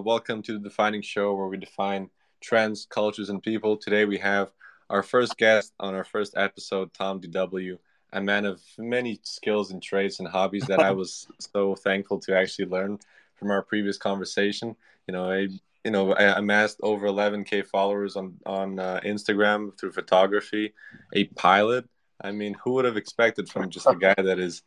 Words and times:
welcome 0.00 0.40
to 0.42 0.54
the 0.54 0.58
Defining 0.58 1.02
Show, 1.02 1.34
where 1.34 1.46
we 1.46 1.58
define 1.58 2.08
trends, 2.40 2.86
cultures, 2.88 3.28
and 3.28 3.42
people. 3.42 3.76
Today 3.76 4.06
we 4.06 4.16
have 4.18 4.50
our 4.88 5.02
first 5.02 5.36
guest 5.36 5.74
on 5.78 5.94
our 5.94 6.04
first 6.04 6.36
episode, 6.38 6.94
Tom 6.94 7.20
DW, 7.20 7.76
a 8.14 8.20
man 8.20 8.46
of 8.46 8.62
many 8.78 9.20
skills 9.24 9.72
and 9.72 9.82
traits 9.82 10.18
and 10.18 10.28
hobbies 10.28 10.64
that 10.66 10.80
I 10.80 10.90
was 10.92 11.28
so 11.38 11.74
thankful 11.74 12.18
to 12.20 12.36
actually 12.36 12.66
learn 12.66 12.98
from 13.34 13.50
our 13.50 13.62
previous 13.62 13.98
conversation. 13.98 14.74
You 15.06 15.12
know, 15.12 15.30
I 15.30 15.48
you 15.84 15.90
know 15.90 16.14
I 16.14 16.38
amassed 16.38 16.80
over 16.82 17.06
11k 17.06 17.66
followers 17.66 18.16
on 18.16 18.36
on 18.46 18.78
uh, 18.78 19.00
Instagram 19.04 19.78
through 19.78 19.92
photography, 19.92 20.72
a 21.12 21.24
pilot. 21.24 21.86
I 22.22 22.32
mean, 22.32 22.54
who 22.64 22.72
would 22.72 22.86
have 22.86 22.96
expected 22.96 23.50
from 23.50 23.68
just 23.68 23.86
a 23.86 23.94
guy 23.94 24.14
that 24.16 24.38
is 24.38 24.62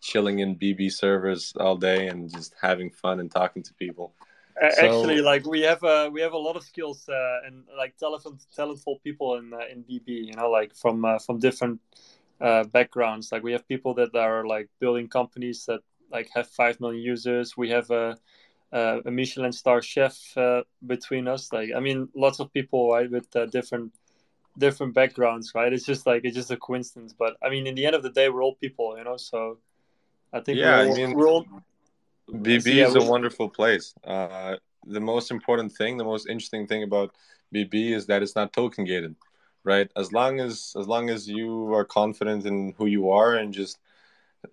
chilling 0.00 0.38
in 0.38 0.56
BB 0.56 0.92
servers 0.92 1.52
all 1.58 1.76
day 1.76 2.06
and 2.06 2.32
just 2.32 2.54
having 2.60 2.90
fun 2.90 3.18
and 3.18 3.30
talking 3.30 3.64
to 3.64 3.74
people? 3.74 4.14
Actually, 4.60 5.18
so, 5.18 5.22
like 5.22 5.46
we 5.46 5.60
have 5.62 5.82
a 5.82 6.08
we 6.10 6.20
have 6.22 6.32
a 6.32 6.38
lot 6.38 6.56
of 6.56 6.62
skills 6.64 7.08
uh, 7.08 7.46
and 7.46 7.64
like 7.76 7.96
talented 7.98 8.32
talentful 8.56 9.02
people 9.02 9.36
in 9.36 9.52
uh, 9.52 9.58
in 9.70 9.84
BB. 9.84 10.08
You 10.08 10.32
know, 10.34 10.50
like 10.50 10.74
from 10.74 11.04
uh, 11.04 11.18
from 11.18 11.38
different 11.38 11.80
uh, 12.40 12.64
backgrounds. 12.64 13.30
Like 13.32 13.42
we 13.42 13.52
have 13.52 13.68
people 13.68 13.92
that 13.94 14.14
are 14.14 14.46
like 14.46 14.68
building 14.80 15.08
companies 15.08 15.66
that 15.66 15.80
like 16.10 16.30
have 16.34 16.48
five 16.48 16.80
million 16.80 17.02
users. 17.02 17.56
We 17.56 17.70
have 17.70 17.90
a 17.90 18.16
a 18.72 19.10
Michelin 19.10 19.52
star 19.52 19.80
chef 19.80 20.16
uh, 20.36 20.62
between 20.86 21.28
us. 21.28 21.52
Like 21.52 21.70
I 21.76 21.80
mean, 21.80 22.08
lots 22.14 22.40
of 22.40 22.52
people 22.52 22.92
right 22.92 23.10
with 23.10 23.34
uh, 23.36 23.46
different 23.46 23.92
different 24.56 24.94
backgrounds. 24.94 25.52
Right? 25.54 25.72
It's 25.72 25.84
just 25.84 26.06
like 26.06 26.24
it's 26.24 26.34
just 26.34 26.50
a 26.50 26.56
coincidence. 26.56 27.14
But 27.18 27.36
I 27.42 27.50
mean, 27.50 27.66
in 27.66 27.74
the 27.74 27.84
end 27.84 27.94
of 27.94 28.02
the 28.02 28.10
day, 28.10 28.30
we're 28.30 28.42
all 28.42 28.54
people. 28.54 28.96
You 28.96 29.04
know, 29.04 29.18
so 29.18 29.58
I 30.32 30.40
think 30.40 30.58
yeah, 30.58 30.80
all, 30.80 30.92
I 30.92 30.96
mean, 30.96 31.12
we're 31.12 31.28
all 31.28 31.46
BB 32.30 32.74
yeah, 32.74 32.86
is 32.86 32.94
a 32.94 33.02
wonderful 33.02 33.48
place. 33.48 33.94
Uh, 34.04 34.56
the 34.86 35.00
most 35.00 35.30
important 35.30 35.72
thing, 35.72 35.96
the 35.96 36.04
most 36.04 36.28
interesting 36.28 36.66
thing 36.66 36.82
about 36.82 37.12
BB 37.54 37.92
is 37.92 38.06
that 38.06 38.22
it's 38.22 38.34
not 38.34 38.52
token 38.52 38.84
gated, 38.84 39.14
right? 39.64 39.90
As 39.96 40.12
long 40.12 40.40
as 40.40 40.74
as 40.78 40.86
long 40.86 41.10
as 41.10 41.28
you 41.28 41.72
are 41.72 41.84
confident 41.84 42.46
in 42.46 42.74
who 42.76 42.86
you 42.86 43.10
are 43.10 43.34
and 43.34 43.52
just 43.52 43.78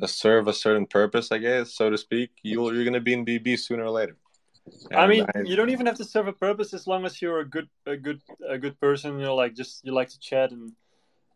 uh, 0.01 0.08
serve 0.08 0.48
a 0.48 0.53
certain 0.53 0.86
purpose, 0.86 1.32
I 1.32 1.39
guess, 1.39 1.74
so 1.74 1.89
to 1.89 1.98
speak, 1.98 2.32
you'll 2.44 2.74
you're 2.74 2.86
gonna 2.86 3.00
be 3.00 3.13
in 3.13 3.25
BB 3.25 3.60
sooner 3.60 3.84
or 3.84 3.92
later. 3.92 4.18
And 4.92 5.00
I 5.00 5.08
mean, 5.08 5.25
I, 5.36 5.42
you 5.42 5.56
don't 5.56 5.70
even 5.72 5.86
have 5.88 5.98
to 5.98 6.06
serve 6.06 6.27
a 6.27 6.34
purpose 6.34 6.74
as 6.74 6.88
long 6.88 7.06
as 7.06 7.22
you're 7.22 7.39
a 7.39 7.46
good 7.46 7.70
a 7.86 7.98
good 7.98 8.22
a 8.48 8.58
good 8.58 8.80
person. 8.80 9.20
You 9.20 9.25
know, 9.25 9.36
like 9.36 9.56
just 9.56 9.84
you 9.84 9.94
like 9.94 10.10
to 10.10 10.20
chat 10.20 10.51
and 10.51 10.74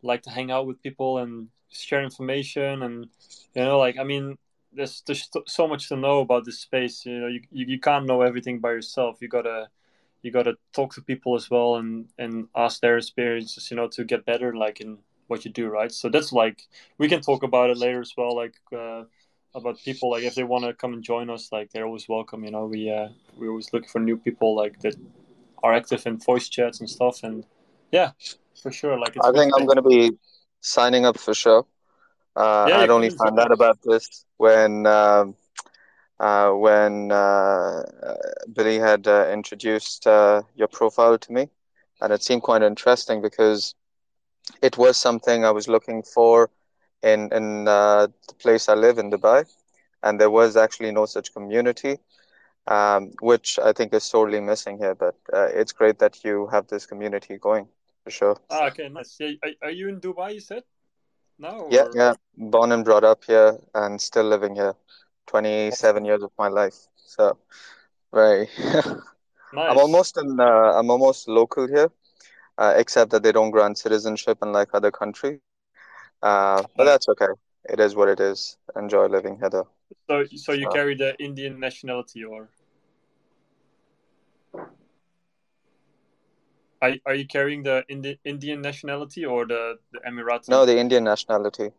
like 0.02 0.24
to 0.24 0.30
hang 0.30 0.52
out 0.52 0.68
with 0.68 0.82
people 0.82 1.18
and 1.18 1.50
share 1.70 2.04
information 2.04 2.84
and 2.84 3.08
you 3.54 3.64
know, 3.64 3.78
like 3.78 3.98
I 3.98 4.04
mean, 4.04 4.38
there's 4.78 5.02
there's 5.06 5.30
so 5.48 5.68
much 5.68 5.90
to 5.90 5.98
know 5.98 6.20
about 6.20 6.46
this 6.46 6.60
space. 6.60 7.06
You 7.06 7.20
know, 7.20 7.28
you, 7.28 7.42
you, 7.52 7.66
you 7.68 7.80
can't 7.80 8.06
know 8.06 8.22
everything 8.22 8.60
by 8.60 8.72
yourself. 8.72 9.18
You 9.20 9.28
gotta 9.28 9.70
you 10.22 10.32
gotta 10.32 10.56
talk 10.74 10.94
to 10.94 11.02
people 11.02 11.36
as 11.36 11.50
well 11.50 11.76
and 11.76 12.08
and 12.18 12.48
ask 12.56 12.80
their 12.80 12.98
experiences. 12.98 13.70
You 13.72 13.78
know, 13.78 13.88
to 13.90 14.06
get 14.06 14.26
better, 14.26 14.56
like 14.56 14.80
in 14.80 15.00
what 15.28 15.44
you 15.44 15.52
do, 15.52 15.68
right? 15.68 15.92
So 15.92 16.10
that's 16.10 16.32
like 16.32 16.62
we 16.98 17.10
can 17.10 17.22
talk 17.22 17.44
about 17.44 17.70
it 17.72 17.78
later 17.78 18.02
as 18.02 18.14
well. 18.16 18.36
Like 18.36 18.56
uh, 18.72 19.04
about 19.56 19.80
people, 19.84 20.12
like 20.12 20.24
if 20.24 20.36
they 20.36 20.44
want 20.44 20.66
to 20.66 20.74
come 20.74 20.94
and 20.94 21.04
join 21.04 21.30
us, 21.30 21.52
like 21.52 21.72
they're 21.72 21.86
always 21.86 22.08
welcome. 22.08 22.44
You 22.44 22.52
know, 22.52 22.66
we 22.66 22.90
uh, 22.90 23.10
we 23.38 23.48
always 23.48 23.74
look 23.74 23.88
for 23.88 24.00
new 24.00 24.18
people 24.18 24.56
like 24.56 24.80
that 24.82 24.96
are 25.64 25.74
active 25.74 26.06
in 26.06 26.18
voice 26.18 26.48
chats 26.48 26.80
and 26.80 26.90
stuff. 26.90 27.24
And 27.24 27.46
yeah, 27.92 28.12
for 28.62 28.72
sure. 28.72 28.98
Like 29.00 29.18
I 29.24 29.32
think 29.32 29.54
I'm 29.58 29.66
gonna 29.66 29.82
be 29.82 30.12
signing 30.62 31.06
up 31.06 31.18
for 31.18 31.34
sure. 31.34 31.66
Uh, 32.38 32.68
yeah, 32.70 32.80
I'd 32.82 32.92
only 32.92 33.10
found 33.10 33.40
out 33.40 33.52
about 33.52 33.80
this 33.84 34.26
when 34.38 34.86
um, 34.86 35.36
uh, 36.20 36.52
when 36.52 37.12
uh, 37.12 37.84
Billy 38.54 38.78
had 38.78 39.08
uh, 39.08 39.28
introduced 39.32 40.06
uh, 40.06 40.44
your 40.56 40.68
profile 40.68 41.18
to 41.18 41.32
me, 41.32 41.50
and 42.00 42.14
it 42.14 42.22
seemed 42.22 42.44
quite 42.44 42.62
interesting 42.62 43.22
because 43.24 43.74
it 44.62 44.78
was 44.78 44.98
something 44.98 45.46
I 45.46 45.52
was 45.52 45.68
looking 45.68 46.04
for 46.04 46.52
in 47.02 47.34
in 47.34 47.68
uh, 47.68 48.08
the 48.28 48.36
place 48.36 48.70
I 48.70 48.76
live 48.76 49.00
in 49.00 49.10
Dubai, 49.10 49.46
and 50.04 50.22
there 50.22 50.30
was 50.30 50.56
actually 50.56 50.92
no 50.92 51.06
such 51.08 51.34
community. 51.34 51.98
Um, 52.68 53.14
which 53.22 53.58
I 53.64 53.72
think 53.72 53.94
is 53.94 54.04
sorely 54.04 54.42
missing 54.42 54.78
here, 54.78 54.94
but 54.94 55.16
it's 55.34 55.72
great 55.72 56.00
that 56.00 56.26
you 56.26 56.48
have 56.52 56.68
this 56.68 56.86
community 56.86 57.38
going 57.38 57.70
for 58.04 58.12
sure. 58.12 58.36
Ah, 58.50 58.68
okay, 58.68 58.90
nice. 58.90 59.18
Are, 59.22 59.54
are 59.64 59.72
you 59.72 59.88
in 59.88 60.02
Dubai? 60.02 60.34
You 60.34 60.42
said 60.42 60.64
now? 61.40 61.68
Yeah, 61.70 61.84
or... 61.84 61.92
yeah. 61.96 62.14
Born 62.38 62.72
and 62.72 62.86
brought 62.86 63.04
up 63.04 63.24
here 63.24 63.58
and 63.74 64.00
still 64.00 64.26
living 64.26 64.56
here. 64.56 64.76
27 65.28 66.06
years 66.06 66.24
of 66.24 66.32
my 66.38 66.48
life. 66.48 66.76
So, 66.96 67.38
very. 68.14 68.50
nice. 68.64 68.96
I'm 69.54 69.78
almost 69.78 70.18
in. 70.18 70.40
Uh, 70.40 70.74
I'm 70.76 70.90
almost 70.90 71.28
local 71.28 71.68
here, 71.68 71.92
uh, 72.58 72.74
except 72.78 73.12
that 73.12 73.24
they 73.24 73.32
don't 73.32 73.52
grant 73.52 73.78
citizenship 73.78 74.38
unlike 74.42 74.70
other 74.74 74.92
countries. 74.92 75.40
Uh, 76.22 76.64
but 76.76 76.86
that's 76.86 77.08
okay. 77.10 77.34
It 77.70 77.80
is 77.80 77.96
what 77.96 78.10
it 78.10 78.20
is. 78.20 78.58
Enjoy 78.76 79.08
living 79.08 79.38
here, 79.38 79.50
though. 79.50 79.68
So, 80.10 80.26
so 80.36 80.52
you 80.54 80.70
carry 80.70 80.96
the 80.96 81.16
Indian 81.22 81.60
nationality, 81.60 82.24
or? 82.24 82.50
Are, 86.82 86.94
are 87.06 87.16
you 87.16 87.26
carrying 87.26 87.64
the 87.64 87.84
Indi- 87.90 88.20
Indian 88.24 88.62
nationality 88.62 89.26
or 89.26 89.46
the, 89.48 89.80
the 89.92 90.00
Emirati? 90.00 90.50
No, 90.50 90.66
the 90.66 90.78
Indian 90.78 91.04
nationality. 91.04 91.72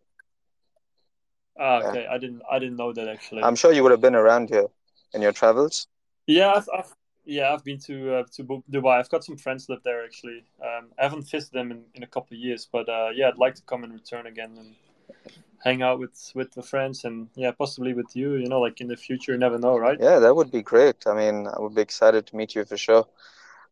Ah, 1.59 1.79
okay. 1.79 2.03
Yeah. 2.03 2.13
I 2.13 2.17
didn't 2.17 2.41
I 2.49 2.59
didn't 2.59 2.77
know 2.77 2.93
that 2.93 3.07
actually. 3.07 3.43
I'm 3.43 3.55
sure 3.55 3.73
you 3.73 3.83
would 3.83 3.91
have 3.91 4.01
been 4.01 4.15
around 4.15 4.49
here 4.49 4.67
in 5.13 5.21
your 5.21 5.31
travels. 5.33 5.87
Yeah, 6.27 6.53
I've, 6.53 6.69
I've 6.77 6.93
yeah 7.25 7.53
I've 7.53 7.63
been 7.63 7.79
to 7.79 8.15
uh, 8.15 8.23
to 8.35 8.43
Dubai. 8.71 8.99
I've 8.99 9.09
got 9.09 9.23
some 9.23 9.37
friends 9.37 9.67
live 9.67 9.83
there 9.83 10.03
actually. 10.03 10.43
Um, 10.61 10.87
I 10.97 11.03
haven't 11.03 11.29
visited 11.29 11.53
them 11.53 11.71
in, 11.71 11.83
in 11.95 12.03
a 12.03 12.07
couple 12.07 12.35
of 12.35 12.39
years, 12.39 12.67
but 12.71 12.87
uh, 12.87 13.09
yeah, 13.13 13.27
I'd 13.27 13.37
like 13.37 13.55
to 13.55 13.61
come 13.63 13.83
and 13.83 13.93
return 13.93 14.25
again 14.27 14.55
and 14.57 14.75
hang 15.63 15.81
out 15.81 15.99
with 15.99 16.31
with 16.33 16.51
the 16.53 16.61
friends 16.61 17.03
and 17.03 17.27
yeah, 17.35 17.51
possibly 17.51 17.93
with 17.93 18.15
you. 18.15 18.35
You 18.35 18.47
know, 18.47 18.61
like 18.61 18.79
in 18.79 18.87
the 18.87 18.95
future, 18.97 19.33
you 19.33 19.37
never 19.37 19.57
know, 19.57 19.77
right? 19.77 19.99
Yeah, 19.99 20.19
that 20.19 20.35
would 20.35 20.51
be 20.51 20.61
great. 20.61 21.05
I 21.05 21.13
mean, 21.13 21.47
I 21.47 21.59
would 21.59 21.75
be 21.75 21.81
excited 21.81 22.27
to 22.27 22.35
meet 22.35 22.55
you 22.55 22.63
for 22.63 22.77
sure. 22.77 23.05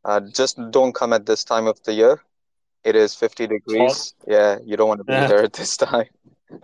Uh, 0.07 0.21
just 0.21 0.57
don't 0.71 0.95
come 0.95 1.11
at 1.11 1.25
this 1.25 1.43
time 1.43 1.67
of 1.67 1.83
the 1.83 1.93
year. 1.93 2.21
It 2.85 2.95
is 2.95 3.13
50 3.13 3.47
degrees. 3.47 4.13
Yeah, 4.25 4.57
you 4.63 4.77
don't 4.77 4.87
want 4.87 5.01
to 5.01 5.03
be 5.03 5.11
yeah. 5.11 5.27
there 5.27 5.43
at 5.43 5.51
this 5.51 5.75
time. 5.75 6.07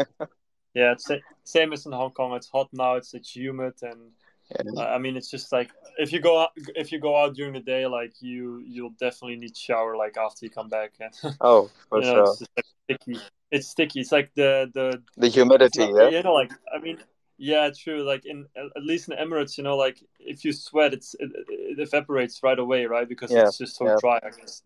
yeah, 0.73 0.93
it's 0.93 1.11
same 1.43 1.73
as 1.73 1.85
in 1.85 1.91
Hong 1.91 2.11
Kong. 2.11 2.33
It's 2.35 2.47
hot 2.47 2.69
now. 2.71 2.95
It's 2.95 3.13
it's 3.13 3.35
humid 3.35 3.73
and 3.81 4.11
yeah. 4.49 4.81
uh, 4.81 4.85
I 4.85 4.97
mean 4.97 5.17
it's 5.17 5.29
just 5.29 5.51
like 5.51 5.71
if 5.97 6.13
you 6.13 6.21
go 6.21 6.41
out 6.41 6.51
if 6.55 6.93
you 6.93 6.99
go 6.99 7.21
out 7.21 7.35
during 7.35 7.51
the 7.51 7.59
day, 7.59 7.85
like 7.85 8.13
you 8.21 8.63
you'll 8.65 8.95
definitely 8.97 9.35
need 9.35 9.57
shower 9.57 9.97
like 9.97 10.15
after 10.15 10.45
you 10.45 10.49
come 10.49 10.69
back. 10.69 10.93
oh, 11.41 11.69
for 11.89 11.99
you 11.99 12.05
know, 12.05 12.13
sure. 12.13 12.23
It's, 12.23 12.41
like, 12.55 12.65
sticky. 12.85 13.19
It's 13.51 13.67
sticky. 13.67 13.99
It's 13.99 14.13
like 14.13 14.31
the 14.35 14.71
the 14.73 15.03
the 15.17 15.27
humidity. 15.27 15.83
Yeah, 15.93 16.07
you 16.07 16.23
know, 16.23 16.33
like 16.33 16.53
I 16.73 16.79
mean, 16.79 16.97
yeah, 17.37 17.69
true. 17.77 18.03
Like 18.03 18.25
in 18.25 18.45
at 18.55 18.83
least 18.83 19.09
in 19.09 19.17
Emirates, 19.17 19.57
you 19.57 19.63
know, 19.63 19.75
like 19.75 20.03
if 20.19 20.45
you 20.45 20.53
sweat, 20.53 20.93
it's 20.93 21.15
it, 21.19 21.31
it 21.49 21.79
evaporates 21.79 22.41
right 22.43 22.57
away, 22.57 22.85
right? 22.85 23.07
Because 23.07 23.31
yeah. 23.31 23.47
it's 23.47 23.57
just 23.57 23.75
so 23.75 23.87
yeah. 23.87 23.95
dry. 23.99 24.17
I 24.17 24.29
guess. 24.29 24.63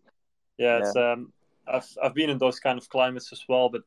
Yeah, 0.58 0.78
it's 0.78 0.96
um, 0.96 1.32
I've 1.66 1.88
I've 2.02 2.14
been 2.14 2.30
in 2.30 2.38
those 2.38 2.60
kind 2.60 2.78
of 2.78 2.88
climates 2.88 3.32
as 3.32 3.44
well, 3.48 3.68
but 3.68 3.82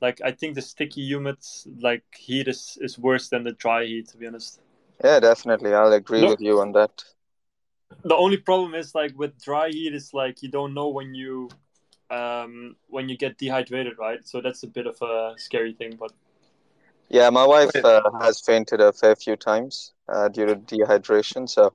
like 0.00 0.20
I 0.24 0.32
think 0.32 0.54
the 0.54 0.62
sticky, 0.62 1.02
humid, 1.02 1.38
like 1.80 2.04
heat 2.16 2.48
is 2.48 2.78
is 2.80 2.98
worse 2.98 3.28
than 3.28 3.44
the 3.44 3.52
dry 3.52 3.84
heat. 3.84 4.08
To 4.08 4.16
be 4.16 4.26
honest. 4.26 4.60
Yeah, 5.02 5.18
definitely. 5.20 5.74
I'll 5.74 5.92
agree 5.92 6.20
no. 6.20 6.28
with 6.28 6.40
you 6.40 6.60
on 6.60 6.72
that. 6.72 7.04
The 8.04 8.14
only 8.14 8.36
problem 8.36 8.74
is 8.74 8.94
like 8.94 9.18
with 9.18 9.42
dry 9.42 9.70
heat, 9.70 9.94
is 9.94 10.14
like 10.14 10.42
you 10.42 10.50
don't 10.50 10.74
know 10.74 10.88
when 10.88 11.14
you 11.14 11.48
um 12.10 12.76
when 12.88 13.08
you 13.08 13.16
get 13.16 13.38
dehydrated, 13.38 13.98
right? 13.98 14.26
So 14.26 14.40
that's 14.40 14.62
a 14.62 14.66
bit 14.66 14.86
of 14.86 15.00
a 15.02 15.34
scary 15.36 15.72
thing, 15.72 15.96
but 15.98 16.12
yeah, 17.10 17.28
my 17.30 17.44
wife 17.44 17.74
uh, 17.84 18.00
has 18.20 18.40
fainted 18.40 18.80
a 18.80 18.92
fair 18.92 19.16
few 19.16 19.36
times 19.36 19.92
uh, 20.08 20.28
due 20.28 20.46
to 20.46 20.54
dehydration. 20.56 21.48
So, 21.48 21.74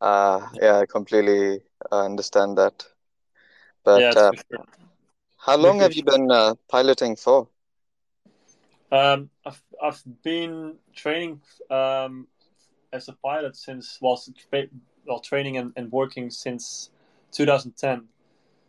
uh, 0.00 0.40
yeah, 0.60 0.78
I 0.78 0.86
completely 0.86 1.60
uh, 1.92 2.04
understand 2.04 2.58
that. 2.58 2.84
But 3.84 4.00
yeah, 4.00 4.10
uh, 4.10 4.32
sure. 4.50 4.64
how 5.38 5.56
long 5.56 5.78
have 5.78 5.94
you 5.94 6.02
been 6.02 6.30
uh, 6.30 6.54
piloting 6.68 7.14
for? 7.16 7.48
Um, 8.90 9.30
I've, 9.46 9.62
I've 9.82 10.02
been 10.22 10.74
training 10.94 11.40
um, 11.70 12.26
as 12.92 13.08
a 13.08 13.12
pilot 13.12 13.56
since 13.56 13.98
well, 14.00 14.20
well 15.06 15.20
training 15.20 15.56
and, 15.56 15.72
and 15.76 15.90
working 15.92 16.30
since 16.30 16.90
2010. 17.32 18.08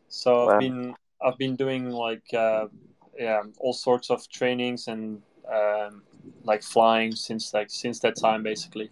So 0.07 0.45
wow. 0.45 0.53
I've 0.53 0.59
been 0.59 0.95
I've 1.21 1.37
been 1.37 1.55
doing 1.55 1.89
like 1.89 2.31
yeah 2.31 3.43
all 3.59 3.73
sorts 3.73 4.09
of 4.11 4.27
trainings 4.29 4.87
and 4.87 5.21
um, 5.51 6.03
like 6.43 6.63
flying 6.63 7.13
since 7.15 7.53
like 7.53 7.69
since 7.69 7.99
that 7.99 8.15
time 8.15 8.43
basically. 8.43 8.91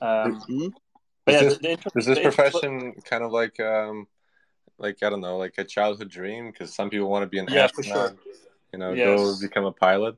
Um, 0.00 0.40
mm-hmm. 0.40 0.68
But 1.24 1.34
is 1.34 1.42
yeah, 1.42 1.48
this, 1.48 1.58
the, 1.58 1.90
the 1.92 1.98
is 1.98 2.06
this 2.06 2.18
profession 2.18 2.80
inter- 2.80 3.00
kind 3.02 3.24
of 3.24 3.32
like 3.32 3.60
um, 3.60 4.06
like 4.78 5.02
I 5.02 5.10
don't 5.10 5.20
know, 5.20 5.36
like 5.36 5.54
a 5.58 5.64
childhood 5.64 6.08
dream? 6.08 6.50
Because 6.50 6.74
some 6.74 6.90
people 6.90 7.08
want 7.08 7.22
to 7.22 7.28
be 7.28 7.38
an 7.38 7.46
yeah, 7.50 7.64
astronaut, 7.64 8.16
for 8.16 8.22
sure. 8.22 8.34
you 8.72 8.78
know, 8.78 8.92
yes. 8.92 9.06
go 9.06 9.34
become 9.40 9.64
a 9.64 9.72
pilot. 9.72 10.16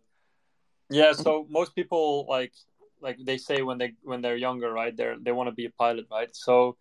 Yeah, 0.90 1.12
so 1.12 1.47
most 1.49 1.75
people 1.75 2.26
like 2.28 2.52
like 3.02 3.18
they 3.25 3.37
say 3.37 3.62
when 3.62 3.78
they 3.78 3.92
when 4.02 4.23
they're 4.23 4.37
younger 4.37 4.73
right 4.73 4.97
they're 4.97 5.16
they 5.21 5.32
want 5.32 5.49
to 5.49 5.52
be 5.52 5.66
a 5.66 5.71
pilot 5.71 6.06
right 6.11 6.35
so 6.35 6.76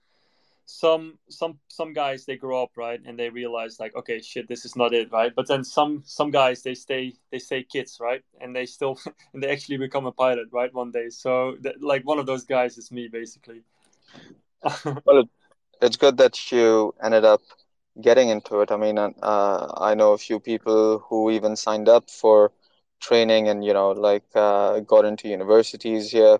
some 0.71 1.17
some 1.29 1.59
some 1.67 1.91
guys 1.91 2.25
they 2.25 2.37
grow 2.37 2.63
up 2.63 2.71
right 2.77 3.01
and 3.05 3.19
they 3.19 3.29
realize 3.29 3.79
like 3.79 3.93
okay 3.95 4.21
shit 4.21 4.47
this 4.47 4.63
is 4.63 4.75
not 4.75 4.93
it 4.93 5.11
right? 5.11 5.33
But 5.35 5.47
then 5.47 5.63
some 5.63 6.01
some 6.05 6.31
guys 6.31 6.63
they 6.63 6.75
stay 6.75 7.13
they 7.31 7.39
stay 7.39 7.63
kids 7.63 7.97
right? 7.99 8.23
And 8.39 8.55
they 8.55 8.65
still 8.65 8.97
and 9.33 9.43
they 9.43 9.51
actually 9.51 9.77
become 9.77 10.05
a 10.05 10.11
pilot 10.13 10.47
right 10.51 10.73
one 10.73 10.91
day. 10.91 11.09
So 11.09 11.57
like 11.81 12.05
one 12.05 12.19
of 12.19 12.25
those 12.25 12.45
guys 12.45 12.77
is 12.77 12.91
me 12.91 13.09
basically. 13.11 13.61
Well 15.05 15.23
it's 15.81 15.97
good 15.97 16.17
that 16.17 16.51
you 16.51 16.93
ended 17.03 17.25
up 17.25 17.41
getting 17.99 18.29
into 18.29 18.61
it. 18.61 18.71
I 18.71 18.77
mean 18.77 18.97
uh, 18.97 19.73
i 19.89 19.93
know 19.93 20.13
a 20.13 20.17
few 20.17 20.39
people 20.39 20.99
who 21.07 21.31
even 21.31 21.55
signed 21.55 21.89
up 21.89 22.09
for 22.09 22.51
training 23.01 23.49
and 23.49 23.65
you 23.65 23.73
know 23.73 23.91
like 23.91 24.27
uh, 24.35 24.79
got 24.79 25.03
into 25.05 25.27
universities 25.27 26.11
here 26.11 26.37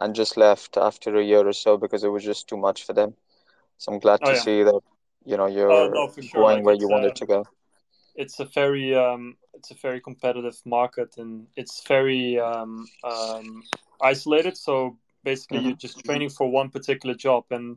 and 0.00 0.14
just 0.14 0.36
left 0.36 0.76
after 0.76 1.16
a 1.16 1.24
year 1.24 1.46
or 1.48 1.52
so 1.52 1.76
because 1.76 2.04
it 2.04 2.12
was 2.16 2.24
just 2.24 2.48
too 2.48 2.56
much 2.68 2.84
for 2.84 2.92
them 2.92 3.14
so 3.78 3.92
I'm 3.92 3.98
glad 3.98 4.20
oh, 4.22 4.30
to 4.30 4.36
yeah. 4.36 4.40
see 4.40 4.62
that 4.62 4.80
you 5.24 5.36
know 5.36 5.46
you're 5.46 5.70
uh, 5.70 5.88
no, 5.88 6.10
sure. 6.12 6.42
going 6.42 6.56
like 6.58 6.64
where 6.64 6.74
you 6.74 6.88
wanted 6.88 7.12
uh, 7.12 7.14
to 7.14 7.26
go. 7.26 7.46
It's 8.14 8.40
a 8.40 8.44
very 8.46 8.94
um, 8.94 9.36
it's 9.54 9.70
a 9.70 9.74
very 9.74 10.00
competitive 10.00 10.58
market 10.64 11.16
and 11.18 11.46
it's 11.56 11.82
very 11.86 12.38
um, 12.38 12.86
um, 13.04 13.62
isolated. 14.00 14.56
So 14.56 14.98
basically, 15.24 15.58
mm-hmm. 15.58 15.68
you're 15.68 15.76
just 15.76 16.04
training 16.04 16.30
for 16.30 16.50
one 16.50 16.70
particular 16.70 17.14
job, 17.14 17.44
and 17.50 17.76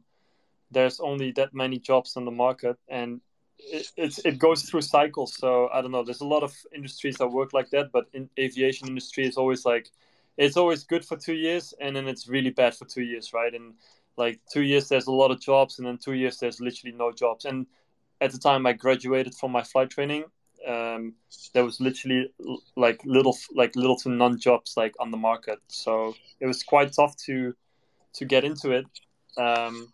there's 0.72 1.00
only 1.00 1.32
that 1.34 1.54
many 1.54 1.80
jobs 1.80 2.16
on 2.16 2.26
the 2.26 2.32
market, 2.32 2.78
and 2.88 3.22
it, 3.58 3.88
it's 3.98 4.20
it 4.20 4.38
goes 4.40 4.64
through 4.64 4.82
cycles. 4.82 5.36
So 5.36 5.70
I 5.74 5.82
don't 5.82 5.92
know. 5.92 6.04
There's 6.04 6.22
a 6.22 6.34
lot 6.36 6.44
of 6.44 6.54
industries 6.74 7.18
that 7.18 7.28
work 7.28 7.54
like 7.54 7.70
that, 7.72 7.92
but 7.92 8.06
in 8.14 8.30
aviation 8.40 8.88
industry 8.88 9.26
is 9.26 9.38
always 9.38 9.66
like 9.66 9.90
it's 10.38 10.56
always 10.56 10.84
good 10.84 11.04
for 11.04 11.18
two 11.18 11.34
years, 11.34 11.74
and 11.82 11.96
then 11.96 12.08
it's 12.08 12.28
really 12.28 12.52
bad 12.52 12.76
for 12.76 12.86
two 12.86 13.04
years, 13.04 13.34
right? 13.34 13.54
And 13.54 13.74
like 14.20 14.40
two 14.54 14.62
years 14.62 14.90
there's 14.90 15.08
a 15.08 15.12
lot 15.22 15.32
of 15.32 15.40
jobs 15.40 15.80
and 15.80 15.88
then 15.88 15.98
two 15.98 16.14
years 16.14 16.38
there's 16.38 16.60
literally 16.60 16.96
no 16.96 17.12
jobs. 17.12 17.46
And 17.46 17.66
at 18.22 18.32
the 18.34 18.38
time 18.38 18.68
i 18.68 18.74
graduated 18.74 19.34
from 19.34 19.52
my 19.52 19.64
flight 19.64 19.90
training 19.90 20.26
um, 20.68 21.14
there 21.54 21.64
was 21.64 21.80
literally 21.80 22.32
like 22.76 23.00
little 23.06 23.38
like 23.56 23.76
little 23.76 23.96
to 23.98 24.10
none 24.10 24.38
jobs 24.38 24.74
like 24.76 24.94
on 25.00 25.10
the 25.12 25.18
market. 25.18 25.60
So 25.68 26.16
it 26.40 26.48
was 26.48 26.64
quite 26.64 26.92
tough 26.94 27.16
to 27.26 27.56
to 28.14 28.26
get 28.26 28.44
into 28.44 28.72
it. 28.72 28.86
Um, 29.38 29.94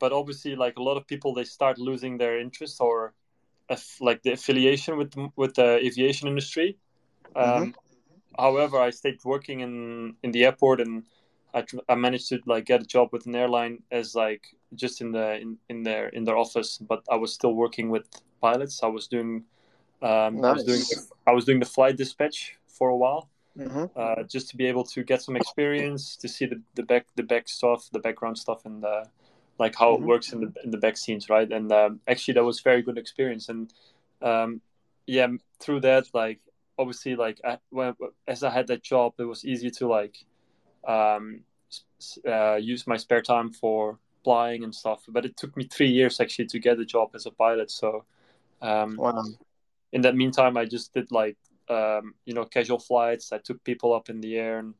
but 0.00 0.12
obviously 0.12 0.56
like 0.56 0.78
a 0.78 0.82
lot 0.82 0.96
of 0.96 1.06
people 1.06 1.34
they 1.34 1.44
start 1.44 1.78
losing 1.78 2.16
their 2.16 2.40
interest 2.40 2.80
or 2.80 3.12
like 4.00 4.22
the 4.22 4.32
affiliation 4.32 4.96
with 4.96 5.12
with 5.36 5.54
the 5.54 5.76
aviation 5.86 6.28
industry. 6.28 6.78
Um, 7.36 7.44
mm-hmm. 7.44 7.70
however 8.42 8.78
i 8.80 8.90
stayed 8.90 9.18
working 9.22 9.60
in 9.60 10.16
in 10.22 10.30
the 10.32 10.44
airport 10.46 10.80
and 10.80 11.04
I, 11.54 11.64
I 11.88 11.94
managed 11.94 12.28
to 12.28 12.40
like 12.46 12.66
get 12.66 12.82
a 12.82 12.86
job 12.86 13.08
with 13.12 13.26
an 13.26 13.34
airline 13.34 13.82
as 13.90 14.14
like 14.14 14.46
just 14.74 15.00
in 15.00 15.12
the 15.12 15.36
in, 15.40 15.58
in 15.68 15.82
their 15.82 16.08
in 16.08 16.24
their 16.24 16.36
office 16.36 16.78
but 16.78 17.02
I 17.10 17.16
was 17.16 17.32
still 17.32 17.54
working 17.54 17.90
with 17.90 18.06
pilots 18.40 18.82
I 18.82 18.88
was 18.88 19.06
doing 19.06 19.44
um, 20.02 20.40
nice. 20.40 20.44
I 20.44 20.52
was 20.52 20.64
doing 20.64 20.82
I 21.26 21.32
was 21.32 21.44
doing 21.44 21.60
the 21.60 21.66
flight 21.66 21.96
dispatch 21.96 22.56
for 22.68 22.90
a 22.90 22.96
while 22.96 23.28
mm-hmm. 23.58 23.86
uh, 23.96 24.22
just 24.24 24.50
to 24.50 24.56
be 24.56 24.66
able 24.66 24.84
to 24.84 25.02
get 25.02 25.22
some 25.22 25.36
experience 25.36 26.16
to 26.16 26.28
see 26.28 26.46
the, 26.46 26.60
the 26.74 26.82
back 26.82 27.06
the 27.16 27.22
back 27.22 27.48
stuff 27.48 27.88
the 27.92 27.98
background 27.98 28.38
stuff 28.38 28.64
and 28.66 28.82
the, 28.82 29.04
like 29.58 29.74
how 29.74 29.94
mm-hmm. 29.94 30.04
it 30.04 30.06
works 30.06 30.32
in 30.32 30.40
the 30.40 30.52
in 30.64 30.70
the 30.70 30.78
back 30.78 30.96
scenes 30.96 31.28
right 31.28 31.50
and 31.50 31.72
um, 31.72 32.00
actually 32.06 32.34
that 32.34 32.44
was 32.44 32.60
very 32.60 32.82
good 32.82 32.98
experience 32.98 33.48
and 33.48 33.72
um, 34.22 34.60
yeah 35.06 35.26
through 35.60 35.80
that 35.80 36.04
like 36.12 36.40
obviously 36.78 37.16
like 37.16 37.40
I, 37.44 37.58
when, 37.70 37.94
as 38.26 38.44
I 38.44 38.50
had 38.50 38.68
that 38.68 38.82
job 38.82 39.14
it 39.18 39.24
was 39.24 39.44
easy 39.44 39.70
to 39.72 39.88
like 39.88 40.24
um, 40.86 41.40
uh, 42.26 42.56
use 42.56 42.86
my 42.86 42.96
spare 42.96 43.22
time 43.22 43.50
for 43.50 43.98
flying 44.24 44.64
and 44.64 44.74
stuff. 44.74 45.02
But 45.08 45.24
it 45.24 45.36
took 45.36 45.56
me 45.56 45.64
three 45.64 45.88
years 45.88 46.20
actually 46.20 46.46
to 46.46 46.58
get 46.58 46.78
a 46.78 46.84
job 46.84 47.10
as 47.14 47.26
a 47.26 47.30
pilot. 47.30 47.70
So 47.70 48.04
um, 48.62 48.96
wow. 48.96 49.24
in 49.92 50.02
that 50.02 50.16
meantime, 50.16 50.56
I 50.56 50.64
just 50.64 50.94
did 50.94 51.10
like 51.10 51.36
um, 51.68 52.14
you 52.24 52.34
know 52.34 52.44
casual 52.44 52.78
flights. 52.78 53.32
I 53.32 53.38
took 53.38 53.62
people 53.64 53.92
up 53.92 54.08
in 54.08 54.20
the 54.20 54.36
air 54.36 54.58
and 54.58 54.74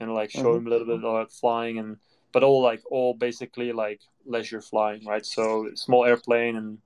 and 0.00 0.12
like 0.12 0.30
show 0.30 0.42
mm-hmm. 0.42 0.64
them 0.64 0.66
a 0.66 0.70
little 0.70 0.86
bit 0.86 0.98
about 0.98 1.32
flying 1.32 1.78
and 1.78 1.96
but 2.32 2.42
all 2.42 2.62
like 2.62 2.82
all 2.90 3.14
basically 3.14 3.72
like 3.72 4.00
leisure 4.26 4.60
flying, 4.60 5.04
right? 5.06 5.24
So 5.24 5.70
small 5.74 6.04
airplane 6.04 6.56
and 6.56 6.78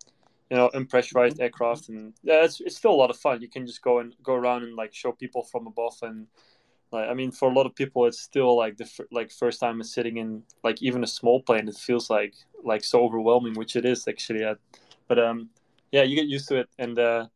you 0.51 0.57
know 0.57 0.71
unpressurized 0.75 1.35
mm-hmm. 1.35 1.43
aircraft 1.43 1.89
and 1.89 2.13
yeah, 2.23 2.45
it's 2.45 2.61
it's 2.61 2.77
still 2.77 2.93
a 2.93 3.01
lot 3.03 3.11
of 3.11 3.17
fun. 3.17 3.41
You 3.41 3.49
can 3.49 3.67
just 3.67 3.83
go 3.83 3.99
and 4.01 4.15
go 4.23 4.35
around 4.35 4.63
and 4.63 4.77
like 4.77 4.95
show 4.95 5.13
people 5.13 5.43
from 5.43 5.67
above 5.67 5.97
and 6.03 6.27
like 6.93 7.09
i 7.09 7.15
mean 7.15 7.31
for 7.31 7.51
a 7.51 7.55
lot 7.55 7.67
of 7.67 7.75
people 7.75 8.07
it's 8.07 8.21
still 8.21 8.57
like 8.57 8.77
the 8.77 8.89
like 9.11 9.31
first 9.31 9.61
time 9.61 9.83
sitting 9.83 10.17
in 10.17 10.43
like 10.65 10.83
even 10.83 11.05
a 11.05 11.07
small 11.07 11.43
plane 11.43 11.69
it 11.69 11.77
feels 11.77 12.11
like 12.11 12.35
like 12.65 12.85
so 12.85 13.03
overwhelming 13.03 13.55
which 13.55 13.77
it 13.77 13.85
is 13.85 14.07
actually 14.09 14.45
uh, 14.45 14.55
but 15.07 15.19
um 15.19 15.49
yeah 15.93 16.03
you 16.03 16.17
get 16.17 16.27
used 16.27 16.49
to 16.49 16.57
it 16.57 16.69
and 16.79 16.99
uh 16.99 17.27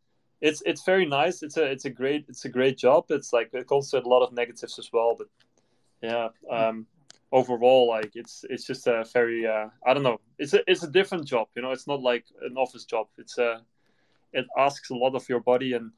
it's 0.42 0.60
it's 0.66 0.84
very 0.84 1.06
nice. 1.06 1.42
It's 1.42 1.56
a 1.56 1.64
it's 1.64 1.84
a 1.84 1.90
great 1.90 2.26
it's 2.28 2.44
a 2.44 2.48
great 2.48 2.76
job. 2.76 3.06
It's 3.10 3.32
like 3.32 3.50
it 3.54 3.70
also 3.70 4.00
a 4.00 4.02
lot 4.02 4.24
of 4.24 4.32
negatives 4.32 4.78
as 4.78 4.90
well 4.92 5.16
but 5.16 5.28
yeah 6.02 6.28
um 6.50 6.84
overall 7.30 7.88
like 7.88 8.10
it's 8.14 8.44
it's 8.50 8.66
just 8.66 8.86
a 8.88 9.04
very 9.12 9.46
uh 9.46 9.68
i 9.86 9.94
don't 9.94 10.02
know. 10.02 10.20
It's 10.38 10.52
a 10.52 10.60
it's 10.66 10.82
a 10.82 10.90
different 10.90 11.26
job 11.26 11.46
you 11.54 11.62
know? 11.62 11.70
It's 11.70 11.86
not 11.86 12.02
like 12.02 12.24
an 12.42 12.56
office 12.56 12.84
job. 12.84 13.06
It's 13.16 13.38
a 13.38 13.44
uh, 13.44 13.58
it 14.32 14.46
asks 14.58 14.90
a 14.90 14.94
lot 14.94 15.14
of 15.14 15.28
your 15.28 15.40
body 15.40 15.74
and 15.74 15.92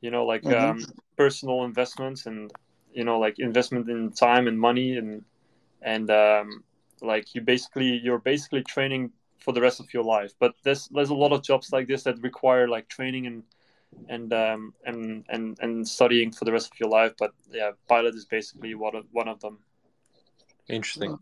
you 0.00 0.10
know 0.10 0.26
like 0.26 0.42
mm-hmm. 0.42 0.70
um 0.70 0.84
personal 1.16 1.64
investments 1.64 2.26
and 2.26 2.52
you 2.96 3.04
know 3.04 3.18
like 3.18 3.38
investment 3.38 3.88
in 3.88 4.10
time 4.10 4.48
and 4.48 4.58
money 4.58 4.96
and 4.96 5.22
and 5.82 6.10
um, 6.10 6.64
like 7.02 7.34
you 7.34 7.42
basically 7.42 8.00
you're 8.02 8.18
basically 8.18 8.62
training 8.62 9.12
for 9.38 9.52
the 9.52 9.60
rest 9.60 9.78
of 9.80 9.92
your 9.92 10.02
life. 10.02 10.32
But 10.40 10.54
there's 10.64 10.88
there's 10.88 11.10
a 11.10 11.14
lot 11.14 11.32
of 11.32 11.42
jobs 11.42 11.72
like 11.72 11.86
this 11.86 12.02
that 12.04 12.20
require 12.22 12.66
like 12.66 12.88
training 12.88 13.26
and 13.26 13.42
and 14.08 14.32
um, 14.32 14.74
and 14.84 15.24
and 15.28 15.58
and 15.60 15.86
studying 15.86 16.32
for 16.32 16.46
the 16.46 16.52
rest 16.52 16.72
of 16.72 16.80
your 16.80 16.88
life. 16.88 17.12
But 17.18 17.32
yeah 17.50 17.72
pilot 17.86 18.14
is 18.14 18.24
basically 18.24 18.74
one 18.74 18.96
of 18.96 19.04
one 19.12 19.28
of 19.28 19.40
them. 19.40 19.58
Interesting. 20.68 21.18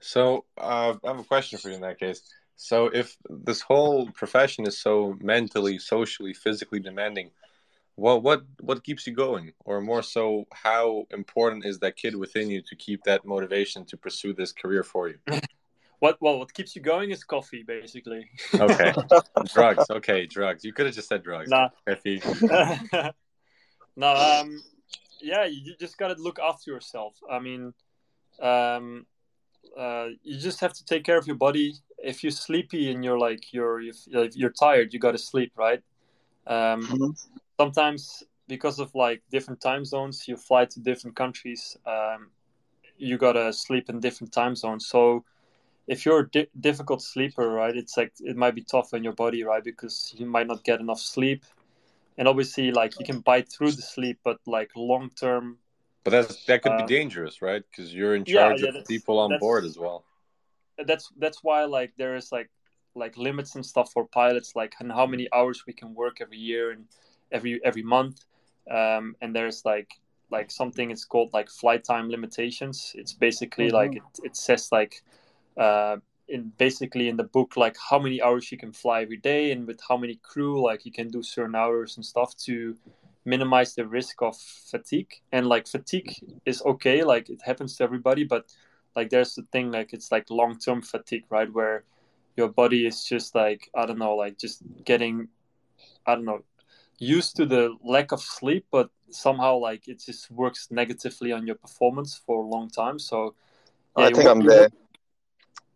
So 0.00 0.44
uh, 0.58 0.94
i 1.02 1.08
have 1.08 1.18
a 1.18 1.24
question 1.24 1.58
for 1.58 1.70
you 1.70 1.76
in 1.76 1.80
that 1.80 1.98
case. 1.98 2.20
So 2.56 2.86
if 2.86 3.16
this 3.28 3.62
whole 3.62 4.10
profession 4.10 4.66
is 4.66 4.78
so 4.78 5.16
mentally 5.20 5.78
socially 5.78 6.34
physically 6.34 6.80
demanding 6.80 7.30
well 7.96 8.20
what 8.20 8.44
what 8.60 8.84
keeps 8.84 9.06
you 9.06 9.14
going? 9.14 9.52
Or 9.64 9.80
more 9.80 10.02
so 10.02 10.46
how 10.52 11.06
important 11.10 11.64
is 11.64 11.78
that 11.80 11.96
kid 11.96 12.14
within 12.14 12.50
you 12.50 12.62
to 12.62 12.76
keep 12.76 13.02
that 13.04 13.24
motivation 13.24 13.84
to 13.86 13.96
pursue 13.96 14.32
this 14.34 14.52
career 14.52 14.82
for 14.82 15.08
you? 15.08 15.18
What 15.98 16.18
well 16.20 16.38
what 16.38 16.52
keeps 16.52 16.76
you 16.76 16.82
going 16.82 17.10
is 17.10 17.24
coffee 17.24 17.62
basically. 17.62 18.28
Okay. 18.52 18.92
Drugs. 19.54 19.88
Okay 19.88 20.26
drugs. 20.26 20.62
You 20.62 20.74
could 20.74 20.84
have 20.84 20.94
just 20.94 21.08
said 21.08 21.22
drugs. 21.22 21.48
Nah. 21.48 21.70
no 23.96 24.08
um 24.14 24.62
yeah 25.22 25.46
you 25.46 25.74
just 25.80 25.96
got 25.96 26.14
to 26.14 26.22
look 26.22 26.38
after 26.38 26.70
yourself. 26.70 27.14
I 27.30 27.38
mean 27.38 27.72
um 28.42 29.06
uh, 29.74 30.08
you 30.22 30.38
just 30.38 30.60
have 30.60 30.74
to 30.74 30.84
take 30.84 31.02
care 31.02 31.16
of 31.16 31.26
your 31.26 31.36
body. 31.36 31.74
If 31.98 32.22
you're 32.22 32.30
sleepy 32.30 32.90
and 32.90 33.02
you're 33.02 33.18
like 33.18 33.54
you're 33.54 33.80
you're, 33.80 34.28
you're 34.34 34.50
tired 34.50 34.92
you 34.92 35.00
got 35.00 35.12
to 35.12 35.18
sleep 35.18 35.52
right? 35.56 35.82
Um, 36.46 36.86
mm-hmm 36.86 37.10
sometimes 37.58 38.22
because 38.48 38.78
of 38.78 38.94
like 38.94 39.22
different 39.30 39.60
time 39.60 39.84
zones, 39.84 40.28
you 40.28 40.36
fly 40.36 40.64
to 40.66 40.80
different 40.80 41.16
countries. 41.16 41.76
Um, 41.86 42.30
you 42.98 43.18
gotta 43.18 43.52
sleep 43.52 43.88
in 43.88 44.00
different 44.00 44.32
time 44.32 44.56
zones. 44.56 44.86
So 44.86 45.24
if 45.86 46.04
you're 46.04 46.20
a 46.20 46.30
di- 46.30 46.48
difficult 46.58 47.02
sleeper, 47.02 47.48
right, 47.48 47.76
it's 47.76 47.96
like 47.96 48.12
it 48.20 48.36
might 48.36 48.54
be 48.54 48.62
tough 48.62 48.94
on 48.94 49.04
your 49.04 49.12
body, 49.12 49.44
right, 49.44 49.62
because 49.62 50.14
you 50.16 50.26
might 50.26 50.46
not 50.46 50.64
get 50.64 50.80
enough 50.80 51.00
sleep. 51.00 51.44
And 52.18 52.26
obviously, 52.26 52.70
like 52.70 52.98
you 52.98 53.04
can 53.04 53.20
bite 53.20 53.48
through 53.48 53.72
the 53.72 53.82
sleep, 53.82 54.18
but 54.24 54.38
like 54.46 54.70
long 54.74 55.10
term. 55.10 55.58
But 56.04 56.10
that's 56.10 56.44
that 56.46 56.62
could 56.62 56.72
uh, 56.72 56.86
be 56.86 56.94
dangerous, 56.94 57.42
right? 57.42 57.62
Because 57.70 57.92
you're 57.92 58.14
in 58.14 58.24
charge 58.24 58.62
yeah, 58.62 58.70
yeah, 58.72 58.80
of 58.80 58.86
people 58.86 59.18
on 59.18 59.38
board 59.38 59.64
as 59.64 59.78
well. 59.78 60.04
That's 60.78 61.10
that's 61.18 61.42
why 61.42 61.64
like 61.64 61.92
there 61.96 62.16
is 62.16 62.32
like 62.32 62.50
like 62.94 63.18
limits 63.18 63.54
and 63.54 63.66
stuff 63.66 63.92
for 63.92 64.06
pilots, 64.06 64.56
like 64.56 64.74
and 64.80 64.90
how 64.90 65.06
many 65.06 65.28
hours 65.32 65.64
we 65.66 65.72
can 65.74 65.94
work 65.94 66.20
every 66.20 66.38
year 66.38 66.70
and 66.70 66.86
every 67.32 67.60
every 67.64 67.82
month. 67.82 68.24
Um, 68.70 69.16
and 69.20 69.34
there's 69.34 69.64
like 69.64 69.90
like 70.30 70.50
something 70.50 70.90
it's 70.90 71.04
called 71.04 71.32
like 71.32 71.48
flight 71.48 71.84
time 71.84 72.08
limitations. 72.10 72.92
It's 72.94 73.12
basically 73.12 73.66
mm-hmm. 73.66 73.76
like 73.76 73.96
it, 73.96 74.02
it 74.24 74.36
says 74.36 74.70
like 74.72 75.02
uh, 75.56 75.96
in 76.28 76.52
basically 76.58 77.08
in 77.08 77.16
the 77.16 77.24
book 77.24 77.56
like 77.56 77.76
how 77.90 77.98
many 77.98 78.20
hours 78.20 78.50
you 78.50 78.58
can 78.58 78.72
fly 78.72 79.02
every 79.02 79.18
day 79.18 79.52
and 79.52 79.66
with 79.66 79.80
how 79.88 79.96
many 79.96 80.16
crew 80.22 80.60
like 80.62 80.84
you 80.84 80.92
can 80.92 81.08
do 81.08 81.22
certain 81.22 81.54
hours 81.54 81.96
and 81.96 82.04
stuff 82.04 82.36
to 82.36 82.76
minimize 83.24 83.74
the 83.74 83.86
risk 83.86 84.22
of 84.22 84.36
fatigue. 84.36 85.12
And 85.32 85.46
like 85.46 85.66
fatigue 85.66 86.14
is 86.44 86.62
okay 86.62 87.04
like 87.04 87.30
it 87.30 87.40
happens 87.44 87.76
to 87.76 87.84
everybody 87.84 88.24
but 88.24 88.52
like 88.96 89.10
there's 89.10 89.34
the 89.34 89.42
thing 89.52 89.70
like 89.70 89.92
it's 89.92 90.10
like 90.10 90.30
long-term 90.30 90.82
fatigue 90.82 91.24
right? 91.30 91.52
Where 91.52 91.84
your 92.36 92.48
body 92.48 92.86
is 92.86 93.04
just 93.04 93.34
like 93.34 93.70
i 93.74 93.86
don't 93.86 93.98
know 93.98 94.14
like 94.14 94.38
just 94.38 94.62
getting 94.84 95.28
i 96.06 96.14
don't 96.14 96.24
know 96.24 96.42
used 96.98 97.36
to 97.36 97.46
the 97.46 97.76
lack 97.82 98.12
of 98.12 98.20
sleep, 98.20 98.66
but 98.70 98.90
somehow 99.10 99.56
like 99.58 99.88
it 99.88 100.00
just 100.04 100.30
works 100.30 100.68
negatively 100.70 101.32
on 101.32 101.46
your 101.46 101.56
performance 101.56 102.16
for 102.16 102.42
a 102.42 102.46
long 102.46 102.68
time. 102.70 102.98
So 102.98 103.34
yeah, 103.96 104.06
I 104.06 104.10
think 104.10 104.26
I'm 104.26 104.44
there. 104.44 104.68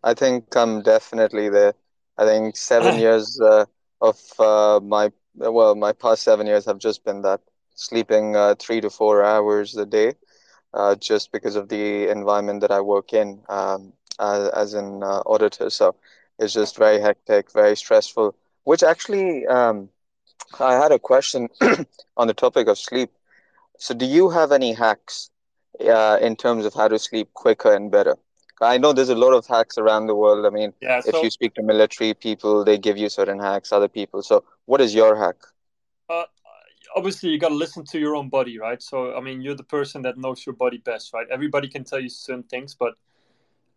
I 0.02 0.14
think 0.14 0.54
I'm 0.56 0.82
definitely 0.82 1.48
there. 1.48 1.74
I 2.18 2.24
think 2.24 2.56
seven 2.56 2.96
years 2.98 3.40
uh, 3.40 3.66
of 4.00 4.18
uh, 4.38 4.80
my 4.82 5.10
well, 5.36 5.74
my 5.74 5.92
past 5.92 6.22
seven 6.22 6.46
years 6.46 6.64
have 6.66 6.78
just 6.78 7.04
been 7.04 7.22
that 7.22 7.40
sleeping 7.74 8.36
uh, 8.36 8.54
three 8.58 8.80
to 8.80 8.90
four 8.90 9.22
hours 9.22 9.76
a 9.76 9.86
day, 9.86 10.14
uh, 10.74 10.94
just 10.96 11.32
because 11.32 11.56
of 11.56 11.68
the 11.68 12.08
environment 12.08 12.60
that 12.60 12.70
I 12.70 12.80
work 12.80 13.12
in 13.12 13.40
um, 13.48 13.92
as, 14.18 14.48
as 14.50 14.74
an 14.74 15.02
uh, 15.02 15.20
auditor. 15.26 15.70
So 15.70 15.94
it's 16.38 16.52
just 16.54 16.76
very 16.76 17.00
hectic, 17.00 17.50
very 17.52 17.76
stressful. 17.76 18.34
Which 18.64 18.82
actually, 18.82 19.46
um, 19.46 19.88
I 20.58 20.74
had 20.74 20.92
a 20.92 20.98
question 20.98 21.48
on 22.16 22.26
the 22.26 22.34
topic 22.34 22.68
of 22.68 22.78
sleep. 22.78 23.10
So, 23.78 23.94
do 23.94 24.04
you 24.04 24.28
have 24.30 24.52
any 24.52 24.72
hacks 24.72 25.30
uh, 25.80 26.18
in 26.20 26.36
terms 26.36 26.64
of 26.66 26.74
how 26.74 26.88
to 26.88 26.98
sleep 26.98 27.32
quicker 27.34 27.72
and 27.74 27.90
better? 27.90 28.16
I 28.60 28.76
know 28.76 28.92
there's 28.92 29.08
a 29.08 29.14
lot 29.14 29.32
of 29.32 29.46
hacks 29.46 29.78
around 29.78 30.06
the 30.06 30.14
world. 30.14 30.44
I 30.44 30.50
mean, 30.50 30.74
yeah, 30.82 31.00
so, 31.00 31.08
if 31.08 31.22
you 31.22 31.30
speak 31.30 31.54
to 31.54 31.62
military 31.62 32.12
people, 32.12 32.64
they 32.64 32.76
give 32.76 32.98
you 32.98 33.08
certain 33.08 33.38
hacks. 33.38 33.72
Other 33.72 33.88
people. 33.88 34.22
So, 34.22 34.44
what 34.66 34.80
is 34.80 34.94
your 34.94 35.16
hack? 35.16 35.36
Uh, 36.10 36.24
obviously, 36.94 37.30
you 37.30 37.38
got 37.38 37.48
to 37.48 37.54
listen 37.54 37.84
to 37.84 37.98
your 37.98 38.16
own 38.16 38.28
body, 38.28 38.58
right? 38.58 38.82
So, 38.82 39.14
I 39.16 39.20
mean, 39.20 39.40
you're 39.40 39.54
the 39.54 39.64
person 39.64 40.02
that 40.02 40.18
knows 40.18 40.44
your 40.44 40.54
body 40.54 40.78
best, 40.78 41.14
right? 41.14 41.26
Everybody 41.30 41.68
can 41.68 41.84
tell 41.84 42.00
you 42.00 42.08
certain 42.08 42.42
things, 42.42 42.74
but 42.74 42.94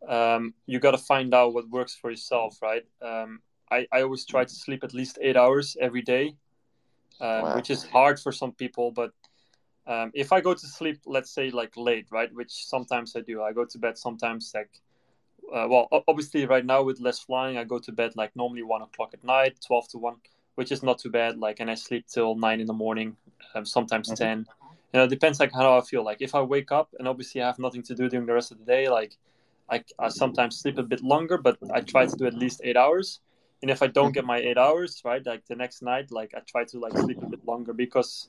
um, 0.07 0.53
you 0.65 0.79
got 0.79 0.91
to 0.91 0.97
find 0.97 1.33
out 1.33 1.53
what 1.53 1.69
works 1.69 1.95
for 1.95 2.09
yourself, 2.09 2.61
right? 2.61 2.83
Um, 3.01 3.39
I, 3.71 3.87
I 3.91 4.01
always 4.01 4.25
try 4.25 4.43
to 4.43 4.53
sleep 4.53 4.83
at 4.83 4.93
least 4.93 5.17
eight 5.21 5.37
hours 5.37 5.77
every 5.79 6.01
day, 6.01 6.35
um, 7.21 7.41
wow. 7.43 7.55
which 7.55 7.69
is 7.69 7.83
hard 7.83 8.19
for 8.19 8.31
some 8.31 8.51
people, 8.51 8.91
but 8.91 9.11
um, 9.85 10.11
if 10.13 10.31
I 10.31 10.41
go 10.41 10.53
to 10.53 10.67
sleep, 10.67 11.01
let's 11.05 11.31
say 11.31 11.49
like 11.51 11.75
late, 11.75 12.07
right, 12.11 12.33
which 12.33 12.65
sometimes 12.65 13.15
I 13.15 13.21
do, 13.21 13.43
I 13.43 13.51
go 13.51 13.65
to 13.65 13.77
bed 13.77 13.97
sometimes 13.97 14.51
like, 14.55 14.69
uh, 15.53 15.67
well, 15.69 15.87
obviously 16.07 16.45
right 16.45 16.65
now 16.65 16.83
with 16.83 17.01
less 17.01 17.19
flying, 17.19 17.57
I 17.57 17.65
go 17.65 17.79
to 17.79 17.91
bed 17.91 18.13
like 18.15 18.35
normally 18.35 18.63
one 18.63 18.81
o'clock 18.81 19.11
at 19.13 19.23
night, 19.23 19.57
twelve 19.65 19.87
to 19.89 19.97
one, 19.97 20.15
which 20.55 20.71
is 20.71 20.83
not 20.83 20.99
too 20.99 21.09
bad. 21.09 21.37
Like, 21.37 21.59
and 21.59 21.69
I 21.69 21.75
sleep 21.75 22.05
till 22.07 22.35
nine 22.35 22.61
in 22.61 22.67
the 22.67 22.73
morning, 22.73 23.17
um, 23.53 23.65
sometimes 23.65 24.07
mm-hmm. 24.07 24.23
ten. 24.23 24.45
You 24.93 24.99
know, 24.99 25.03
it 25.03 25.09
depends 25.09 25.39
like 25.39 25.51
how 25.51 25.77
I 25.77 25.81
feel. 25.81 26.03
Like 26.03 26.21
if 26.21 26.33
I 26.33 26.41
wake 26.41 26.71
up 26.71 26.93
and 26.97 27.07
obviously 27.07 27.41
I 27.41 27.47
have 27.47 27.59
nothing 27.59 27.83
to 27.83 27.95
do 27.95 28.07
during 28.07 28.25
the 28.25 28.33
rest 28.33 28.51
of 28.51 28.59
the 28.59 28.65
day, 28.65 28.87
like 28.87 29.17
I, 29.69 29.83
I 29.99 30.09
sometimes 30.09 30.59
sleep 30.59 30.77
a 30.77 30.83
bit 30.83 31.01
longer, 31.01 31.37
but 31.37 31.57
I 31.73 31.81
try 31.81 32.05
to 32.05 32.15
do 32.15 32.25
at 32.25 32.35
least 32.35 32.61
eight 32.63 32.77
hours. 32.77 33.19
And 33.63 33.71
if 33.71 33.81
I 33.81 33.87
don't 33.87 34.11
get 34.11 34.25
my 34.25 34.39
eight 34.39 34.57
hours, 34.57 35.01
right, 35.05 35.25
like 35.25 35.45
the 35.47 35.55
next 35.55 35.81
night, 35.81 36.11
like 36.11 36.33
I 36.35 36.41
try 36.41 36.65
to 36.65 36.79
like 36.79 36.97
sleep 36.97 37.23
a 37.23 37.27
bit 37.27 37.47
longer 37.47 37.71
because 37.71 38.27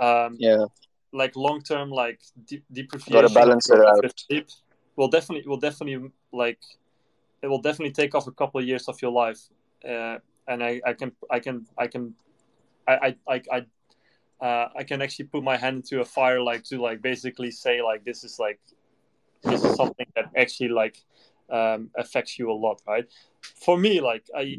um, 0.00 0.36
yeah, 0.38 0.64
like 1.12 1.36
long 1.36 1.60
term, 1.60 1.90
like 1.90 2.20
de- 2.46 2.62
deprivation. 2.72 3.12
Got 3.12 3.28
to 3.28 3.34
balance 3.34 3.68
it 3.68 3.80
out. 3.80 4.18
Sleep 4.18 4.48
will 4.96 5.08
definitely 5.08 5.46
will 5.46 5.58
definitely 5.58 6.10
like 6.32 6.58
it 7.42 7.48
will 7.48 7.60
definitely 7.60 7.92
take 7.92 8.14
off 8.14 8.28
a 8.28 8.32
couple 8.32 8.58
of 8.58 8.66
years 8.66 8.88
of 8.88 8.96
your 9.02 9.10
life. 9.10 9.40
Uh, 9.86 10.16
and 10.48 10.64
I, 10.64 10.80
I 10.86 10.94
can 10.94 11.12
I 11.30 11.38
can 11.38 11.66
I 11.76 11.86
can 11.86 12.14
I 12.88 13.14
I 13.28 13.42
I 13.52 13.66
uh, 14.40 14.68
I 14.74 14.84
can 14.84 15.02
actually 15.02 15.26
put 15.26 15.44
my 15.44 15.58
hand 15.58 15.76
into 15.76 16.00
a 16.00 16.04
fire 16.06 16.40
like 16.40 16.64
to 16.64 16.80
like 16.80 17.02
basically 17.02 17.50
say 17.50 17.82
like 17.82 18.06
this 18.06 18.24
is 18.24 18.38
like 18.38 18.58
this 19.42 19.62
is 19.62 19.76
something 19.76 20.06
that 20.14 20.30
actually 20.34 20.70
like 20.70 21.04
um, 21.50 21.90
affects 21.94 22.38
you 22.38 22.50
a 22.50 22.54
lot 22.54 22.80
right 22.88 23.04
for 23.64 23.78
me 23.78 24.00
like 24.00 24.24
I 24.34 24.58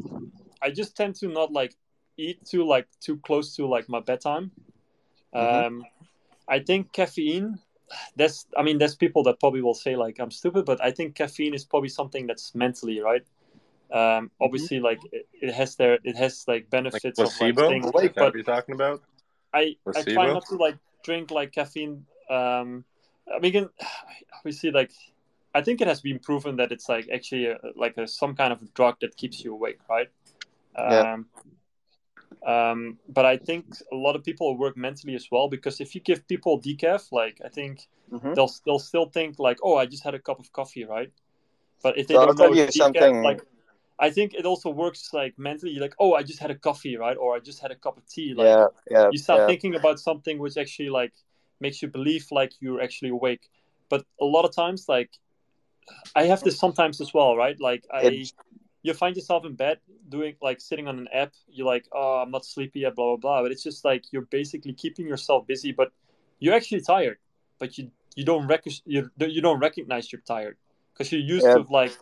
I 0.62 0.70
just 0.70 0.96
tend 0.96 1.14
to 1.16 1.28
not 1.28 1.52
like 1.52 1.74
eat 2.16 2.44
too 2.44 2.66
like 2.66 2.86
too 3.00 3.18
close 3.18 3.54
to 3.56 3.66
like 3.66 3.88
my 3.88 4.00
bedtime 4.00 4.50
Mm-hmm. 5.34 5.66
Um, 5.66 5.84
I 6.48 6.60
think 6.60 6.92
caffeine. 6.92 7.58
that's 8.16 8.46
I 8.56 8.62
mean, 8.62 8.78
there's 8.78 8.94
people 8.94 9.22
that 9.24 9.40
probably 9.40 9.62
will 9.62 9.74
say 9.74 9.96
like 9.96 10.18
I'm 10.18 10.30
stupid, 10.30 10.64
but 10.64 10.82
I 10.82 10.90
think 10.90 11.14
caffeine 11.14 11.54
is 11.54 11.64
probably 11.64 11.88
something 11.88 12.26
that's 12.26 12.54
mentally 12.54 13.00
right. 13.00 13.24
Um, 13.90 14.00
mm-hmm. 14.00 14.26
obviously, 14.40 14.78
mm-hmm. 14.78 14.86
like 14.86 15.00
it, 15.12 15.28
it, 15.32 15.54
has 15.54 15.76
their, 15.76 15.98
it 16.04 16.16
has 16.16 16.44
like 16.46 16.70
benefits 16.70 17.18
like 17.18 17.28
placebo? 17.28 17.48
of 17.48 17.56
like 17.56 17.66
staying 17.66 17.84
awake. 17.84 18.12
But 18.14 18.34
you 18.34 18.42
talking 18.42 18.74
about? 18.74 19.02
I 19.52 19.76
placebo? 19.84 20.10
I 20.10 20.14
try 20.14 20.26
not 20.32 20.46
to 20.46 20.56
like 20.56 20.76
drink 21.04 21.30
like 21.30 21.52
caffeine. 21.52 22.04
Um, 22.30 22.84
I 23.34 23.38
mean, 23.40 23.68
obviously, 24.38 24.70
like 24.70 24.90
I 25.58 25.62
think 25.62 25.80
it 25.80 25.88
has 25.88 26.00
been 26.00 26.18
proven 26.18 26.56
that 26.56 26.70
it's 26.70 26.88
like 26.88 27.08
actually 27.12 27.46
a, 27.46 27.58
like 27.74 27.96
a, 27.96 28.06
some 28.06 28.34
kind 28.40 28.52
of 28.52 28.58
drug 28.74 28.94
that 29.00 29.16
keeps 29.16 29.42
you 29.42 29.52
awake, 29.52 29.80
right? 29.90 30.08
Um, 30.76 30.92
yeah. 30.92 31.16
Um, 32.46 32.98
but 33.08 33.24
I 33.26 33.36
think 33.36 33.64
a 33.92 33.96
lot 33.96 34.14
of 34.14 34.22
people 34.22 34.56
work 34.56 34.76
mentally 34.76 35.16
as 35.16 35.26
well 35.32 35.48
because 35.48 35.80
if 35.80 35.94
you 35.94 36.00
give 36.00 36.26
people 36.28 36.60
decaf, 36.60 37.10
like 37.10 37.40
I 37.44 37.48
think 37.48 37.88
mm-hmm. 38.12 38.34
they'll 38.34 38.52
they'll 38.64 38.78
still 38.78 39.06
think 39.06 39.38
like, 39.38 39.58
oh, 39.62 39.76
I 39.76 39.86
just 39.86 40.04
had 40.04 40.14
a 40.14 40.22
cup 40.28 40.38
of 40.38 40.52
coffee, 40.52 40.84
right? 40.84 41.10
But 41.82 41.98
if 41.98 42.06
they 42.06 42.14
so 42.14 42.26
don't 42.26 42.38
know 42.38 42.50
decaf, 42.52 42.72
something... 42.72 43.22
like 43.22 43.40
I 43.98 44.10
think 44.10 44.34
it 44.34 44.46
also 44.46 44.70
works 44.70 45.10
like 45.12 45.34
mentally, 45.38 45.74
like, 45.80 45.94
oh, 45.98 46.14
I 46.14 46.22
just 46.22 46.38
had 46.38 46.52
a 46.52 46.54
coffee, 46.54 46.96
right? 46.96 47.16
Or 47.16 47.34
I 47.34 47.40
just 47.40 47.60
had 47.60 47.72
a 47.72 47.74
cup 47.84 47.96
of 47.96 48.06
tea. 48.06 48.32
Like 48.34 48.46
yeah, 48.46 48.66
yeah, 48.88 49.08
you 49.10 49.18
start 49.18 49.40
yeah. 49.40 49.46
thinking 49.48 49.74
about 49.74 49.98
something 49.98 50.38
which 50.38 50.56
actually 50.56 50.90
like 50.90 51.14
makes 51.58 51.82
you 51.82 51.88
believe 51.88 52.24
like 52.30 52.52
you're 52.60 52.80
actually 52.80 53.10
awake. 53.10 53.50
But 53.88 54.04
a 54.20 54.24
lot 54.24 54.44
of 54.44 54.54
times, 54.54 54.88
like 54.88 55.10
I 56.14 56.24
have 56.24 56.42
this 56.42 56.58
sometimes 56.58 57.00
as 57.00 57.12
well, 57.14 57.36
right? 57.36 57.58
Like 57.60 57.84
I 57.92 58.26
you 58.82 58.94
find 58.94 59.16
yourself 59.16 59.44
in 59.44 59.54
bed 59.54 59.78
doing 60.08 60.34
like 60.40 60.60
sitting 60.60 60.88
on 60.88 60.98
an 60.98 61.08
app 61.12 61.32
you're 61.48 61.66
like 61.66 61.86
oh 61.92 62.22
i'm 62.22 62.30
not 62.30 62.44
sleepy 62.44 62.80
yet 62.80 62.94
blah 62.94 63.06
blah 63.06 63.16
blah 63.16 63.42
but 63.42 63.50
it's 63.50 63.62
just 63.62 63.84
like 63.84 64.04
you're 64.12 64.28
basically 64.30 64.72
keeping 64.72 65.06
yourself 65.06 65.46
busy 65.46 65.72
but 65.72 65.92
you're 66.38 66.54
actually 66.54 66.80
tired 66.80 67.18
but 67.58 67.76
you 67.76 67.90
you 68.16 68.24
don't 68.24 68.46
rec- 68.46 68.64
you, 68.84 69.10
you 69.18 69.40
don't 69.40 69.60
recognize 69.60 70.10
you're 70.10 70.22
tired 70.22 70.56
because 70.92 71.12
you're 71.12 71.20
used 71.20 71.46
yeah. 71.46 71.54
to 71.54 71.66
like 71.70 71.96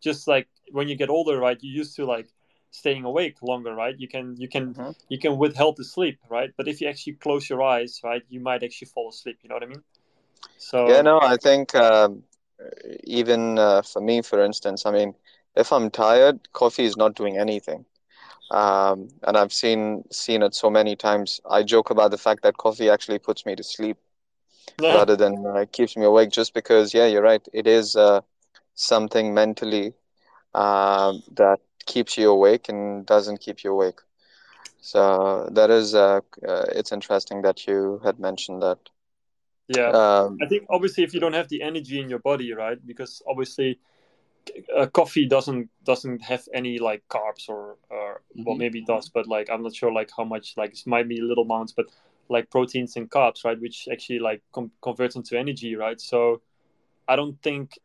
just 0.00 0.28
like 0.28 0.48
when 0.70 0.88
you 0.88 0.94
get 0.94 1.10
older 1.10 1.38
right 1.38 1.58
you're 1.60 1.76
used 1.76 1.96
to 1.96 2.04
like 2.04 2.28
staying 2.70 3.04
awake 3.04 3.36
longer 3.42 3.74
right 3.74 3.98
you 3.98 4.08
can 4.08 4.36
you 4.36 4.48
can 4.48 4.74
mm-hmm. 4.74 4.90
you 5.08 5.18
can 5.18 5.36
withhold 5.36 5.76
the 5.76 5.84
sleep 5.84 6.18
right 6.28 6.50
but 6.56 6.68
if 6.68 6.80
you 6.80 6.88
actually 6.88 7.14
close 7.14 7.48
your 7.48 7.62
eyes 7.62 8.00
right 8.04 8.22
you 8.28 8.40
might 8.40 8.62
actually 8.62 8.88
fall 8.88 9.08
asleep 9.08 9.38
you 9.42 9.48
know 9.48 9.54
what 9.54 9.62
i 9.62 9.66
mean 9.66 9.82
so 10.58 10.88
yeah 10.88 11.00
no 11.00 11.18
i 11.20 11.36
think 11.36 11.74
um, 11.74 12.22
even 13.04 13.58
uh, 13.58 13.82
for 13.82 14.00
me 14.00 14.22
for 14.22 14.42
instance 14.44 14.86
i 14.86 14.90
mean 14.90 15.14
if 15.58 15.72
I'm 15.72 15.90
tired, 15.90 16.52
coffee 16.52 16.84
is 16.84 16.96
not 16.96 17.16
doing 17.16 17.36
anything. 17.36 17.84
Um, 18.50 19.08
and 19.24 19.36
I've 19.36 19.52
seen 19.52 20.04
seen 20.10 20.42
it 20.42 20.54
so 20.54 20.70
many 20.70 20.96
times. 20.96 21.40
I 21.50 21.62
joke 21.64 21.90
about 21.90 22.12
the 22.12 22.18
fact 22.18 22.42
that 22.44 22.56
coffee 22.56 22.88
actually 22.88 23.18
puts 23.18 23.44
me 23.44 23.56
to 23.56 23.62
sleep 23.64 23.98
yeah. 24.80 24.94
rather 24.94 25.16
than 25.16 25.44
uh, 25.46 25.66
keeps 25.70 25.96
me 25.96 26.04
awake. 26.04 26.30
Just 26.30 26.54
because, 26.54 26.94
yeah, 26.94 27.06
you're 27.06 27.22
right. 27.22 27.46
It 27.52 27.66
is 27.66 27.96
uh, 27.96 28.20
something 28.74 29.34
mentally 29.34 29.94
uh, 30.54 31.14
that 31.36 31.60
keeps 31.86 32.16
you 32.16 32.30
awake 32.30 32.68
and 32.68 33.04
doesn't 33.04 33.40
keep 33.40 33.64
you 33.64 33.72
awake. 33.72 34.00
So 34.80 35.48
that 35.52 35.70
is 35.70 35.94
uh, 35.94 36.20
uh, 36.46 36.64
it's 36.74 36.92
interesting 36.92 37.42
that 37.42 37.66
you 37.66 38.00
had 38.04 38.18
mentioned 38.18 38.62
that. 38.62 38.78
Yeah, 39.68 39.90
um, 39.90 40.38
I 40.42 40.46
think 40.46 40.66
obviously 40.70 41.04
if 41.04 41.12
you 41.12 41.20
don't 41.20 41.34
have 41.34 41.48
the 41.48 41.62
energy 41.62 42.00
in 42.00 42.08
your 42.08 42.20
body, 42.20 42.52
right? 42.52 42.78
Because 42.86 43.22
obviously 43.28 43.78
uh, 44.76 44.86
coffee 44.86 45.26
doesn't 45.26 45.68
doesn't 45.84 46.22
have 46.22 46.48
any 46.54 46.78
like 46.78 47.02
carbs 47.08 47.48
or 47.48 47.76
or 47.90 48.22
mm-hmm. 48.32 48.44
well 48.44 48.56
maybe 48.56 48.80
it 48.80 48.86
does 48.86 49.08
but 49.08 49.26
like 49.26 49.48
i'm 49.50 49.62
not 49.62 49.74
sure 49.74 49.92
like 49.92 50.10
how 50.16 50.24
much 50.24 50.54
like 50.56 50.72
it 50.72 50.86
might 50.86 51.08
be 51.08 51.20
little 51.20 51.44
amounts 51.44 51.72
but 51.72 51.86
like 52.28 52.50
proteins 52.50 52.96
and 52.96 53.10
carbs 53.10 53.44
right 53.44 53.60
which 53.60 53.88
actually 53.90 54.18
like 54.18 54.42
com- 54.52 54.70
converts 54.82 55.16
into 55.16 55.38
energy 55.38 55.76
right 55.76 56.00
so 56.00 56.40
i 57.06 57.16
don't 57.16 57.40
think 57.42 57.78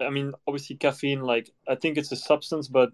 i 0.00 0.10
mean 0.10 0.32
obviously 0.46 0.76
caffeine 0.76 1.22
like 1.22 1.50
i 1.68 1.74
think 1.74 1.98
it's 1.98 2.12
a 2.12 2.16
substance 2.16 2.68
but 2.68 2.90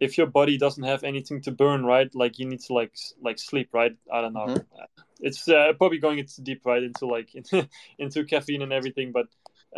if 0.00 0.18
your 0.18 0.26
body 0.26 0.58
doesn't 0.58 0.84
have 0.84 1.04
anything 1.04 1.40
to 1.40 1.52
burn 1.52 1.84
right 1.84 2.12
like 2.14 2.38
you 2.38 2.46
need 2.46 2.60
to 2.60 2.72
like 2.72 2.96
like 3.22 3.38
sleep 3.38 3.68
right 3.72 3.96
i 4.12 4.20
don't 4.20 4.32
know 4.32 4.46
mm-hmm. 4.46 5.02
It's 5.22 5.48
uh, 5.48 5.72
probably 5.78 5.98
going 5.98 6.18
into 6.18 6.42
deep 6.42 6.66
right 6.66 6.82
into 6.82 7.06
like 7.06 7.34
into, 7.34 7.66
into 7.98 8.24
caffeine 8.24 8.62
and 8.62 8.72
everything 8.72 9.12
but 9.12 9.28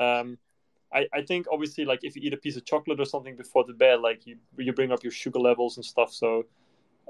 um 0.02 0.38
I, 0.94 1.08
I 1.12 1.22
think 1.22 1.46
obviously 1.50 1.84
like 1.84 2.00
if 2.04 2.14
you 2.14 2.22
eat 2.24 2.32
a 2.32 2.36
piece 2.36 2.56
of 2.56 2.64
chocolate 2.64 3.00
or 3.00 3.04
something 3.04 3.36
before 3.36 3.64
the 3.64 3.72
bed, 3.72 4.00
like 4.00 4.26
you 4.26 4.36
you 4.56 4.72
bring 4.72 4.92
up 4.92 5.02
your 5.02 5.10
sugar 5.10 5.40
levels 5.40 5.76
and 5.76 5.84
stuff. 5.84 6.12
So 6.12 6.46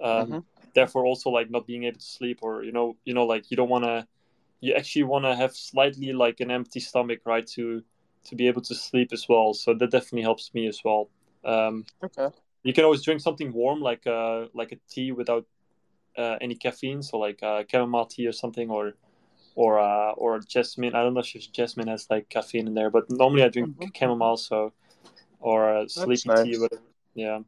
um, 0.03 0.27
mm-hmm. 0.27 0.39
therefore 0.75 1.05
also 1.05 1.31
like 1.31 1.51
not 1.51 1.67
being 1.67 1.85
able 1.85 1.99
to 1.99 2.05
sleep 2.05 2.39
or 2.43 2.65
you 2.65 2.73
know 2.73 2.97
you 3.05 3.13
know 3.13 3.27
like 3.27 3.51
you 3.51 3.57
don't 3.57 3.69
want 3.69 3.85
to 3.85 4.07
you 4.61 4.73
actually 4.73 5.03
want 5.03 5.27
to 5.27 5.37
have 5.37 5.55
slightly 5.55 6.13
like 6.15 6.41
an 6.41 6.51
empty 6.51 6.81
stomach 6.81 7.21
right 7.27 7.47
to 7.49 7.83
to 8.25 8.35
be 8.35 8.49
able 8.49 8.63
to 8.63 8.75
sleep 8.75 9.11
as 9.13 9.29
well. 9.29 9.53
So 9.53 9.75
that 9.75 9.91
definitely 9.91 10.23
helps 10.23 10.55
me 10.55 10.67
as 10.67 10.81
well. 10.83 11.11
Um, 11.45 11.85
okay. 12.03 12.31
You 12.63 12.73
can 12.73 12.85
always 12.85 13.03
drink 13.03 13.21
something 13.21 13.53
warm 13.53 13.83
like 13.83 14.07
uh 14.07 14.47
like 14.55 14.73
a 14.73 14.79
tea 14.89 15.13
without 15.13 15.45
uh, 16.17 16.37
any 16.41 16.55
caffeine, 16.55 17.03
so 17.03 17.19
like 17.19 17.43
uh, 17.43 17.65
chamomile 17.71 18.07
tea 18.07 18.27
or 18.27 18.33
something, 18.33 18.71
or 18.71 18.93
or 19.55 19.79
uh, 19.79 20.13
or 20.13 20.41
jasmine. 20.41 20.95
I 20.95 21.03
don't 21.03 21.15
know 21.15 21.21
if 21.21 21.53
jasmine 21.53 21.89
has 21.89 22.07
like 22.11 22.29
caffeine 22.29 22.67
in 22.67 22.75
there, 22.75 22.91
but 22.91 23.11
normally 23.11 23.43
I 23.43 23.49
drink 23.49 23.71
mm-hmm. 23.71 23.89
chamomile, 23.95 24.37
so 24.37 24.73
or 25.41 25.77
uh, 25.77 25.89
sleepy 25.89 26.29
nice. 26.29 26.45
tea, 26.45 26.59
but 26.59 26.79
yeah, 27.15 27.41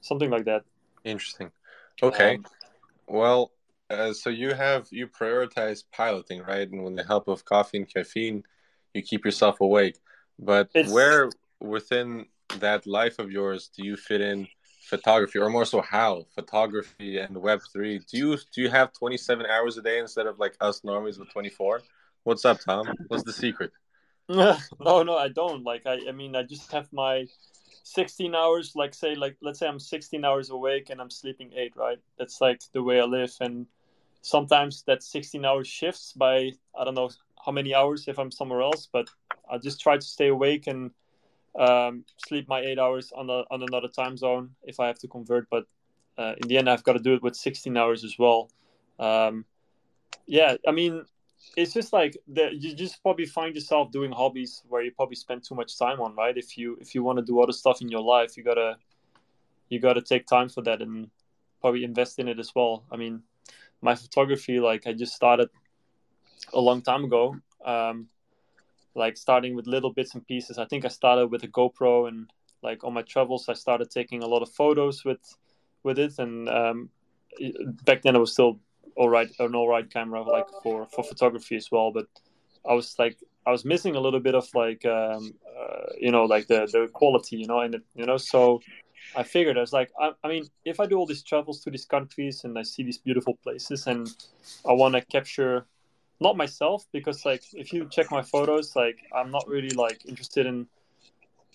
something 0.00 0.30
like 0.30 0.44
that. 0.44 0.64
Interesting. 1.04 1.50
Okay. 2.02 2.36
Um, 2.36 2.46
well, 3.08 3.52
uh, 3.90 4.12
so 4.12 4.30
you 4.30 4.54
have 4.54 4.88
you 4.90 5.06
prioritize 5.06 5.84
piloting, 5.92 6.42
right? 6.42 6.68
And 6.70 6.84
with 6.84 6.96
the 6.96 7.04
help 7.04 7.28
of 7.28 7.44
coffee 7.44 7.78
and 7.78 7.88
caffeine, 7.88 8.42
you 8.94 9.02
keep 9.02 9.24
yourself 9.24 9.60
awake. 9.60 9.98
But 10.38 10.70
it's... 10.74 10.90
where 10.90 11.30
within 11.60 12.26
that 12.60 12.86
life 12.86 13.18
of 13.18 13.30
yours 13.30 13.70
do 13.74 13.84
you 13.84 13.96
fit 13.96 14.20
in 14.20 14.48
photography, 14.86 15.38
or 15.38 15.50
more 15.50 15.64
so, 15.64 15.80
how 15.80 16.26
photography 16.34 17.18
and 17.18 17.36
Web 17.36 17.60
three? 17.72 17.98
Do 17.98 18.16
you 18.16 18.36
do 18.52 18.62
you 18.62 18.70
have 18.70 18.92
twenty 18.92 19.16
seven 19.16 19.46
hours 19.46 19.76
a 19.76 19.82
day 19.82 19.98
instead 19.98 20.26
of 20.26 20.38
like 20.38 20.56
us 20.60 20.80
normies 20.80 21.18
with 21.18 21.30
twenty 21.30 21.50
four? 21.50 21.82
What's 22.24 22.44
up, 22.44 22.60
Tom? 22.60 22.92
What's 23.08 23.24
the 23.24 23.32
secret? 23.32 23.72
no, 24.28 24.56
no, 24.80 25.16
I 25.16 25.28
don't. 25.28 25.62
Like, 25.62 25.86
I, 25.86 26.00
I 26.08 26.12
mean, 26.12 26.34
I 26.34 26.42
just 26.42 26.72
have 26.72 26.92
my 26.92 27.26
16 27.84 28.34
hours. 28.34 28.72
Like, 28.74 28.94
say, 28.94 29.14
like, 29.14 29.36
let's 29.40 29.60
say 29.60 29.68
I'm 29.68 29.78
16 29.78 30.24
hours 30.24 30.50
awake 30.50 30.90
and 30.90 31.00
I'm 31.00 31.10
sleeping 31.10 31.52
eight. 31.54 31.74
Right? 31.76 31.98
That's 32.18 32.40
like 32.40 32.62
the 32.72 32.82
way 32.82 33.00
I 33.00 33.04
live, 33.04 33.32
and 33.40 33.66
sometimes 34.22 34.82
that 34.88 35.04
16 35.04 35.44
hours 35.44 35.68
shifts 35.68 36.12
by 36.12 36.50
I 36.76 36.84
don't 36.84 36.94
know 36.94 37.10
how 37.44 37.52
many 37.52 37.74
hours 37.74 38.08
if 38.08 38.18
I'm 38.18 38.32
somewhere 38.32 38.62
else, 38.62 38.88
but 38.92 39.08
I 39.48 39.58
just 39.58 39.80
try 39.80 39.96
to 39.96 40.02
stay 40.04 40.28
awake 40.28 40.66
and 40.66 40.90
um, 41.58 42.04
sleep 42.26 42.48
my 42.48 42.60
eight 42.60 42.78
hours 42.78 43.12
on 43.16 43.30
a, 43.30 43.44
on 43.50 43.62
another 43.62 43.88
time 43.88 44.16
zone 44.16 44.50
if 44.64 44.80
I 44.80 44.86
have 44.86 44.98
to 45.00 45.08
convert. 45.08 45.48
But 45.50 45.64
uh, 46.18 46.34
in 46.40 46.48
the 46.48 46.58
end, 46.58 46.68
I've 46.68 46.84
got 46.84 46.94
to 46.94 46.98
do 46.98 47.14
it 47.14 47.22
with 47.22 47.36
16 47.36 47.76
hours 47.76 48.04
as 48.04 48.18
well. 48.18 48.50
Um, 48.98 49.44
yeah, 50.26 50.56
I 50.66 50.72
mean, 50.72 51.04
it's 51.56 51.72
just 51.72 51.92
like 51.92 52.16
the, 52.26 52.50
you 52.52 52.74
just 52.74 53.02
probably 53.02 53.26
find 53.26 53.54
yourself 53.54 53.90
doing 53.90 54.12
hobbies 54.12 54.62
where 54.68 54.82
you 54.82 54.90
probably 54.90 55.16
spend 55.16 55.44
too 55.44 55.54
much 55.54 55.78
time 55.78 56.00
on, 56.00 56.14
right? 56.14 56.36
If 56.36 56.58
you 56.58 56.76
if 56.80 56.94
you 56.94 57.02
want 57.02 57.18
to 57.18 57.24
do 57.24 57.40
other 57.40 57.52
stuff 57.52 57.80
in 57.80 57.88
your 57.88 58.00
life, 58.00 58.36
you 58.36 58.42
gotta 58.42 58.76
you 59.68 59.80
gotta 59.80 60.02
take 60.02 60.26
time 60.26 60.48
for 60.48 60.62
that 60.62 60.82
and 60.82 61.10
probably 61.60 61.84
invest 61.84 62.18
in 62.18 62.28
it 62.28 62.38
as 62.38 62.54
well. 62.54 62.84
I 62.90 62.96
mean, 62.96 63.22
my 63.80 63.94
photography, 63.94 64.60
like 64.60 64.86
I 64.86 64.92
just 64.92 65.14
started 65.14 65.48
a 66.52 66.60
long 66.60 66.82
time 66.82 67.04
ago. 67.04 67.36
Um, 67.64 68.08
like 68.96 69.16
starting 69.16 69.54
with 69.54 69.66
little 69.66 69.92
bits 69.92 70.14
and 70.14 70.26
pieces. 70.26 70.58
I 70.58 70.64
think 70.64 70.84
I 70.84 70.88
started 70.88 71.28
with 71.28 71.44
a 71.44 71.48
GoPro 71.48 72.08
and 72.08 72.30
like 72.62 72.82
on 72.82 72.94
my 72.94 73.02
travels, 73.02 73.48
I 73.48 73.52
started 73.52 73.90
taking 73.90 74.22
a 74.22 74.26
lot 74.26 74.42
of 74.42 74.50
photos 74.50 75.04
with 75.04 75.36
with 75.82 75.98
it. 75.98 76.18
And 76.18 76.48
um, 76.48 76.90
back 77.84 78.02
then, 78.02 78.16
it 78.16 78.18
was 78.18 78.32
still 78.32 78.58
all 78.96 79.10
right, 79.10 79.28
an 79.38 79.54
all 79.54 79.68
right 79.68 79.88
camera 79.88 80.22
like 80.22 80.48
for 80.62 80.86
for 80.86 81.04
photography 81.04 81.56
as 81.56 81.70
well. 81.70 81.92
But 81.92 82.06
I 82.68 82.72
was 82.74 82.98
like, 82.98 83.18
I 83.46 83.50
was 83.50 83.64
missing 83.64 83.94
a 83.94 84.00
little 84.00 84.20
bit 84.20 84.34
of 84.34 84.48
like 84.54 84.84
um, 84.86 85.34
uh, 85.58 85.92
you 86.00 86.10
know 86.10 86.24
like 86.24 86.46
the 86.48 86.66
the 86.72 86.88
quality, 86.92 87.36
you 87.36 87.46
know, 87.46 87.60
and 87.60 87.74
it, 87.76 87.82
you 87.94 88.06
know 88.06 88.16
so. 88.16 88.60
I 89.14 89.22
figured 89.22 89.56
I 89.56 89.60
was 89.60 89.72
like, 89.72 89.92
I, 90.00 90.10
I 90.24 90.28
mean, 90.28 90.44
if 90.64 90.80
I 90.80 90.86
do 90.86 90.96
all 90.98 91.06
these 91.06 91.22
travels 91.22 91.60
to 91.60 91.70
these 91.70 91.84
countries 91.84 92.42
and 92.42 92.58
I 92.58 92.62
see 92.62 92.82
these 92.82 92.98
beautiful 92.98 93.34
places 93.36 93.86
and 93.86 94.08
I 94.68 94.72
want 94.72 94.94
to 94.94 95.00
capture 95.00 95.64
not 96.20 96.36
myself 96.36 96.86
because 96.92 97.24
like 97.24 97.42
if 97.52 97.72
you 97.72 97.86
check 97.90 98.10
my 98.10 98.22
photos 98.22 98.74
like 98.74 98.98
i'm 99.14 99.30
not 99.30 99.46
really 99.46 99.70
like 99.70 100.04
interested 100.06 100.46
in 100.46 100.66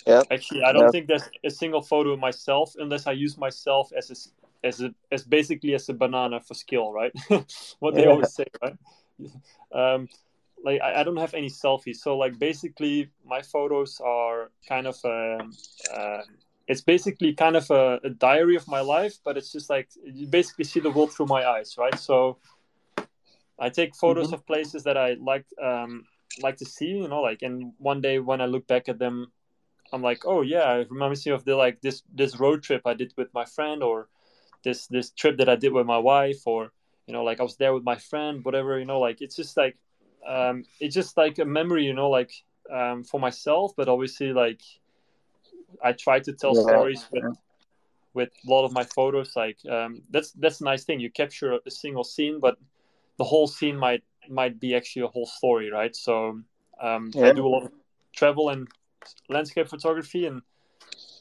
yeah 0.06 0.22
actually 0.30 0.64
i 0.64 0.72
don't 0.72 0.84
yeah. 0.84 0.92
think 0.92 1.08
there's 1.08 1.30
a 1.44 1.50
single 1.50 1.82
photo 1.82 2.12
of 2.12 2.20
myself 2.20 2.76
unless 2.78 3.08
i 3.08 3.12
use 3.12 3.38
myself 3.38 3.92
as 3.98 4.12
a 4.12 4.16
as 4.64 4.82
a 4.82 4.94
as 5.12 5.24
basically 5.24 5.74
as 5.74 5.90
a 5.90 5.94
banana 5.94 6.40
for 6.40 6.54
skill 6.54 6.92
right? 6.92 7.12
What 7.80 7.96
they 7.96 8.04
yeah. 8.04 8.10
always 8.10 8.34
say 8.34 8.46
right? 8.62 8.78
Um 9.72 10.08
like 10.64 10.82
I, 10.82 11.02
I, 11.02 11.04
don't 11.04 11.18
have 11.18 11.34
any 11.34 11.50
selfies. 11.50 11.98
So 11.98 12.16
like 12.16 12.38
basically 12.38 13.10
my 13.26 13.42
photos 13.42 14.00
are 14.00 14.52
kind 14.70 14.86
of 14.86 14.96
um, 15.04 15.54
uh, 15.92 16.22
it's 16.68 16.82
basically 16.82 17.34
kind 17.34 17.56
of 17.56 17.68
a, 17.72 18.00
a 18.04 18.12
diary 18.12 18.56
of 18.56 18.68
my 18.68 18.82
life 18.82 19.18
but 19.26 19.38
it's 19.38 19.52
just 19.52 19.72
like 19.72 19.90
you 20.04 20.28
basically 20.28 20.66
see 20.66 20.80
the 20.80 20.92
world 20.92 21.12
through 21.14 21.26
my 21.26 21.44
eyes 21.48 21.76
right? 21.80 21.98
So 21.98 22.38
I 23.62 23.70
take 23.70 23.96
photos 23.96 24.28
mm-hmm. 24.28 24.34
of 24.34 24.48
places 24.48 24.84
that 24.84 24.98
I 24.98 25.16
like 25.22 25.46
um, 25.62 26.06
like 26.42 26.58
to 26.58 26.66
see, 26.66 26.88
you 26.88 27.08
know, 27.08 27.22
like 27.22 27.44
and 27.44 27.74
one 27.78 28.02
day 28.02 28.18
when 28.18 28.42
I 28.42 28.48
look 28.48 28.66
back 28.66 28.90
at 28.90 28.98
them, 28.98 29.32
I'm 29.94 30.02
like, 30.02 30.26
oh 30.26 30.42
yeah, 30.42 30.74
it 30.78 30.90
reminds 30.90 31.26
me 31.26 31.32
of 31.32 31.46
the 31.46 31.56
like 31.56 31.80
this 31.82 32.02
this 32.14 32.40
road 32.40 32.64
trip 32.64 32.82
I 32.86 32.96
did 32.96 33.14
with 33.16 33.32
my 33.34 33.46
friend 33.46 33.84
or 33.84 34.10
this 34.64 34.88
this 34.88 35.12
trip 35.12 35.38
that 35.38 35.48
I 35.48 35.56
did 35.56 35.74
with 35.74 35.86
my 35.86 36.00
wife 36.00 36.48
or 36.48 36.72
you 37.06 37.14
know 37.14 37.24
like 37.24 37.40
I 37.40 37.44
was 37.44 37.58
there 37.58 37.74
with 37.74 37.84
my 37.84 37.98
friend, 37.98 38.44
whatever, 38.44 38.80
you 38.80 38.86
know, 38.86 39.00
like 39.00 39.22
it's 39.22 39.36
just 39.36 39.56
like 39.56 39.78
um, 40.28 40.64
it's 40.80 40.96
just 40.96 41.16
like 41.16 41.38
a 41.38 41.46
memory, 41.46 41.86
you 41.86 41.94
know, 41.94 42.10
like 42.10 42.32
um, 42.72 43.04
for 43.04 43.20
myself, 43.20 43.74
but 43.78 43.88
obviously 43.88 44.34
like 44.34 44.62
I 45.84 45.92
try 45.94 46.20
to 46.20 46.34
tell 46.34 46.56
yeah. 46.56 46.64
stories 46.64 47.06
with 47.12 47.38
with 48.14 48.30
a 48.46 48.50
lot 48.50 48.66
of 48.66 48.74
my 48.74 48.84
photos. 48.84 49.36
Like 49.36 49.58
um, 49.70 50.02
that's 50.10 50.32
that's 50.32 50.62
a 50.62 50.64
nice 50.64 50.84
thing. 50.84 51.00
You 51.00 51.12
capture 51.12 51.60
a 51.64 51.72
single 51.72 52.04
scene, 52.04 52.40
but 52.40 52.58
the 53.22 53.30
whole 53.34 53.48
scene 53.58 53.78
might 53.78 54.04
might 54.40 54.60
be 54.60 54.74
actually 54.74 55.04
a 55.04 55.14
whole 55.16 55.30
story, 55.40 55.70
right? 55.80 55.96
So 55.96 56.14
um, 56.88 57.12
yeah. 57.14 57.28
I 57.28 57.32
do 57.34 57.46
a 57.46 57.52
lot 57.56 57.64
of 57.68 57.72
travel 58.20 58.50
and 58.50 58.68
landscape 59.30 59.68
photography, 59.68 60.26
and 60.26 60.42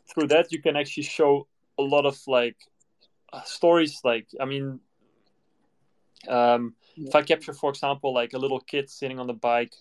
through 0.08 0.28
that 0.28 0.46
you 0.50 0.62
can 0.62 0.76
actually 0.76 1.08
show 1.18 1.46
a 1.78 1.82
lot 1.82 2.06
of 2.06 2.16
like 2.26 2.56
uh, 3.34 3.42
stories. 3.42 4.00
Like 4.02 4.28
I 4.42 4.46
mean, 4.46 4.80
um, 6.26 6.74
yeah. 6.96 7.08
if 7.08 7.14
I 7.14 7.20
capture, 7.20 7.52
for 7.52 7.68
example, 7.68 8.14
like 8.14 8.32
a 8.32 8.38
little 8.38 8.60
kid 8.60 8.88
sitting 8.88 9.18
on 9.20 9.26
the 9.26 9.38
bike 9.50 9.74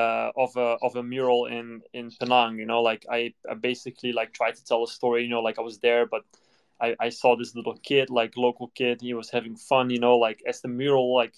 uh, 0.00 0.30
of 0.44 0.56
a 0.56 0.68
of 0.86 0.94
a 0.94 1.02
mural 1.02 1.46
in 1.46 1.82
in 1.92 2.12
Penang, 2.20 2.56
you 2.62 2.66
know, 2.66 2.82
like 2.82 3.04
I, 3.10 3.34
I 3.50 3.54
basically 3.54 4.12
like 4.12 4.32
try 4.32 4.52
to 4.52 4.64
tell 4.64 4.84
a 4.84 4.90
story, 4.98 5.24
you 5.24 5.32
know, 5.34 5.42
like 5.48 5.58
I 5.58 5.62
was 5.62 5.78
there, 5.78 6.06
but 6.06 6.22
I, 6.82 6.96
I 6.98 7.08
saw 7.10 7.36
this 7.36 7.54
little 7.54 7.76
kid, 7.78 8.10
like 8.10 8.36
local 8.36 8.68
kid, 8.74 9.00
he 9.00 9.14
was 9.14 9.30
having 9.30 9.56
fun, 9.56 9.88
you 9.88 10.00
know, 10.00 10.16
like 10.18 10.42
as 10.46 10.60
the 10.60 10.68
mural 10.68 11.14
like 11.14 11.34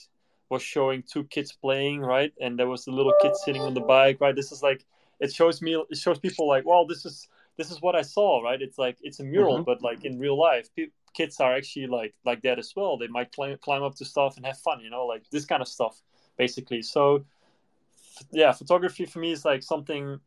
was 0.49 0.63
showing 0.63 1.03
two 1.03 1.25
kids 1.25 1.53
playing, 1.53 2.01
right? 2.01 2.33
And 2.41 2.59
there 2.59 2.69
was 2.69 2.87
a 2.87 2.91
little 2.91 3.15
kid 3.21 3.37
sitting 3.37 3.63
on 3.63 3.75
the 3.75 3.81
bike, 3.81 4.21
right? 4.21 4.35
This 4.35 4.53
is 4.53 4.63
like 4.63 4.85
it 5.21 5.33
shows 5.33 5.61
me 5.61 5.75
it 5.91 5.99
shows 5.99 6.19
people 6.19 6.49
like, 6.49 6.65
well, 6.65 6.87
this 6.87 7.05
is 7.05 7.29
this 7.59 7.71
is 7.71 7.81
what 7.83 7.95
I 7.95 8.03
saw, 8.03 8.41
right? 8.43 8.61
It's 8.61 8.79
like 8.79 8.97
it's 9.03 9.21
a 9.21 9.25
mural, 9.25 9.57
mm-hmm. 9.57 9.65
but 9.65 9.83
like 9.83 10.05
in 10.05 10.19
real 10.19 10.39
life, 10.39 10.69
pe- 10.75 10.89
kids 11.13 11.39
are 11.41 11.55
actually 11.55 11.87
like 11.87 12.15
like 12.25 12.43
that 12.43 12.59
as 12.59 12.73
well. 12.75 12.97
They 12.97 13.09
might 13.09 13.31
climb 13.33 13.59
climb 13.59 13.83
up 13.83 13.95
to 13.97 14.05
stuff 14.05 14.37
and 14.37 14.47
have 14.47 14.59
fun, 14.59 14.81
you 14.81 14.91
know, 14.91 15.07
like 15.07 15.29
this 15.31 15.45
kind 15.45 15.63
of 15.63 15.69
stuff, 15.69 16.01
basically. 16.39 16.83
So, 16.83 17.25
yeah, 18.33 18.53
photography 18.53 19.05
for 19.05 19.19
me 19.19 19.33
is 19.33 19.45
like 19.45 19.63
something. 19.63 20.19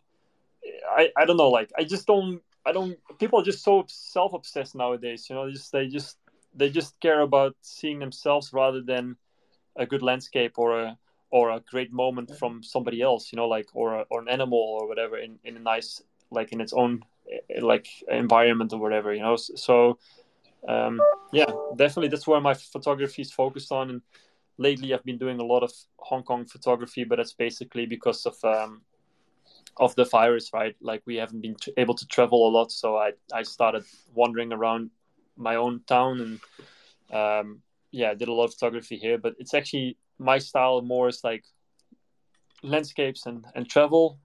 I 0.89 1.11
I 1.17 1.25
don't 1.25 1.37
know, 1.37 1.49
like 1.49 1.71
I 1.77 1.83
just 1.83 2.05
don't 2.07 2.41
I 2.67 2.73
don't. 2.73 2.97
People 3.17 3.39
are 3.39 3.43
just 3.43 3.63
so 3.63 3.85
self 3.87 4.33
obsessed 4.33 4.75
nowadays. 4.75 5.27
You 5.29 5.35
know, 5.35 5.49
just 5.49 5.71
they 5.71 5.87
just 5.87 6.17
they 6.53 6.69
just 6.69 6.99
care 6.99 7.21
about 7.21 7.55
seeing 7.61 7.99
themselves 7.99 8.51
rather 8.51 8.81
than 8.81 9.15
a 9.77 9.85
good 9.85 10.01
landscape 10.01 10.53
or 10.57 10.77
a 10.77 10.97
or 11.31 11.51
a 11.51 11.61
great 11.71 11.93
moment 11.93 12.31
from 12.37 12.61
somebody 12.61 13.01
else. 13.01 13.31
You 13.31 13.37
know, 13.37 13.47
like 13.47 13.69
or 13.73 14.01
a, 14.01 14.05
or 14.09 14.21
an 14.21 14.27
animal 14.27 14.59
or 14.59 14.85
whatever 14.85 15.17
in 15.17 15.39
in 15.45 15.55
a 15.55 15.61
nice 15.61 16.03
like 16.29 16.51
in 16.51 16.59
its 16.59 16.73
own 16.73 17.03
eh, 17.31 17.61
like 17.61 17.87
environment 18.09 18.73
or 18.73 18.79
whatever. 18.79 19.13
You 19.13 19.21
know, 19.21 19.37
so 19.37 19.97
um, 20.67 20.99
yeah, 21.31 21.49
definitely 21.77 22.09
that's 22.09 22.27
where 22.27 22.41
my 22.41 22.53
photography 22.53 23.21
is 23.21 23.31
focused 23.31 23.71
on. 23.71 23.89
And 23.89 24.01
lately, 24.57 24.93
I've 24.93 25.05
been 25.05 25.17
doing 25.17 25.39
a 25.39 25.45
lot 25.45 25.63
of 25.63 25.71
Hong 25.99 26.23
Kong 26.23 26.45
photography, 26.45 27.05
but 27.05 27.15
that's 27.15 27.33
basically 27.33 27.85
because 27.85 28.25
of 28.25 28.35
um, 28.43 28.81
of 29.79 29.95
the 29.95 30.05
virus, 30.05 30.51
right? 30.53 30.75
Like 30.81 31.03
we 31.05 31.15
haven't 31.15 31.41
been 31.41 31.55
t- 31.55 31.73
able 31.77 31.95
to 31.95 32.07
travel 32.07 32.47
a 32.47 32.51
lot, 32.51 32.71
so 32.71 32.97
I 32.97 33.13
I 33.33 33.43
started 33.43 33.83
wandering 34.13 34.53
around 34.53 34.91
my 35.35 35.55
own 35.55 35.81
town 35.87 36.19
and 36.21 36.39
um, 37.11 37.61
yeah, 37.91 38.13
did 38.13 38.27
a 38.27 38.33
lot 38.33 38.45
of 38.45 38.53
photography 38.53 38.97
here. 38.97 39.17
But 39.17 39.35
it's 39.39 39.53
actually 39.53 39.97
my 40.19 40.39
style 40.39 40.81
more 40.81 41.07
is 41.07 41.23
like 41.23 41.45
landscapes 42.63 43.25
and 43.25 43.45
and 43.55 43.69
travel. 43.69 44.19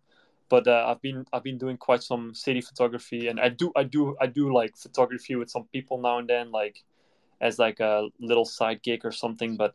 But 0.49 0.67
uh, 0.69 0.85
I've 0.89 1.01
been 1.01 1.25
I've 1.33 1.43
been 1.43 1.59
doing 1.59 1.77
quite 1.77 2.03
some 2.03 2.35
city 2.35 2.61
photography, 2.61 3.29
and 3.29 3.41
I 3.41 3.49
do 3.49 3.73
I 3.77 3.85
do 3.85 4.17
I 4.21 4.27
do 4.27 4.53
like 4.53 4.77
photography 4.77 5.35
with 5.37 5.51
some 5.51 5.65
people 5.73 5.99
now 5.99 6.19
and 6.19 6.29
then, 6.29 6.51
like 6.51 6.83
as 7.41 7.59
like 7.59 7.81
a 7.81 8.09
little 8.21 8.45
side 8.45 8.83
gig 8.83 9.05
or 9.05 9.13
something. 9.13 9.57
But 9.57 9.75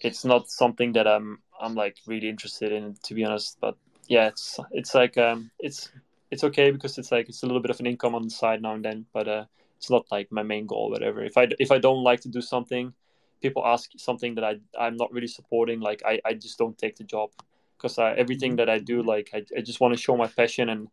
it's 0.00 0.24
not 0.24 0.50
something 0.50 0.92
that 0.92 1.06
I'm 1.06 1.38
I'm 1.60 1.74
like 1.74 1.96
really 2.06 2.28
interested 2.28 2.72
in, 2.72 2.96
to 3.04 3.14
be 3.14 3.24
honest. 3.24 3.58
But 3.60 3.76
yeah, 4.08 4.28
it's 4.28 4.58
it's 4.70 4.94
like 4.94 5.16
um, 5.18 5.50
it's 5.58 5.90
it's 6.30 6.44
okay 6.44 6.70
because 6.70 6.98
it's 6.98 7.12
like 7.12 7.28
it's 7.28 7.42
a 7.42 7.46
little 7.46 7.62
bit 7.62 7.70
of 7.70 7.80
an 7.80 7.86
income 7.86 8.14
on 8.14 8.22
the 8.22 8.30
side 8.30 8.62
now 8.62 8.74
and 8.74 8.84
then, 8.84 9.06
but 9.12 9.28
uh, 9.28 9.44
it's 9.76 9.90
not 9.90 10.06
like 10.10 10.30
my 10.32 10.42
main 10.42 10.66
goal. 10.66 10.90
Whatever. 10.90 11.22
If 11.24 11.36
I 11.36 11.48
if 11.58 11.70
I 11.70 11.78
don't 11.78 12.02
like 12.02 12.20
to 12.20 12.28
do 12.28 12.40
something, 12.40 12.92
people 13.40 13.64
ask 13.66 13.90
something 13.96 14.34
that 14.36 14.44
I 14.44 14.56
I'm 14.78 14.96
not 14.96 15.12
really 15.12 15.26
supporting. 15.26 15.80
Like 15.80 16.02
I 16.04 16.20
I 16.24 16.34
just 16.34 16.58
don't 16.58 16.76
take 16.76 16.96
the 16.96 17.04
job 17.04 17.30
because 17.76 17.98
uh, 17.98 18.14
everything 18.16 18.52
mm-hmm. 18.52 18.56
that 18.56 18.70
I 18.70 18.78
do, 18.78 19.02
like 19.02 19.30
I 19.32 19.44
I 19.56 19.60
just 19.60 19.80
want 19.80 19.94
to 19.94 20.00
show 20.00 20.16
my 20.16 20.26
passion 20.26 20.68
and 20.68 20.88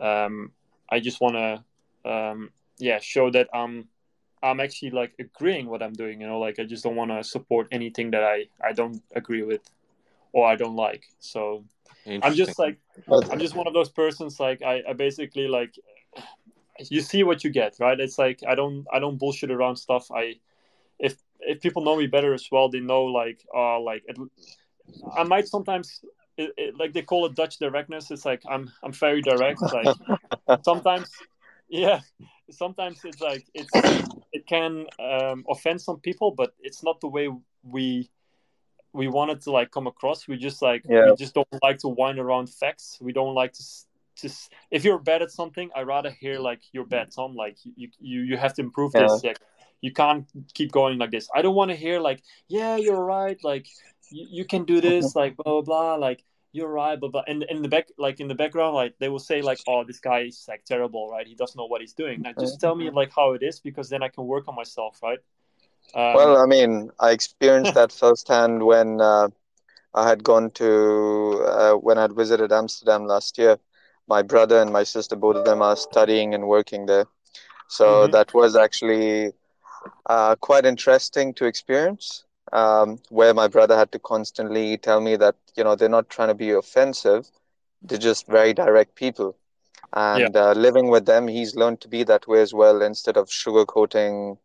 um 0.00 0.52
I 0.90 1.00
just 1.00 1.20
want 1.20 1.36
to 1.36 2.10
um 2.10 2.50
yeah 2.78 2.98
show 3.00 3.30
that 3.30 3.48
I'm 3.52 3.88
I'm 4.42 4.60
actually 4.60 4.90
like 4.90 5.14
agreeing 5.18 5.66
what 5.66 5.82
I'm 5.82 5.92
doing. 5.92 6.20
You 6.20 6.26
know, 6.26 6.38
like 6.38 6.58
I 6.58 6.64
just 6.64 6.84
don't 6.84 6.96
want 6.96 7.10
to 7.10 7.22
support 7.24 7.68
anything 7.72 8.10
that 8.12 8.22
I 8.22 8.46
I 8.62 8.72
don't 8.72 9.02
agree 9.14 9.42
with 9.42 9.62
or 10.32 10.46
I 10.46 10.56
don't 10.56 10.76
like. 10.76 11.04
So 11.18 11.64
I'm 12.22 12.34
just 12.34 12.58
like 12.58 12.78
I'm 13.30 13.38
just 13.38 13.54
one 13.54 13.66
of 13.66 13.74
those 13.74 13.88
persons 13.88 14.38
like 14.40 14.62
I, 14.62 14.82
I 14.88 14.92
basically 14.92 15.48
like 15.48 15.74
you 16.90 17.00
see 17.00 17.22
what 17.22 17.44
you 17.44 17.50
get, 17.50 17.76
right? 17.80 17.98
It's 17.98 18.18
like 18.18 18.40
I 18.46 18.54
don't 18.54 18.86
I 18.92 18.98
don't 18.98 19.18
bullshit 19.18 19.50
around 19.50 19.76
stuff. 19.76 20.10
I 20.10 20.36
if 20.98 21.16
if 21.40 21.60
people 21.60 21.84
know 21.84 21.96
me 21.96 22.06
better 22.06 22.34
as 22.34 22.48
well, 22.50 22.68
they 22.68 22.80
know 22.80 23.04
like 23.04 23.44
uh 23.54 23.80
like 23.80 24.02
it, 24.06 24.16
I 25.16 25.24
might 25.24 25.48
sometimes 25.48 26.04
it, 26.36 26.52
it, 26.56 26.76
like 26.78 26.92
they 26.92 27.02
call 27.02 27.26
it 27.26 27.34
Dutch 27.34 27.58
directness. 27.58 28.10
It's 28.10 28.24
like 28.24 28.42
I'm 28.48 28.70
I'm 28.82 28.92
very 28.92 29.22
direct. 29.22 29.60
Like 29.62 29.96
sometimes, 30.62 31.10
yeah, 31.68 32.00
sometimes 32.50 33.00
it's 33.04 33.20
like 33.20 33.46
it's 33.54 33.70
it 34.32 34.46
can 34.46 34.86
um, 35.00 35.44
offend 35.48 35.80
some 35.80 35.98
people, 36.00 36.30
but 36.30 36.54
it's 36.60 36.82
not 36.82 37.00
the 37.00 37.08
way 37.08 37.28
we 37.62 38.10
we 38.96 39.08
wanted 39.08 39.42
to 39.42 39.50
like 39.50 39.70
come 39.70 39.86
across. 39.86 40.26
We 40.26 40.36
just 40.36 40.62
like 40.62 40.82
yeah. 40.88 41.10
we 41.10 41.16
just 41.16 41.34
don't 41.34 41.48
like 41.62 41.78
to 41.80 41.88
wind 41.88 42.18
around 42.18 42.48
facts. 42.48 42.98
We 43.00 43.12
don't 43.12 43.34
like 43.34 43.52
to 43.52 43.62
just 44.16 44.52
if 44.70 44.84
you're 44.84 44.98
bad 44.98 45.22
at 45.22 45.30
something, 45.30 45.70
I 45.76 45.82
rather 45.82 46.10
hear 46.10 46.38
like 46.38 46.62
you're 46.72 46.86
bad, 46.86 47.10
Tom. 47.14 47.36
Like 47.36 47.56
you 47.64 47.88
you 48.00 48.22
you 48.22 48.36
have 48.36 48.54
to 48.54 48.62
improve 48.62 48.92
yeah. 48.94 49.02
this. 49.02 49.22
Like 49.22 49.38
you 49.82 49.92
can't 49.92 50.26
keep 50.54 50.72
going 50.72 50.98
like 50.98 51.10
this. 51.10 51.28
I 51.34 51.42
don't 51.42 51.54
want 51.54 51.70
to 51.70 51.76
hear 51.76 52.00
like 52.00 52.22
yeah 52.48 52.76
you're 52.76 53.04
right. 53.04 53.38
Like 53.44 53.66
you, 54.10 54.26
you 54.30 54.44
can 54.44 54.64
do 54.64 54.80
this. 54.80 55.14
like 55.20 55.36
blah 55.36 55.60
blah 55.60 55.62
blah. 55.62 55.94
Like 55.96 56.24
you're 56.52 56.68
right, 56.68 56.98
but 56.98 57.12
but 57.12 57.28
in 57.28 57.42
in 57.42 57.60
the 57.62 57.68
back 57.68 57.88
like 57.98 58.18
in 58.18 58.28
the 58.28 58.34
background 58.34 58.74
like 58.74 58.94
they 58.98 59.10
will 59.10 59.18
say 59.18 59.42
like 59.42 59.60
oh 59.68 59.84
this 59.84 60.00
guy 60.00 60.20
is 60.20 60.46
like 60.48 60.64
terrible 60.64 61.10
right 61.10 61.26
he 61.26 61.34
doesn't 61.34 61.58
know 61.58 61.66
what 61.66 61.82
he's 61.82 61.92
doing. 61.92 62.22
Now, 62.22 62.32
just 62.40 62.60
tell 62.60 62.74
me 62.74 62.90
like 62.90 63.12
how 63.14 63.34
it 63.34 63.42
is 63.42 63.60
because 63.60 63.90
then 63.90 64.02
I 64.02 64.08
can 64.08 64.24
work 64.24 64.48
on 64.48 64.54
myself 64.54 65.00
right. 65.02 65.18
Um, 65.94 66.14
well, 66.14 66.36
I 66.36 66.46
mean, 66.46 66.90
I 67.00 67.10
experienced 67.10 67.74
that 67.74 67.92
firsthand 68.02 68.64
when 68.64 69.00
uh, 69.00 69.28
I 69.94 70.08
had 70.08 70.22
gone 70.22 70.50
to 70.52 71.44
uh, 71.46 71.72
when 71.74 71.98
I 71.98 72.02
had 72.02 72.12
visited 72.14 72.52
Amsterdam 72.52 73.06
last 73.06 73.38
year. 73.38 73.58
My 74.08 74.22
brother 74.22 74.60
and 74.60 74.72
my 74.72 74.84
sister, 74.84 75.16
both 75.16 75.36
of 75.36 75.44
them, 75.44 75.62
are 75.62 75.76
studying 75.76 76.34
and 76.34 76.46
working 76.46 76.86
there, 76.86 77.06
so 77.68 77.86
mm-hmm. 77.86 78.12
that 78.12 78.34
was 78.34 78.54
actually 78.54 79.32
uh, 80.06 80.36
quite 80.36 80.64
interesting 80.64 81.34
to 81.34 81.46
experience. 81.46 82.24
Um, 82.52 83.00
where 83.08 83.34
my 83.34 83.48
brother 83.48 83.76
had 83.76 83.90
to 83.90 83.98
constantly 83.98 84.78
tell 84.78 85.00
me 85.00 85.16
that 85.16 85.34
you 85.56 85.64
know 85.64 85.74
they're 85.74 85.88
not 85.88 86.08
trying 86.08 86.28
to 86.28 86.34
be 86.34 86.50
offensive; 86.50 87.28
they're 87.82 87.98
just 87.98 88.26
very 88.28 88.52
direct 88.54 88.94
people. 88.94 89.36
And 89.92 90.34
yeah. 90.34 90.40
Uh, 90.40 90.52
living 90.52 90.88
with 90.88 91.06
them, 91.06 91.26
he's 91.26 91.56
learned 91.56 91.80
to 91.80 91.88
be 91.88 92.04
that 92.04 92.28
way 92.28 92.40
as 92.42 92.52
well, 92.52 92.82
instead 92.82 93.16
of 93.16 93.28
sugarcoating 93.28 94.36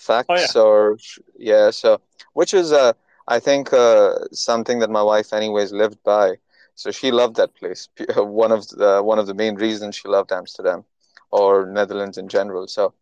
facts 0.00 0.56
oh, 0.56 0.60
yeah. 0.60 0.68
or 0.68 0.98
yeah 1.38 1.70
so 1.70 2.00
which 2.32 2.52
is 2.54 2.72
uh 2.72 2.92
i 3.28 3.38
think 3.38 3.72
uh 3.72 4.14
something 4.32 4.78
that 4.80 4.90
my 4.90 5.02
wife 5.02 5.32
anyways 5.32 5.72
lived 5.72 6.02
by. 6.04 6.36
So 6.76 6.90
she 6.90 7.10
loved 7.10 7.36
that 7.36 7.54
place. 7.54 7.88
One 8.16 8.52
of 8.52 8.66
the 8.68 9.02
one 9.02 9.18
of 9.18 9.26
the 9.26 9.34
main 9.34 9.56
reasons 9.56 9.96
she 9.96 10.08
loved 10.08 10.32
amsterdam 10.32 10.84
or 11.30 11.66
netherlands 11.66 12.16
in 12.16 12.26
general. 12.28 12.66
So 12.68 12.94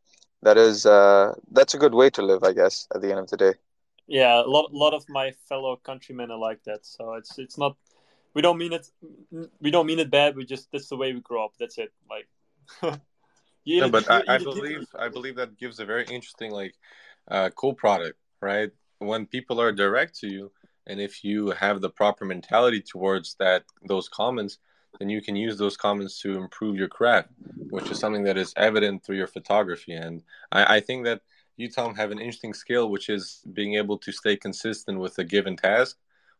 that 0.43 0.57
is 0.57 0.85
uh 0.85 1.35
that's 1.53 1.75
a 1.75 1.79
good 1.79 1.95
way 1.95 2.11
to 2.11 2.23
live 2.23 2.43
i 2.43 2.53
guess 2.53 2.87
at 2.95 3.01
the 3.03 3.11
end 3.13 3.21
of 3.21 3.29
the 3.31 3.37
day. 3.37 3.55
Yeah 4.07 4.35
a 4.45 4.49
lot, 4.55 4.75
lot 4.75 4.95
of 4.95 5.05
my 5.09 5.31
fellow 5.49 5.77
countrymen 5.77 6.31
are 6.31 6.43
like 6.49 6.63
that. 6.65 6.85
So 6.95 7.15
it's 7.15 7.39
it's 7.39 7.59
not 7.59 7.77
we 8.35 8.43
don't 8.43 8.59
mean 8.59 8.73
it 8.73 8.87
we 9.61 9.71
don't 9.71 9.87
mean 9.87 10.01
it 10.01 10.11
bad. 10.11 10.37
We 10.37 10.45
just 10.45 10.65
that's 10.73 10.89
the 10.89 10.97
way 10.97 11.13
we 11.13 11.21
grow 11.21 11.45
up. 11.45 11.53
That's 11.61 11.79
it. 11.79 11.93
Like 12.15 12.29
yeah, 13.65 13.81
no, 13.81 13.91
but 13.91 14.11
I, 14.11 14.23
I 14.29 14.39
believe 14.39 14.87
I 14.99 15.09
believe 15.09 15.37
that 15.37 15.59
gives 15.59 15.81
a 15.81 15.85
very 15.85 16.05
interesting, 16.05 16.51
like, 16.51 16.75
uh, 17.31 17.51
cool 17.51 17.75
product, 17.75 18.19
right? 18.41 18.71
When 18.99 19.27
people 19.27 19.61
are 19.61 19.73
direct 19.73 20.19
to 20.21 20.29
you, 20.29 20.51
and 20.87 21.01
if 21.01 21.23
you 21.23 21.51
have 21.51 21.81
the 21.81 21.91
proper 21.91 22.25
mentality 22.25 22.81
towards 22.81 23.35
that 23.35 23.65
those 23.87 24.09
comments, 24.09 24.59
then 24.99 25.09
you 25.09 25.21
can 25.21 25.37
use 25.37 25.59
those 25.59 25.77
comments 25.77 26.21
to 26.23 26.37
improve 26.37 26.77
your 26.77 26.89
craft, 26.89 27.29
which 27.71 27.91
is 27.91 27.99
something 27.99 28.25
that 28.25 28.37
is 28.37 28.55
evident 28.57 29.05
through 29.05 29.17
your 29.17 29.27
photography. 29.27 29.93
And 29.93 30.23
I, 30.51 30.77
I 30.77 30.81
think 30.81 31.05
that 31.05 31.21
you, 31.57 31.71
Tom, 31.71 31.95
have 31.95 32.11
an 32.11 32.19
interesting 32.19 32.55
skill, 32.55 32.91
which 32.91 33.09
is 33.09 33.43
being 33.53 33.75
able 33.75 33.99
to 33.99 34.13
stay 34.13 34.37
consistent 34.37 34.99
with 34.99 35.19
a 35.19 35.25
given 35.25 35.57
task, 35.57 35.97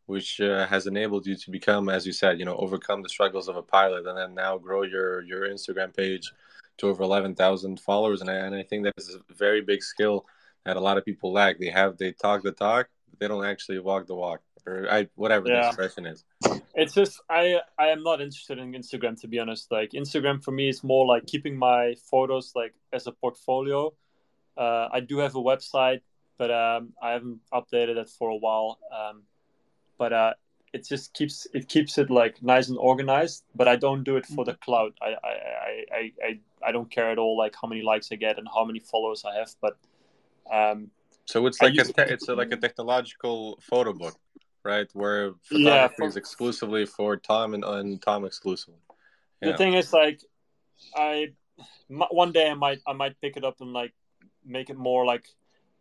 which 0.07 0.41
uh, 0.41 0.67
has 0.67 0.87
enabled 0.87 1.27
you 1.27 1.37
to 1.37 1.51
become, 1.51 1.89
as 1.89 2.07
you 2.07 2.13
said, 2.13 2.39
you 2.39 2.45
know, 2.45 2.57
overcome 2.57 3.03
the 3.03 3.09
struggles 3.09 3.49
of 3.49 3.57
a 3.57 3.63
pilot, 3.63 4.07
and 4.07 4.17
then 4.17 4.35
now 4.35 4.57
grow 4.57 4.83
your 4.83 5.23
your 5.23 5.49
Instagram 5.49 5.95
page 5.95 6.33
to 6.79 6.89
over 6.89 7.03
11,000 7.03 7.81
followers. 7.81 8.21
And 8.21 8.31
I, 8.31 8.35
and 8.35 8.55
I 8.55 8.63
think 8.63 8.85
that 8.85 8.95
is 8.97 9.15
a 9.15 9.35
very 9.35 9.61
big 9.61 9.83
skill 9.83 10.27
that 10.65 10.77
a 10.77 10.81
lot 10.81 10.99
of 10.99 11.05
people 11.05 11.33
lack. 11.33 11.59
They 11.59 11.71
have, 11.71 11.99
they 11.99 12.13
talk 12.13 12.43
the 12.43 12.53
talk, 12.53 12.89
they 13.19 13.29
don't 13.29 13.45
actually 13.45 13.79
walk 13.81 14.07
the 14.07 14.15
walk 14.15 14.41
or 14.67 14.87
I, 14.91 15.09
whatever 15.15 15.49
yeah. 15.49 15.63
the 15.63 15.67
expression 15.69 16.07
is. 16.07 16.25
It's 16.75 16.95
just, 16.95 17.21
I, 17.29 17.61
I 17.79 17.89
am 17.89 18.03
not 18.03 18.21
interested 18.21 18.59
in 18.59 18.73
Instagram, 18.73 19.21
to 19.21 19.29
be 19.29 19.39
honest. 19.39 19.71
Like 19.71 19.93
Instagram 19.93 20.43
for 20.43 20.53
me 20.53 20.69
is 20.69 20.85
more 20.85 21.07
like 21.07 21.27
keeping 21.27 21.57
my 21.57 21.95
photos 22.11 22.53
like 22.55 22.75
as 22.93 23.07
a 23.07 23.13
portfolio. 23.13 23.93
Uh, 24.57 24.89
I 24.93 25.01
do 25.01 25.19
have 25.19 25.37
a 25.37 25.43
website, 25.43 26.01
but 26.37 26.51
um, 26.51 26.93
I 27.03 27.13
haven't 27.13 27.41
updated 27.53 27.97
it 27.97 28.09
for 28.09 28.31
a 28.31 28.37
while. 28.37 28.79
Um, 28.93 29.23
but 29.99 30.13
uh, 30.13 30.35
it 30.79 30.87
just 30.93 31.13
keeps 31.15 31.47
it 31.59 31.69
keeps 31.69 31.99
it 31.99 32.11
like 32.11 32.43
nice 32.43 32.69
and 32.69 32.79
organized 32.79 33.45
but 33.55 33.67
i 33.69 33.77
don't 33.77 34.05
do 34.05 34.17
it 34.17 34.27
for 34.27 34.45
the 34.45 34.55
cloud 34.55 34.93
I, 35.03 35.11
I 35.31 35.35
i 36.01 36.03
i 36.29 36.31
i 36.69 36.73
don't 36.73 36.91
care 36.91 37.11
at 37.11 37.19
all 37.19 37.37
like 37.37 37.55
how 37.61 37.69
many 37.69 37.83
likes 37.83 38.09
i 38.13 38.17
get 38.17 38.39
and 38.39 38.47
how 38.57 38.65
many 38.65 38.81
followers 38.93 39.25
i 39.25 39.35
have 39.41 39.53
but 39.61 39.77
um 40.59 40.91
so 41.25 41.47
it's 41.47 41.61
like 41.61 41.75
a 41.75 41.85
te- 41.85 42.13
it's 42.15 42.29
a, 42.29 42.35
like 42.35 42.53
a 42.53 42.57
technological 42.57 43.59
photo 43.61 43.93
book 43.93 44.17
right? 44.65 44.89
Where 44.93 45.33
photography 45.43 45.65
yeah, 45.65 45.89
for, 45.97 46.07
is 46.07 46.17
exclusively 46.17 46.85
for 46.87 47.17
tom 47.17 47.55
and, 47.55 47.65
and 47.65 48.03
tom 48.03 48.25
exclusively. 48.25 48.81
Yeah. 49.41 49.53
the 49.53 49.57
thing 49.57 49.75
is 49.75 49.93
like 49.93 50.21
i 50.97 51.29
one 51.89 52.33
day 52.33 52.51
i 52.51 52.55
might 52.55 52.81
i 52.87 52.93
might 52.93 53.21
pick 53.21 53.37
it 53.37 53.45
up 53.45 53.61
and 53.61 53.73
like 53.73 53.95
make 54.45 54.71
it 54.71 54.77
more 54.77 55.05
like 55.07 55.27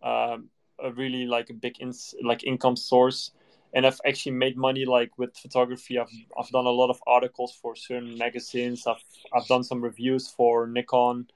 um 0.03 0.49
a 0.79 0.91
really 0.91 1.25
like 1.25 1.49
a 1.49 1.53
big 1.53 1.81
ins 1.81 2.13
like 2.23 2.43
income 2.43 2.75
source 2.75 3.31
and 3.77 3.85
I've 3.85 4.01
actually 4.07 4.31
made 4.31 4.57
money 4.57 4.85
like 4.85 5.11
with 5.19 5.37
photography. 5.37 5.99
I've 5.99 6.09
I've 6.37 6.49
done 6.49 6.65
a 6.65 6.75
lot 6.81 6.89
of 6.89 6.99
articles 7.05 7.55
for 7.61 7.75
certain 7.75 8.17
magazines. 8.17 8.87
I've 8.87 9.03
I've 9.31 9.45
done 9.45 9.63
some 9.63 9.83
reviews 9.83 10.27
for 10.27 10.65
Nikon. 10.65 11.27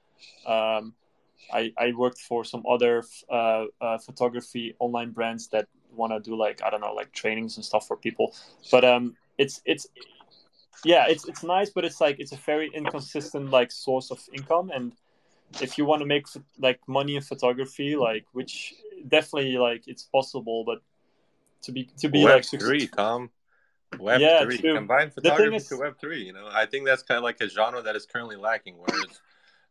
Um, 0.44 0.92
I 1.52 1.72
I 1.78 1.92
worked 1.96 2.18
for 2.18 2.44
some 2.44 2.64
other 2.68 3.04
uh, 3.30 3.66
uh, 3.80 3.98
photography 3.98 4.74
online 4.80 5.12
brands 5.12 5.46
that 5.50 5.68
want 5.94 6.12
to 6.12 6.18
do 6.18 6.34
like 6.34 6.60
I 6.64 6.70
don't 6.70 6.80
know 6.80 6.92
like 6.92 7.12
trainings 7.12 7.58
and 7.58 7.64
stuff 7.64 7.86
for 7.86 7.96
people. 7.96 8.34
But 8.72 8.84
um, 8.84 9.14
it's 9.38 9.62
it's 9.64 9.86
yeah, 10.84 11.06
it's 11.08 11.28
it's 11.28 11.44
nice, 11.44 11.70
but 11.70 11.84
it's 11.84 12.00
like 12.00 12.18
it's 12.18 12.32
a 12.32 12.40
very 12.44 12.72
inconsistent 12.74 13.50
like 13.50 13.70
source 13.70 14.10
of 14.10 14.18
income 14.34 14.72
and 14.74 14.96
if 15.60 15.76
you 15.76 15.84
want 15.84 16.00
to 16.00 16.06
make 16.06 16.26
like 16.58 16.80
money 16.88 17.14
in 17.14 17.20
photography 17.20 17.94
like 17.94 18.24
which 18.32 18.72
definitely 19.08 19.58
like 19.58 19.82
it's 19.86 20.04
possible 20.04 20.64
but 20.64 20.80
to 21.62 21.72
be 21.72 21.90
to 21.98 22.08
be 22.08 22.24
Web 22.24 22.34
like 22.34 22.44
three, 22.44 22.86
Tom. 22.86 23.30
Web 23.98 24.20
yeah, 24.20 24.42
three. 24.44 24.58
True. 24.58 24.74
Combine 24.74 25.10
photography 25.10 25.56
is... 25.56 25.68
to 25.68 25.76
Web 25.76 25.98
three. 26.00 26.24
You 26.24 26.32
know, 26.32 26.48
I 26.50 26.66
think 26.66 26.86
that's 26.86 27.02
kind 27.02 27.18
of 27.18 27.24
like 27.24 27.40
a 27.40 27.48
genre 27.48 27.82
that 27.82 27.96
is 27.96 28.06
currently 28.06 28.36
lacking, 28.36 28.76
whereas 28.78 29.20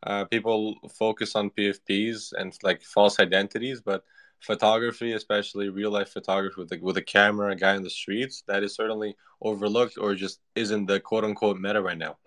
uh, 0.04 0.26
people 0.26 0.76
focus 0.98 1.36
on 1.36 1.50
PFPs 1.52 2.34
and 2.38 2.58
like 2.64 2.82
false 2.82 3.20
identities, 3.20 3.82
but 3.82 4.04
photography, 4.40 5.14
especially 5.14 5.70
real 5.70 5.92
life 5.92 6.10
photography 6.10 6.56
with 6.62 6.72
a, 6.74 6.80
with 6.82 6.98
a 6.98 7.02
camera, 7.02 7.52
a 7.52 7.56
guy 7.56 7.76
in 7.76 7.84
the 7.84 7.90
streets, 7.90 8.44
that 8.48 8.64
is 8.64 8.76
certainly 8.76 9.16
overlooked 9.42 9.98
or 9.98 10.16
just 10.16 10.40
isn't 10.56 10.88
the 10.88 11.00
quote 11.00 11.24
unquote 11.24 11.60
meta 11.60 11.82
right 11.82 11.98
now. 11.98 12.18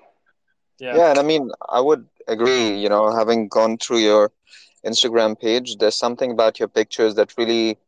Yeah. 0.79 0.97
yeah, 0.97 1.11
and 1.11 1.19
I 1.19 1.23
mean, 1.23 1.51
I 1.69 1.81
would 1.81 2.07
agree. 2.27 2.77
You 2.77 2.89
know, 2.89 3.15
having 3.15 3.49
gone 3.49 3.79
through 3.79 3.99
your 3.99 4.33
Instagram 4.85 5.41
page, 5.41 5.77
there's 5.77 5.97
something 5.97 6.33
about 6.33 6.59
your 6.59 6.69
pictures 6.69 7.15
that 7.15 7.35
really 7.39 7.79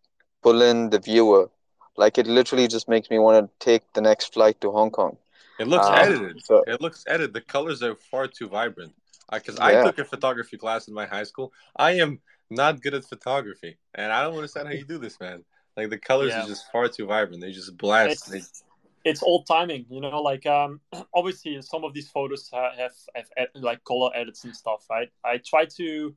pull 0.43 0.62
in 0.62 0.91
the 0.91 0.99
viewer 0.99 1.51
like 1.97 2.19
it 2.19 2.27
literally 2.27 2.69
just 2.69 2.89
makes 2.89 3.11
me 3.11 3.19
want 3.19 3.47
to 3.47 3.65
take 3.65 3.93
the 3.93 4.01
next 4.01 4.33
flight 4.35 4.61
to 4.61 4.71
Hong 4.71 4.91
Kong. 4.91 5.17
It 5.59 5.69
looks 5.69 5.87
um, 5.87 5.95
edited. 5.95 6.45
So, 6.45 6.63
it 6.67 6.81
looks 6.81 7.05
edited. 7.07 7.33
The 7.33 7.41
colors 7.41 7.83
are 7.83 7.95
far 7.95 8.27
too 8.27 8.49
vibrant. 8.49 8.95
Because 9.33 9.59
I, 9.59 9.73
yeah. 9.73 9.81
I 9.81 9.85
took 9.85 9.99
a 9.99 10.05
photography 10.05 10.57
class 10.57 10.87
in 10.87 10.95
my 10.95 11.07
high 11.07 11.25
school. 11.25 11.53
I 11.75 11.93
am 11.93 12.21
not 12.49 12.81
good 12.81 12.95
at 12.95 13.05
photography, 13.05 13.77
and 13.95 14.13
I 14.13 14.23
don't 14.23 14.35
understand 14.35 14.69
how 14.69 14.75
you 14.75 14.85
do 14.85 14.99
this, 14.99 15.19
man. 15.19 15.45
Like 15.77 15.91
the 15.91 15.99
colors 15.99 16.31
yeah. 16.31 16.45
are 16.45 16.47
just 16.47 16.71
far 16.71 16.89
too 16.89 17.07
vibrant. 17.07 17.43
They 17.43 17.53
just 17.53 17.77
blast. 17.77 18.33
It's, 18.33 18.63
they... 19.05 19.11
it's 19.11 19.23
old 19.23 19.47
timing, 19.47 19.87
you 19.91 20.01
know. 20.01 20.23
Like 20.23 20.47
um, 20.47 20.81
obviously 21.15 21.61
some 21.63 21.85
of 21.85 21.93
these 21.93 22.09
photos 22.09 22.49
have, 22.53 22.93
have, 23.15 23.27
have 23.37 23.49
like 23.57 23.83
color 23.85 24.11
edits 24.15 24.45
and 24.45 24.55
stuff, 24.55 24.87
right? 24.89 25.11
I 25.25 25.39
try 25.39 25.67
to 25.77 26.15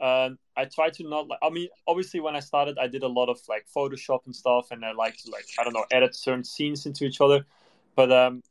um, 0.00 0.38
I 0.56 0.64
try 0.64 0.90
to 0.90 1.08
not 1.08 1.28
like. 1.28 1.38
I 1.42 1.50
mean, 1.50 1.68
obviously, 1.86 2.20
when 2.20 2.34
I 2.34 2.40
started, 2.40 2.78
I 2.78 2.88
did 2.88 3.02
a 3.02 3.08
lot 3.08 3.28
of 3.28 3.38
like 3.48 3.66
Photoshop 3.74 4.26
and 4.26 4.34
stuff, 4.34 4.70
and 4.70 4.84
I 4.84 4.92
like 4.92 5.16
to 5.18 5.30
like 5.30 5.46
I 5.58 5.64
don't 5.64 5.72
know 5.72 5.84
edit 5.90 6.14
certain 6.14 6.44
scenes 6.44 6.86
into 6.86 7.04
each 7.04 7.20
other. 7.20 7.46
But 7.94 8.10
um, 8.10 8.42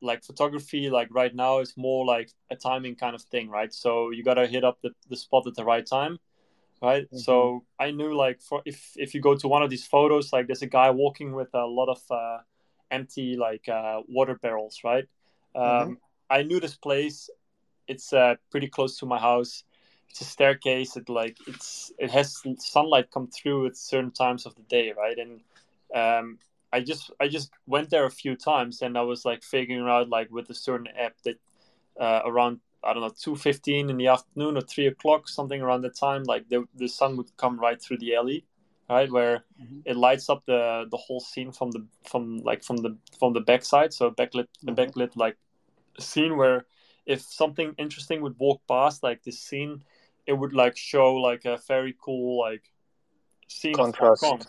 like 0.00 0.24
photography, 0.24 0.88
like 0.88 1.08
right 1.10 1.34
now, 1.34 1.58
is 1.58 1.76
more 1.76 2.06
like 2.06 2.30
a 2.50 2.56
timing 2.56 2.96
kind 2.96 3.14
of 3.14 3.22
thing, 3.22 3.50
right? 3.50 3.72
So 3.72 4.10
you 4.10 4.24
gotta 4.24 4.46
hit 4.46 4.64
up 4.64 4.80
the, 4.82 4.90
the 5.10 5.16
spot 5.16 5.46
at 5.46 5.54
the 5.54 5.64
right 5.64 5.86
time, 5.86 6.18
right? 6.82 7.04
Mm-hmm. 7.04 7.18
So 7.18 7.64
I 7.78 7.90
knew 7.90 8.14
like 8.14 8.40
for 8.40 8.62
if 8.64 8.92
if 8.96 9.14
you 9.14 9.20
go 9.20 9.34
to 9.36 9.48
one 9.48 9.62
of 9.62 9.68
these 9.68 9.86
photos, 9.86 10.32
like 10.32 10.46
there's 10.46 10.62
a 10.62 10.66
guy 10.66 10.90
walking 10.90 11.32
with 11.32 11.52
a 11.52 11.66
lot 11.66 11.90
of 11.90 12.00
uh, 12.10 12.38
empty 12.90 13.36
like 13.36 13.68
uh, 13.68 14.00
water 14.08 14.38
barrels, 14.40 14.80
right? 14.82 15.04
Um, 15.54 15.62
mm-hmm. 15.62 15.92
I 16.30 16.42
knew 16.42 16.58
this 16.58 16.76
place. 16.76 17.28
It's 17.86 18.12
uh, 18.12 18.36
pretty 18.50 18.68
close 18.68 18.98
to 18.98 19.06
my 19.06 19.18
house 19.18 19.64
it's 20.10 20.20
a 20.20 20.24
staircase. 20.24 20.96
It 20.96 21.08
like 21.08 21.36
it's 21.46 21.92
it 21.98 22.10
has 22.10 22.42
sunlight 22.58 23.10
come 23.10 23.28
through 23.28 23.66
at 23.66 23.76
certain 23.76 24.10
times 24.10 24.44
of 24.46 24.54
the 24.56 24.62
day, 24.62 24.92
right? 24.96 25.16
And 25.18 25.40
um, 25.94 26.38
I 26.72 26.80
just 26.80 27.10
I 27.20 27.28
just 27.28 27.50
went 27.66 27.90
there 27.90 28.04
a 28.04 28.10
few 28.10 28.36
times, 28.36 28.82
and 28.82 28.98
I 28.98 29.02
was 29.02 29.24
like 29.24 29.42
figuring 29.42 29.88
out 29.88 30.08
like 30.08 30.30
with 30.30 30.50
a 30.50 30.54
certain 30.54 30.88
app 30.88 31.14
that 31.24 31.38
uh, 31.98 32.22
around 32.24 32.60
I 32.82 32.92
don't 32.92 33.02
know 33.02 33.14
two 33.16 33.36
fifteen 33.36 33.88
in 33.88 33.96
the 33.96 34.08
afternoon 34.08 34.56
or 34.56 34.62
three 34.62 34.86
o'clock, 34.88 35.28
something 35.28 35.62
around 35.62 35.82
the 35.82 35.90
time, 35.90 36.24
like 36.24 36.48
the 36.48 36.66
the 36.74 36.88
sun 36.88 37.16
would 37.16 37.36
come 37.36 37.58
right 37.58 37.80
through 37.80 37.98
the 37.98 38.16
alley, 38.16 38.44
right 38.88 39.10
where 39.10 39.44
mm-hmm. 39.62 39.80
it 39.84 39.96
lights 39.96 40.28
up 40.28 40.44
the 40.46 40.86
the 40.90 40.96
whole 40.96 41.20
scene 41.20 41.52
from 41.52 41.70
the 41.70 41.86
from 42.04 42.38
like 42.38 42.64
from 42.64 42.78
the 42.78 42.96
from 43.18 43.32
the 43.32 43.40
backside, 43.40 43.92
so 43.92 44.10
backlit 44.10 44.48
the 44.62 44.72
mm-hmm. 44.72 44.80
backlit 44.80 45.16
like 45.16 45.36
scene 45.98 46.36
where 46.36 46.66
if 47.06 47.22
something 47.22 47.74
interesting 47.78 48.22
would 48.22 48.38
walk 48.38 48.60
past 48.68 49.02
like 49.02 49.22
this 49.22 49.40
scene, 49.40 49.82
it 50.30 50.38
would 50.38 50.54
like 50.62 50.76
show 50.76 51.08
like 51.30 51.44
a 51.44 51.56
very 51.72 51.94
cool 52.04 52.38
like 52.46 52.64
scene 53.48 53.74
Contrast. 53.74 54.22
of 54.22 54.28
Hong 54.28 54.38
Kong, 54.38 54.46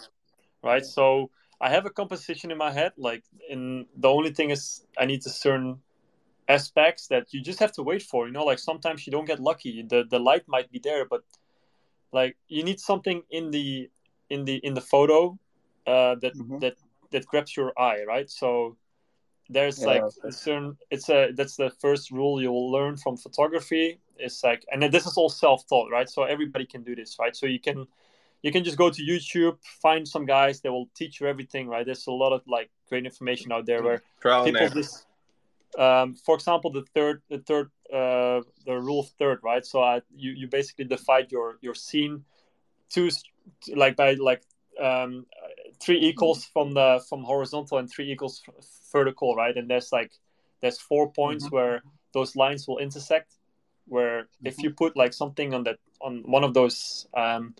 right? 0.63 0.85
So 0.85 1.31
I 1.59 1.69
have 1.75 1.85
a 1.85 1.93
composition 2.01 2.51
in 2.51 2.57
my 2.57 2.71
head, 2.71 2.93
like 2.97 3.23
in 3.49 3.87
the 4.03 4.09
only 4.17 4.31
thing 4.37 4.51
is 4.51 4.85
I 5.01 5.05
need 5.05 5.21
to 5.23 5.31
certain 5.31 5.79
aspects 6.47 7.07
that 7.07 7.33
you 7.33 7.41
just 7.41 7.59
have 7.59 7.73
to 7.77 7.83
wait 7.83 8.03
for. 8.03 8.27
You 8.27 8.33
know, 8.33 8.45
like 8.51 8.59
sometimes 8.59 9.05
you 9.05 9.11
don't 9.15 9.29
get 9.33 9.39
lucky. 9.39 9.73
The 9.93 9.99
the 10.13 10.19
light 10.19 10.45
might 10.47 10.69
be 10.75 10.79
there, 10.87 11.03
but 11.13 11.23
like 12.19 12.37
you 12.47 12.63
need 12.63 12.79
something 12.79 13.23
in 13.31 13.51
the 13.55 13.89
in 14.29 14.45
the 14.45 14.55
in 14.67 14.73
the 14.73 14.85
photo 14.93 15.19
uh, 15.87 16.15
that 16.21 16.33
mm-hmm. 16.35 16.59
that 16.59 16.75
that 17.11 17.25
grabs 17.25 17.57
your 17.57 17.71
eye, 17.89 18.01
right? 18.07 18.29
So 18.29 18.77
there's 19.51 19.81
yeah, 19.81 19.87
like 19.87 20.03
a 20.23 20.31
certain 20.31 20.77
it's 20.89 21.09
a 21.09 21.31
that's 21.35 21.55
the 21.57 21.69
first 21.81 22.09
rule 22.11 22.41
you'll 22.41 22.71
learn 22.71 22.97
from 22.97 23.17
photography. 23.17 23.99
It's 24.17 24.43
like 24.43 24.65
and 24.71 24.81
this 24.83 25.05
is 25.05 25.17
all 25.17 25.29
self-taught 25.29 25.91
right? 25.91 26.09
So 26.09 26.23
everybody 26.23 26.65
can 26.65 26.83
do 26.83 26.95
this 26.95 27.17
right? 27.19 27.35
So 27.35 27.45
you 27.45 27.59
can 27.59 27.85
you 28.41 28.51
can 28.51 28.63
just 28.63 28.77
go 28.77 28.89
to 28.89 29.01
youtube 29.03 29.57
find 29.83 30.07
some 30.07 30.25
guys 30.25 30.61
that 30.61 30.71
will 30.71 30.89
teach 30.95 31.19
you 31.19 31.27
everything 31.27 31.67
right? 31.67 31.85
There's 31.85 32.07
a 32.07 32.11
lot 32.11 32.33
of 32.33 32.41
like 32.47 32.69
great 32.87 33.05
information 33.05 33.51
out 33.51 33.65
there 33.65 33.83
where 33.83 34.01
Trial 34.21 34.45
people 34.45 34.69
just 34.69 35.05
um, 35.77 36.15
for 36.15 36.35
example 36.35 36.71
the 36.71 36.85
third 36.95 37.21
the 37.29 37.39
third 37.39 37.69
uh, 37.93 38.41
the 38.65 38.79
rule 38.79 39.01
of 39.01 39.09
third 39.19 39.39
right? 39.43 39.65
So 39.65 39.81
I, 39.81 40.01
you 40.15 40.31
you 40.31 40.47
basically 40.47 40.85
divide 40.85 41.31
your 41.31 41.57
your 41.61 41.75
scene 41.75 42.23
two 42.89 43.09
like 43.75 43.95
by 43.95 44.13
like 44.13 44.43
um, 44.79 45.25
three 45.81 45.99
equals 45.99 46.45
from 46.45 46.73
the 46.73 47.03
from 47.09 47.23
horizontal 47.23 47.77
and 47.77 47.89
three 47.89 48.11
equals 48.11 48.41
vertical, 48.91 49.35
right? 49.35 49.55
And 49.55 49.69
there's 49.69 49.91
like 49.91 50.11
there's 50.61 50.79
four 50.79 51.11
points 51.11 51.45
mm-hmm. 51.45 51.55
where 51.55 51.83
those 52.13 52.35
lines 52.35 52.67
will 52.67 52.77
intersect. 52.77 53.33
Where 53.87 54.23
mm-hmm. 54.23 54.47
if 54.47 54.59
you 54.59 54.71
put 54.71 54.95
like 54.95 55.13
something 55.13 55.53
on 55.53 55.63
that 55.63 55.79
on 55.99 56.23
one 56.25 56.43
of 56.43 56.53
those 56.53 57.07
um, 57.13 57.55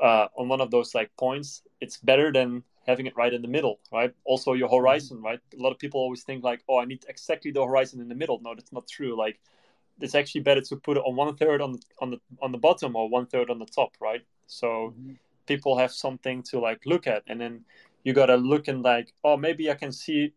uh, 0.00 0.26
on 0.36 0.48
one 0.48 0.60
of 0.60 0.70
those 0.70 0.94
like 0.94 1.10
points, 1.16 1.62
it's 1.80 1.96
better 1.98 2.32
than 2.32 2.64
having 2.86 3.06
it 3.06 3.16
right 3.16 3.32
in 3.32 3.42
the 3.42 3.48
middle, 3.48 3.78
right? 3.92 4.12
Also 4.24 4.54
your 4.54 4.68
horizon, 4.68 5.18
mm-hmm. 5.18 5.26
right? 5.26 5.40
A 5.58 5.62
lot 5.62 5.70
of 5.70 5.78
people 5.78 6.00
always 6.00 6.22
think 6.24 6.42
like, 6.42 6.62
oh, 6.68 6.78
I 6.78 6.84
need 6.84 7.04
exactly 7.08 7.52
the 7.52 7.64
horizon 7.64 8.00
in 8.00 8.08
the 8.08 8.14
middle. 8.14 8.40
No, 8.42 8.54
that's 8.54 8.72
not 8.72 8.88
true. 8.88 9.16
Like 9.16 9.38
it's 10.00 10.14
actually 10.14 10.40
better 10.40 10.62
to 10.62 10.76
put 10.76 10.96
it 10.96 11.02
on 11.06 11.14
one 11.14 11.36
third 11.36 11.60
on 11.60 11.78
on 12.00 12.10
the 12.10 12.20
on 12.42 12.52
the 12.52 12.58
bottom 12.58 12.96
or 12.96 13.08
one 13.08 13.26
third 13.26 13.50
on 13.50 13.58
the 13.58 13.66
top, 13.66 13.92
right? 14.00 14.22
So 14.46 14.66
mm-hmm. 14.66 15.12
People 15.52 15.76
have 15.82 15.92
something 15.92 16.38
to 16.50 16.60
like 16.68 16.80
look 16.92 17.06
at, 17.14 17.22
and 17.26 17.40
then 17.40 17.54
you 18.04 18.12
gotta 18.12 18.36
look 18.36 18.68
and 18.68 18.82
like, 18.82 19.08
oh, 19.24 19.36
maybe 19.36 19.64
I 19.70 19.74
can 19.74 19.92
see 19.92 20.32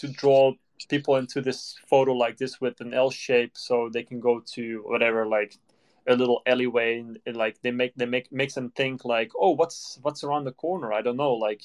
to 0.00 0.08
draw 0.08 0.52
people 0.88 1.14
into 1.16 1.40
this 1.40 1.60
photo 1.90 2.12
like 2.24 2.36
this 2.36 2.60
with 2.60 2.80
an 2.80 2.92
L 2.92 3.10
shape, 3.10 3.54
so 3.54 3.74
they 3.94 4.02
can 4.02 4.18
go 4.28 4.34
to 4.54 4.62
whatever 4.92 5.20
like 5.38 5.52
a 6.08 6.14
little 6.14 6.40
alleyway 6.46 6.98
and, 7.00 7.18
and, 7.26 7.36
like 7.36 7.56
they 7.62 7.70
make 7.70 7.92
they 7.96 8.06
make 8.06 8.30
makes 8.32 8.54
them 8.54 8.70
think 8.70 9.04
like, 9.04 9.30
oh, 9.44 9.52
what's 9.60 9.98
what's 10.02 10.24
around 10.24 10.44
the 10.44 10.52
corner? 10.64 10.92
I 10.92 11.02
don't 11.02 11.20
know. 11.24 11.34
Like, 11.34 11.62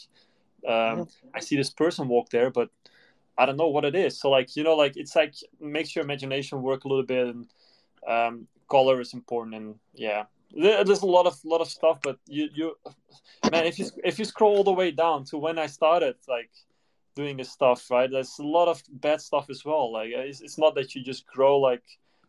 um. 0.67 1.07
I 1.37 1.39
see 1.39 1.57
this 1.57 1.73
person 1.83 2.07
walk 2.07 2.29
there, 2.29 2.51
but 2.51 2.69
I 3.37 3.45
don't 3.45 3.57
know 3.57 3.69
what 3.69 3.85
it 3.85 3.95
is. 3.95 4.19
So 4.19 4.29
like 4.29 4.55
you 4.55 4.63
know, 4.63 4.75
like 4.75 4.95
it's 5.01 5.15
like 5.15 5.33
makes 5.59 5.95
your 5.95 6.05
imagination 6.05 6.61
work 6.61 6.83
a 6.83 6.87
little 6.87 7.05
bit, 7.15 7.27
and 7.33 7.47
um, 8.07 8.47
color 8.67 9.01
is 9.01 9.13
important, 9.13 9.55
and 9.55 9.75
yeah, 9.93 10.25
there's 10.53 11.01
a 11.01 11.05
lot 11.05 11.25
of 11.25 11.37
lot 11.43 11.61
of 11.61 11.69
stuff. 11.69 11.99
But 12.01 12.17
you 12.27 12.49
you 12.53 12.75
man, 13.51 13.65
if 13.65 13.79
you 13.79 13.89
if 14.03 14.19
you 14.19 14.25
scroll 14.25 14.57
all 14.57 14.63
the 14.63 14.71
way 14.71 14.91
down 14.91 15.25
to 15.25 15.37
when 15.37 15.59
I 15.59 15.67
started, 15.67 16.15
like 16.27 16.49
doing 17.15 17.37
this 17.37 17.51
stuff, 17.51 17.89
right? 17.91 18.09
There's 18.09 18.39
a 18.39 18.43
lot 18.43 18.67
of 18.67 18.81
bad 18.89 19.21
stuff 19.21 19.49
as 19.49 19.65
well. 19.65 19.91
Like 19.91 20.11
it's, 20.11 20.41
it's 20.41 20.57
not 20.57 20.75
that 20.75 20.95
you 20.95 21.03
just 21.03 21.25
grow 21.27 21.57
like 21.57 21.83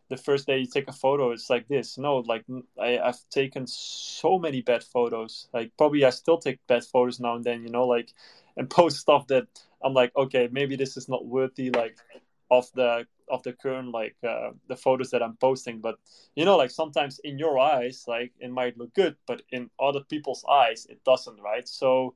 the 0.09 0.17
first 0.17 0.47
day 0.47 0.59
you 0.59 0.67
take 0.67 0.87
a 0.87 0.93
photo, 0.93 1.31
it's 1.31 1.49
like 1.49 1.67
this. 1.67 1.97
No, 1.97 2.17
like 2.17 2.45
I, 2.79 2.99
I've 2.99 3.19
taken 3.29 3.65
so 3.67 4.37
many 4.37 4.61
bad 4.61 4.83
photos. 4.83 5.47
Like 5.53 5.71
probably 5.77 6.05
I 6.05 6.09
still 6.09 6.37
take 6.37 6.59
bad 6.67 6.83
photos 6.83 7.19
now 7.19 7.35
and 7.35 7.43
then, 7.43 7.63
you 7.63 7.69
know, 7.69 7.87
like 7.87 8.13
and 8.57 8.69
post 8.69 8.99
stuff 8.99 9.27
that 9.27 9.47
I'm 9.83 9.93
like, 9.93 10.11
okay, 10.15 10.49
maybe 10.51 10.75
this 10.75 10.97
is 10.97 11.09
not 11.09 11.25
worthy 11.25 11.69
like 11.71 11.97
of 12.51 12.69
the 12.75 13.07
of 13.29 13.43
the 13.43 13.53
current 13.53 13.91
like 13.91 14.15
uh, 14.27 14.51
the 14.67 14.75
photos 14.75 15.11
that 15.11 15.23
I'm 15.23 15.37
posting. 15.37 15.79
But 15.79 15.97
you 16.35 16.45
know, 16.45 16.57
like 16.57 16.71
sometimes 16.71 17.19
in 17.23 17.37
your 17.37 17.59
eyes, 17.59 18.05
like 18.07 18.31
it 18.39 18.51
might 18.51 18.77
look 18.77 18.93
good, 18.93 19.15
but 19.27 19.41
in 19.51 19.69
other 19.79 20.01
people's 20.01 20.43
eyes, 20.49 20.85
it 20.89 21.03
doesn't, 21.03 21.39
right? 21.41 21.67
So 21.67 22.15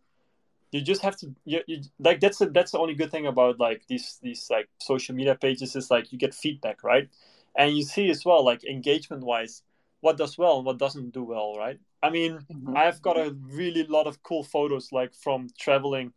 you 0.72 0.82
just 0.82 1.02
have 1.02 1.16
to 1.18 1.34
you, 1.46 1.62
you 1.68 1.82
like 2.00 2.20
that's 2.20 2.42
a, 2.42 2.48
that's 2.48 2.72
the 2.72 2.80
only 2.80 2.94
good 2.94 3.12
thing 3.12 3.28
about 3.28 3.60
like 3.60 3.84
these 3.88 4.20
these 4.22 4.48
like 4.50 4.68
social 4.80 5.16
media 5.16 5.36
pages 5.36 5.76
is 5.76 5.90
like 5.90 6.12
you 6.12 6.18
get 6.18 6.34
feedback 6.34 6.84
right 6.84 7.10
and 7.56 7.76
you 7.76 7.84
see 7.84 8.10
as 8.10 8.26
well 8.26 8.44
like 8.44 8.64
engagement 8.66 9.24
wise 9.24 9.64
what 10.02 10.18
does 10.18 10.38
well 10.38 10.58
and 10.58 10.66
what 10.66 10.78
doesn't 10.78 11.14
do 11.14 11.24
well 11.24 11.56
right 11.58 11.80
i 12.04 12.10
mean 12.10 12.40
mm-hmm. 12.52 12.76
i've 12.76 13.02
got 13.02 13.18
a 13.18 13.36
really 13.50 13.84
lot 13.84 14.08
of 14.08 14.22
cool 14.24 14.44
photos 14.44 14.92
like 14.92 15.14
from 15.14 15.48
traveling 15.58 16.12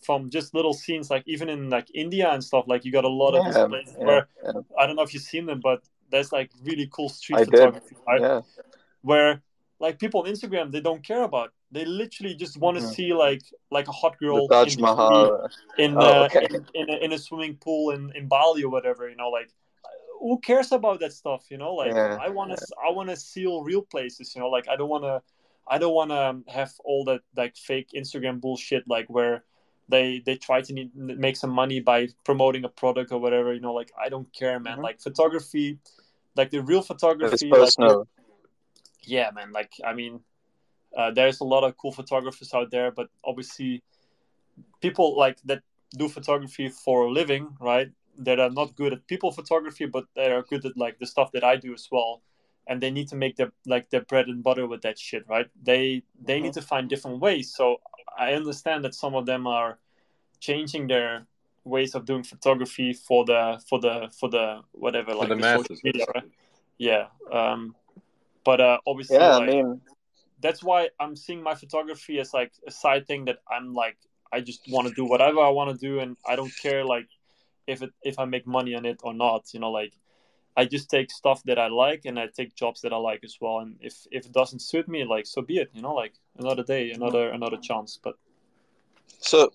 from 0.00 0.30
just 0.30 0.54
little 0.54 0.72
scenes 0.72 1.10
like 1.10 1.22
even 1.26 1.48
in 1.48 1.68
like 1.68 1.88
india 1.94 2.30
and 2.30 2.42
stuff 2.42 2.64
like 2.66 2.84
you 2.84 2.92
got 2.92 3.04
a 3.04 3.08
lot 3.08 3.32
yeah, 3.32 3.40
of 3.40 3.44
these 3.46 3.64
places 3.66 3.96
yeah, 3.98 4.06
where 4.06 4.28
yeah. 4.44 4.52
i 4.78 4.86
don't 4.86 4.96
know 4.96 5.02
if 5.02 5.12
you've 5.12 5.22
seen 5.22 5.46
them 5.46 5.60
but 5.60 5.82
there's 6.10 6.32
like 6.32 6.50
really 6.64 6.88
cool 6.92 7.08
street 7.08 7.38
I 7.38 7.44
photography 7.44 7.96
right? 8.06 8.20
yeah. 8.20 8.40
where 9.02 9.42
like 9.78 9.98
people 9.98 10.20
on 10.22 10.26
instagram 10.26 10.72
they 10.72 10.80
don't 10.80 11.02
care 11.02 11.22
about 11.22 11.52
they 11.72 11.84
literally 11.84 12.34
just 12.34 12.56
want 12.58 12.76
to 12.78 12.82
see 12.82 13.14
like 13.14 13.42
like 13.70 13.86
a 13.88 13.92
hot 13.92 14.18
girl 14.18 14.48
in, 14.50 14.80
Mahal. 14.80 15.48
in, 15.78 15.96
oh, 15.96 16.00
uh, 16.00 16.24
okay. 16.24 16.46
in, 16.50 16.66
in, 16.74 16.90
a, 16.90 17.04
in, 17.04 17.12
a, 17.12 17.18
swimming 17.18 17.56
pool 17.56 17.90
in, 17.90 18.12
in 18.16 18.26
Bali 18.26 18.64
or 18.64 18.70
whatever. 18.70 19.08
You 19.08 19.16
know, 19.16 19.28
like 19.28 19.50
who 20.18 20.38
cares 20.40 20.72
about 20.72 21.00
that 21.00 21.12
stuff? 21.12 21.44
You 21.48 21.58
know, 21.58 21.74
like 21.74 21.92
yeah. 21.92 22.18
I 22.20 22.28
want 22.28 22.56
to 22.56 22.66
I 22.84 22.90
want 22.90 23.08
to 23.10 23.16
seal 23.16 23.62
real 23.62 23.82
places. 23.82 24.34
You 24.34 24.40
know, 24.40 24.48
like 24.48 24.68
I 24.68 24.76
don't 24.76 24.88
want 24.88 25.04
to 25.04 25.22
I 25.68 25.78
don't 25.78 25.94
want 25.94 26.10
to 26.10 26.52
have 26.52 26.72
all 26.84 27.04
that 27.04 27.20
like 27.36 27.56
fake 27.56 27.90
Instagram 27.94 28.40
bullshit 28.40 28.88
like 28.88 29.06
where 29.08 29.44
they 29.90 30.22
they 30.24 30.36
try 30.36 30.60
to 30.62 30.72
need, 30.72 30.94
make 30.94 31.36
some 31.36 31.50
money 31.50 31.80
by 31.80 32.08
promoting 32.24 32.64
a 32.64 32.68
product 32.68 33.12
or 33.12 33.18
whatever. 33.18 33.52
You 33.52 33.60
know, 33.60 33.74
like 33.74 33.92
I 33.98 34.08
don't 34.08 34.32
care, 34.32 34.58
man. 34.60 34.74
Mm-hmm. 34.74 34.82
Like 34.82 35.00
photography, 35.00 35.78
like 36.36 36.50
the 36.50 36.62
real 36.62 36.82
photography. 36.82 37.50
Like, 37.50 38.06
yeah, 39.02 39.30
man. 39.34 39.52
Like 39.52 39.72
I 39.84 39.94
mean 39.94 40.20
uh, 40.96 41.10
there's 41.10 41.40
a 41.40 41.44
lot 41.44 41.64
of 41.64 41.76
cool 41.76 41.92
photographers 41.92 42.52
out 42.54 42.70
there, 42.70 42.90
but 42.90 43.08
obviously, 43.24 43.82
people 44.80 45.16
like 45.16 45.38
that 45.44 45.62
do 45.96 46.08
photography 46.08 46.68
for 46.68 47.04
a 47.04 47.10
living, 47.10 47.48
right? 47.60 47.90
That 48.18 48.40
are 48.40 48.50
not 48.50 48.76
good 48.76 48.92
at 48.92 49.06
people 49.06 49.30
photography, 49.30 49.86
but 49.86 50.04
they 50.14 50.30
are 50.30 50.42
good 50.42 50.64
at 50.66 50.76
like 50.76 50.98
the 50.98 51.06
stuff 51.06 51.32
that 51.32 51.44
I 51.44 51.56
do 51.56 51.72
as 51.72 51.88
well, 51.90 52.22
and 52.66 52.80
they 52.80 52.90
need 52.90 53.08
to 53.08 53.16
make 53.16 53.36
their 53.36 53.52
like 53.66 53.90
their 53.90 54.02
bread 54.02 54.26
and 54.26 54.42
butter 54.42 54.66
with 54.66 54.82
that 54.82 54.98
shit, 54.98 55.24
right? 55.28 55.48
They 55.62 56.02
they 56.20 56.36
mm-hmm. 56.36 56.44
need 56.44 56.52
to 56.54 56.62
find 56.62 56.88
different 56.88 57.20
ways. 57.20 57.54
So 57.54 57.80
I 58.18 58.34
understand 58.34 58.84
that 58.84 58.94
some 58.94 59.14
of 59.14 59.26
them 59.26 59.46
are 59.46 59.78
changing 60.40 60.86
their 60.86 61.26
ways 61.64 61.94
of 61.94 62.04
doing 62.04 62.22
photography 62.22 62.92
for 62.92 63.24
the 63.24 63.60
for 63.68 63.80
the 63.80 64.10
for 64.18 64.28
the 64.28 64.60
whatever 64.72 65.12
for 65.12 65.18
like 65.18 65.28
the, 65.28 65.34
the 65.34 65.40
masses, 65.40 65.80
media, 65.84 66.04
right? 66.14 66.24
Yeah. 66.78 67.06
Um, 67.30 67.74
but 68.44 68.60
uh, 68.60 68.78
obviously, 68.86 69.16
yeah, 69.16 69.36
like, 69.36 69.50
I 69.50 69.52
mean, 69.52 69.80
that's 70.40 70.62
why 70.62 70.88
I'm 70.98 71.14
seeing 71.14 71.42
my 71.42 71.54
photography 71.54 72.18
as 72.18 72.32
like 72.32 72.52
a 72.66 72.70
side 72.70 73.06
thing 73.06 73.26
that 73.26 73.38
I'm 73.50 73.74
like 73.74 73.96
I 74.32 74.40
just 74.40 74.62
want 74.68 74.88
to 74.88 74.94
do 74.94 75.04
whatever 75.04 75.40
I 75.40 75.50
want 75.50 75.70
to 75.70 75.86
do 75.86 76.00
and 76.00 76.16
I 76.26 76.36
don't 76.36 76.52
care 76.62 76.84
like 76.84 77.08
if 77.66 77.82
it 77.82 77.90
if 78.02 78.18
I 78.18 78.24
make 78.24 78.46
money 78.46 78.74
on 78.74 78.86
it 78.86 79.00
or 79.02 79.12
not. 79.14 79.52
You 79.52 79.60
know, 79.60 79.70
like 79.70 79.92
I 80.56 80.64
just 80.64 80.90
take 80.90 81.10
stuff 81.10 81.42
that 81.44 81.58
I 81.58 81.68
like 81.68 82.04
and 82.04 82.18
I 82.18 82.26
take 82.26 82.54
jobs 82.54 82.80
that 82.82 82.92
I 82.92 82.96
like 82.96 83.24
as 83.24 83.38
well. 83.40 83.60
And 83.60 83.76
if 83.80 84.06
if 84.10 84.26
it 84.26 84.32
doesn't 84.32 84.60
suit 84.60 84.88
me, 84.88 85.04
like 85.04 85.26
so 85.26 85.42
be 85.42 85.58
it. 85.58 85.70
You 85.72 85.82
know, 85.82 85.94
like 85.94 86.14
another 86.38 86.62
day, 86.62 86.90
another 86.90 87.30
another 87.30 87.56
chance. 87.56 87.98
But 88.02 88.14
so, 89.18 89.52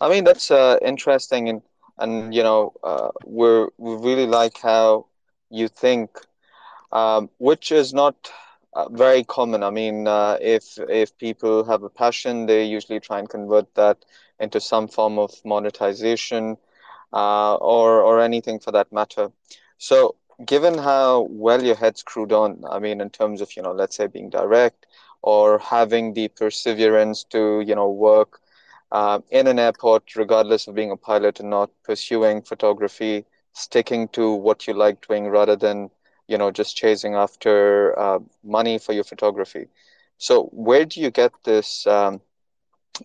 I 0.00 0.08
mean 0.08 0.24
that's 0.24 0.50
uh, 0.50 0.78
interesting 0.82 1.48
and 1.48 1.62
and 1.98 2.34
you 2.34 2.42
know 2.42 2.72
uh, 2.82 3.10
we're 3.24 3.68
we 3.78 3.94
really 3.96 4.26
like 4.26 4.58
how 4.58 5.06
you 5.50 5.68
think, 5.68 6.10
um, 6.92 7.30
which 7.38 7.72
is 7.72 7.94
not 7.94 8.30
uh, 8.74 8.88
very 8.90 9.24
common. 9.24 9.62
I 9.62 9.70
mean, 9.70 10.06
uh, 10.06 10.38
if 10.40 10.78
if 10.88 11.16
people 11.18 11.64
have 11.64 11.82
a 11.82 11.90
passion, 11.90 12.46
they 12.46 12.64
usually 12.64 13.00
try 13.00 13.18
and 13.18 13.28
convert 13.28 13.74
that 13.74 14.04
into 14.38 14.60
some 14.60 14.86
form 14.86 15.18
of 15.18 15.32
monetization 15.44 16.58
uh, 17.12 17.54
or 17.56 18.02
or 18.02 18.20
anything 18.20 18.60
for 18.60 18.70
that 18.72 18.92
matter. 18.92 19.32
So 19.78 20.16
given 20.44 20.78
how 20.78 21.28
well 21.30 21.62
your 21.62 21.76
head's 21.76 22.00
screwed 22.00 22.32
on, 22.32 22.62
I 22.70 22.78
mean, 22.78 23.00
in 23.00 23.10
terms 23.10 23.40
of, 23.40 23.56
you 23.56 23.62
know, 23.62 23.72
let's 23.72 23.96
say 23.96 24.06
being 24.06 24.30
direct 24.30 24.86
or 25.22 25.58
having 25.58 26.12
the 26.14 26.28
perseverance 26.28 27.24
to, 27.24 27.60
you 27.66 27.74
know, 27.74 27.88
work 27.90 28.40
uh, 28.92 29.20
in 29.30 29.46
an 29.46 29.58
airport, 29.58 30.14
regardless 30.14 30.66
of 30.66 30.74
being 30.74 30.90
a 30.90 30.96
pilot 30.96 31.40
and 31.40 31.50
not 31.50 31.70
pursuing 31.84 32.42
photography, 32.42 33.24
sticking 33.52 34.08
to 34.08 34.32
what 34.32 34.66
you 34.66 34.74
like 34.74 35.06
doing 35.06 35.28
rather 35.28 35.56
than, 35.56 35.90
you 36.28 36.36
know, 36.36 36.50
just 36.50 36.76
chasing 36.76 37.14
after 37.14 37.98
uh, 37.98 38.18
money 38.44 38.78
for 38.78 38.92
your 38.92 39.04
photography. 39.04 39.68
So, 40.18 40.44
where 40.52 40.84
do 40.84 41.00
you 41.00 41.10
get 41.10 41.32
this 41.44 41.86
um, 41.86 42.20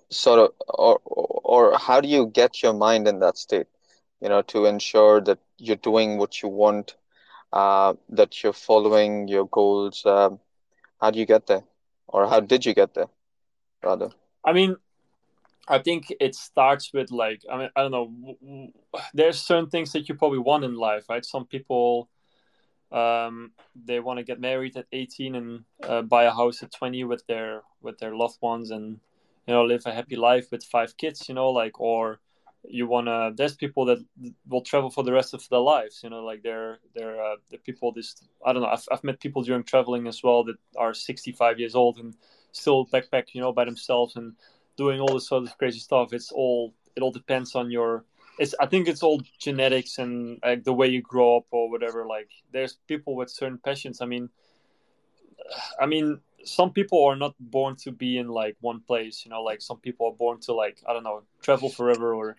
sort 0.10 0.40
of, 0.40 0.54
or, 0.68 1.00
or 1.06 1.78
how 1.78 2.02
do 2.02 2.08
you 2.08 2.28
get 2.28 2.62
your 2.62 2.74
mind 2.74 3.08
in 3.08 3.20
that 3.20 3.38
state, 3.38 3.68
you 4.22 4.30
know, 4.30 4.42
to 4.44 4.66
ensure 4.66 5.22
that 5.22 5.40
you're 5.58 5.76
doing 5.76 6.18
what 6.18 6.42
you 6.42 6.50
want 6.50 6.96
uh, 7.54 7.94
that 8.10 8.44
you're 8.44 8.54
following 8.54 9.28
your 9.28 9.48
goals. 9.48 10.06
Um, 10.06 10.40
how 11.00 11.12
do 11.12 11.20
you 11.20 11.26
get 11.26 11.48
there, 11.48 11.64
or 12.08 12.28
how 12.28 12.40
did 12.40 12.66
you 12.66 12.74
get 12.74 12.94
there, 12.94 13.08
rather? 13.84 14.10
I 14.44 14.54
mean, 14.54 14.76
I 15.68 15.80
think 15.80 16.14
it 16.20 16.36
starts 16.36 16.94
with 16.94 17.12
like 17.12 17.42
I 17.52 17.58
mean 17.58 17.70
I 17.76 17.82
don't 17.82 17.92
know. 17.92 18.72
There's 19.14 19.40
certain 19.40 19.70
things 19.70 19.92
that 19.94 20.10
you 20.10 20.16
probably 20.16 20.40
want 20.40 20.64
in 20.64 20.76
life, 20.76 21.06
right? 21.10 21.26
Some 21.26 21.46
people 21.46 22.10
um, 22.92 23.54
they 23.76 24.00
want 24.00 24.18
to 24.18 24.24
get 24.24 24.40
married 24.40 24.76
at 24.76 24.86
18 24.92 25.36
and 25.36 25.64
uh, 25.84 26.02
buy 26.02 26.26
a 26.26 26.32
house 26.32 26.62
at 26.62 26.74
20 26.74 27.06
with 27.06 27.26
their 27.28 27.62
with 27.82 27.98
their 28.00 28.16
loved 28.16 28.38
ones 28.42 28.72
and 28.72 29.00
you 29.48 29.54
know 29.54 29.64
live 29.64 29.84
a 29.86 29.94
happy 29.94 30.16
life 30.16 30.52
with 30.52 30.64
five 30.64 30.98
kids. 30.98 31.30
You 31.30 31.36
know, 31.36 31.50
like 31.50 31.80
or 31.80 32.20
you 32.64 32.88
want 32.88 33.08
to 33.08 33.34
there's 33.36 33.56
people 33.56 33.86
that 33.86 33.98
will 34.48 34.62
travel 34.62 34.90
for 34.90 35.04
the 35.04 35.12
rest 35.12 35.34
of 35.34 35.48
their 35.50 35.60
lives 35.60 36.02
you 36.04 36.10
know 36.10 36.24
like 36.24 36.44
they're 36.44 36.80
they're 36.96 37.20
uh, 37.24 37.36
the 37.50 37.58
people 37.58 37.92
this 37.92 38.22
i 38.46 38.54
don't 38.54 38.62
know 38.62 38.70
I've, 38.70 38.88
I've 38.92 39.04
met 39.04 39.20
people 39.20 39.42
during 39.42 39.64
traveling 39.64 40.08
as 40.08 40.22
well 40.24 40.44
that 40.44 40.58
are 40.78 40.94
65 40.94 41.60
years 41.60 41.74
old 41.74 41.98
and 41.98 42.16
still 42.52 42.86
backpack 42.86 43.34
you 43.34 43.42
know 43.42 43.52
by 43.52 43.66
themselves 43.66 44.16
and 44.16 44.34
doing 44.78 45.00
all 45.00 45.14
this 45.14 45.28
sort 45.28 45.44
of 45.44 45.58
crazy 45.58 45.80
stuff. 45.80 46.14
It's 46.14 46.32
all 46.32 46.74
it 46.96 47.04
all 47.04 47.12
depends 47.12 47.56
on 47.56 47.72
your 47.72 48.06
it's 48.40 48.56
i 48.60 48.66
think 48.66 48.88
it's 48.88 49.04
all 49.04 49.22
genetics 49.40 49.98
and 49.98 50.40
like 50.44 50.64
the 50.64 50.74
way 50.74 50.88
you 50.88 51.02
grow 51.02 51.38
up 51.38 51.46
or 51.52 51.70
whatever 51.70 52.06
like 52.06 52.30
there's 52.52 52.78
people 52.88 53.16
with 53.16 53.30
certain 53.30 53.58
passions. 53.58 54.02
I 54.02 54.06
mean 54.06 54.30
i 55.80 55.86
mean 55.86 56.20
some 56.44 56.72
people 56.72 57.04
are 57.04 57.16
not 57.16 57.36
born 57.40 57.76
to 57.76 57.92
be 57.92 58.18
in 58.18 58.28
like 58.28 58.56
one 58.62 58.80
place 58.82 59.24
you 59.24 59.32
know 59.32 59.44
like 59.44 59.62
some 59.62 59.78
people 59.78 60.08
are 60.08 60.18
born 60.24 60.40
to 60.40 60.54
like 60.54 60.78
i 60.88 60.94
don't 60.94 61.04
know 61.04 61.24
travel 61.42 61.70
forever 61.70 62.14
or 62.14 62.36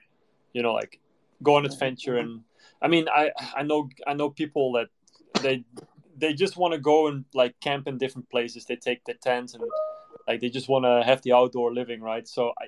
you 0.53 0.63
know 0.63 0.73
like 0.73 1.01
go 1.43 1.57
on 1.57 1.65
adventure 1.67 2.17
and 2.17 2.41
i 2.81 2.89
mean 2.89 3.09
i 3.09 3.31
i 3.57 3.63
know 3.63 3.89
i 4.07 4.15
know 4.15 4.31
people 4.31 4.73
that 4.73 4.89
they 5.43 5.65
they 6.17 6.33
just 6.33 6.57
want 6.57 6.73
to 6.73 6.79
go 6.79 7.09
and 7.09 7.25
like 7.35 7.59
camp 7.61 7.89
in 7.89 7.99
different 7.99 8.29
places. 8.31 8.65
They 8.67 8.77
take 8.77 9.05
their 9.05 9.17
tents 9.17 9.55
and 9.55 9.65
like 10.29 10.41
they 10.41 10.51
just 10.51 10.69
want 10.69 10.85
to 10.85 11.03
have 11.05 11.23
the 11.23 11.33
outdoor 11.33 11.73
living 11.73 12.01
right? 12.01 12.29
So 12.29 12.53
i 12.61 12.67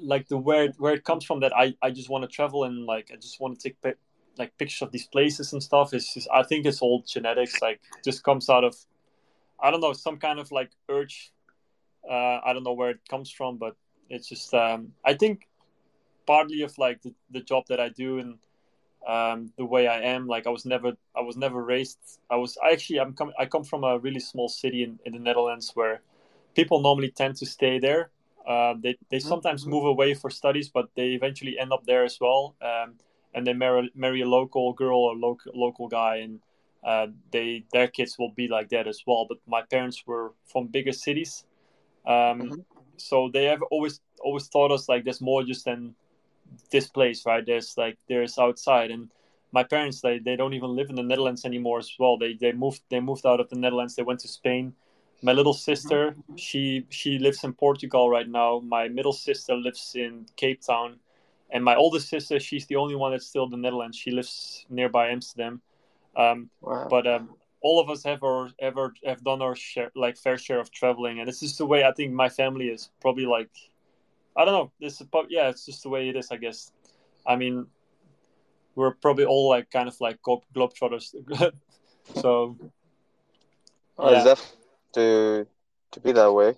like 0.00 0.28
the 0.28 0.36
where 0.36 0.68
where 0.78 0.94
it 0.94 1.04
comes 1.04 1.24
from 1.24 1.40
that 1.40 1.56
i 1.56 1.74
i 1.80 1.90
just 1.90 2.10
want 2.10 2.22
to 2.22 2.28
travel 2.28 2.64
and 2.64 2.84
like 2.84 3.10
i 3.12 3.16
just 3.16 3.40
want 3.40 3.58
to 3.58 3.68
take 3.68 3.96
like 4.36 4.56
pictures 4.58 4.82
of 4.82 4.92
these 4.92 5.06
places 5.06 5.52
and 5.52 5.62
stuff 5.62 5.94
it's 5.94 6.12
just 6.12 6.28
i 6.34 6.42
think 6.42 6.66
it's 6.66 6.82
all 6.82 7.02
genetics 7.06 7.62
like 7.62 7.80
just 8.04 8.22
comes 8.22 8.50
out 8.50 8.64
of 8.64 8.76
i 9.62 9.70
don't 9.70 9.80
know 9.80 9.92
some 9.92 10.18
kind 10.18 10.38
of 10.38 10.50
like 10.52 10.70
urge. 10.90 11.32
Uh 12.10 12.40
i 12.44 12.52
don't 12.52 12.62
know 12.62 12.74
where 12.74 12.90
it 12.90 13.00
comes 13.08 13.30
from 13.30 13.56
but 13.56 13.74
it's 14.10 14.28
just 14.28 14.52
um 14.52 14.92
i 15.04 15.14
think 15.14 15.48
partly 16.26 16.62
of 16.62 16.76
like 16.78 17.02
the, 17.02 17.14
the 17.30 17.40
job 17.40 17.64
that 17.68 17.80
I 17.80 17.88
do 17.88 18.18
and 18.18 18.38
um, 19.06 19.52
the 19.56 19.64
way 19.64 19.86
I 19.86 20.00
am. 20.00 20.26
Like 20.26 20.46
I 20.46 20.50
was 20.50 20.64
never 20.64 20.92
I 21.16 21.20
was 21.20 21.36
never 21.36 21.62
raised. 21.62 21.98
I 22.30 22.36
was 22.36 22.58
I 22.62 22.72
actually 22.72 23.00
I'm 23.00 23.14
com- 23.14 23.32
I 23.38 23.46
come 23.46 23.64
from 23.64 23.84
a 23.84 23.98
really 23.98 24.20
small 24.20 24.48
city 24.48 24.82
in, 24.82 24.98
in 25.04 25.12
the 25.12 25.18
Netherlands 25.18 25.70
where 25.74 26.00
people 26.54 26.80
normally 26.80 27.10
tend 27.10 27.36
to 27.36 27.46
stay 27.46 27.78
there. 27.78 28.10
Uh, 28.46 28.74
they 28.80 28.96
they 29.10 29.18
mm-hmm. 29.18 29.28
sometimes 29.28 29.62
mm-hmm. 29.62 29.70
move 29.70 29.84
away 29.86 30.14
for 30.14 30.30
studies, 30.30 30.68
but 30.68 30.88
they 30.96 31.10
eventually 31.10 31.58
end 31.58 31.72
up 31.72 31.84
there 31.86 32.04
as 32.04 32.18
well. 32.20 32.54
Um, 32.60 32.94
and 33.34 33.46
they 33.46 33.52
marry 33.52 33.90
marry 33.94 34.22
a 34.22 34.28
local 34.28 34.72
girl 34.72 34.98
or 34.98 35.14
local 35.14 35.52
local 35.54 35.88
guy, 35.88 36.16
and 36.16 36.40
uh, 36.84 37.06
they 37.30 37.64
their 37.72 37.88
kids 37.88 38.18
will 38.18 38.32
be 38.32 38.48
like 38.48 38.70
that 38.70 38.86
as 38.88 39.02
well. 39.06 39.26
But 39.28 39.38
my 39.46 39.62
parents 39.62 40.02
were 40.06 40.32
from 40.46 40.68
bigger 40.68 40.92
cities, 40.92 41.44
um, 42.06 42.14
mm-hmm. 42.14 42.60
so 42.96 43.30
they 43.32 43.44
have 43.44 43.62
always 43.70 44.00
always 44.20 44.48
taught 44.48 44.72
us 44.72 44.88
like 44.88 45.04
there's 45.04 45.20
more 45.20 45.44
just 45.44 45.64
than 45.64 45.94
this 46.70 46.88
place, 46.88 47.24
right? 47.26 47.44
There's 47.44 47.76
like 47.76 47.98
there's 48.08 48.38
outside, 48.38 48.90
and 48.90 49.10
my 49.52 49.62
parents 49.62 50.00
they, 50.00 50.18
they 50.18 50.36
don't 50.36 50.54
even 50.54 50.76
live 50.76 50.90
in 50.90 50.96
the 50.96 51.02
Netherlands 51.02 51.44
anymore 51.44 51.78
as 51.78 51.92
well. 51.98 52.16
They 52.18 52.34
they 52.34 52.52
moved 52.52 52.82
they 52.90 53.00
moved 53.00 53.26
out 53.26 53.40
of 53.40 53.48
the 53.48 53.56
Netherlands. 53.56 53.94
They 53.94 54.02
went 54.02 54.20
to 54.20 54.28
Spain. 54.28 54.74
My 55.22 55.32
little 55.32 55.54
sister 55.54 56.14
she 56.36 56.86
she 56.90 57.18
lives 57.18 57.42
in 57.44 57.52
Portugal 57.52 58.10
right 58.10 58.28
now. 58.28 58.60
My 58.60 58.88
middle 58.88 59.12
sister 59.12 59.54
lives 59.54 59.92
in 59.94 60.26
Cape 60.36 60.60
Town, 60.62 60.96
and 61.50 61.64
my 61.64 61.74
oldest 61.74 62.08
sister 62.08 62.38
she's 62.38 62.66
the 62.66 62.76
only 62.76 62.94
one 62.94 63.12
that's 63.12 63.26
still 63.26 63.44
in 63.44 63.50
the 63.50 63.56
Netherlands. 63.56 63.96
She 63.96 64.10
lives 64.10 64.66
nearby 64.68 65.08
Amsterdam. 65.10 65.60
Um, 66.16 66.50
wow. 66.60 66.86
But 66.88 67.06
um, 67.06 67.30
all 67.62 67.80
of 67.80 67.90
us 67.90 68.02
have 68.04 68.22
our 68.22 68.50
ever 68.58 68.94
have 69.04 69.22
done 69.24 69.42
our 69.42 69.54
share 69.54 69.90
like 69.94 70.16
fair 70.16 70.38
share 70.38 70.60
of 70.60 70.70
traveling, 70.70 71.18
and 71.20 71.28
this 71.28 71.42
is 71.42 71.56
the 71.56 71.66
way 71.66 71.84
I 71.84 71.92
think 71.92 72.12
my 72.12 72.28
family 72.28 72.68
is 72.68 72.90
probably 73.00 73.26
like 73.26 73.50
I 74.36 74.44
don't 74.44 74.54
know. 74.54 74.72
This 74.80 75.00
is 75.00 75.06
yeah, 75.28 75.48
it's 75.48 75.64
just 75.64 75.82
the 75.82 75.88
way 75.88 76.08
it 76.08 76.16
is, 76.16 76.30
I 76.30 76.36
guess. 76.36 76.70
I 77.26 77.36
mean, 77.36 77.66
we're 78.74 78.92
probably 78.92 79.24
all 79.24 79.48
like 79.48 79.70
kind 79.70 79.88
of 79.88 79.98
like 80.00 80.18
globetrotters. 80.22 81.14
so, 82.14 82.56
well, 83.96 84.12
yeah. 84.12 84.32
it's 84.32 84.54
to 84.94 85.46
to 85.92 86.00
be 86.00 86.12
that 86.12 86.32
way. 86.32 86.54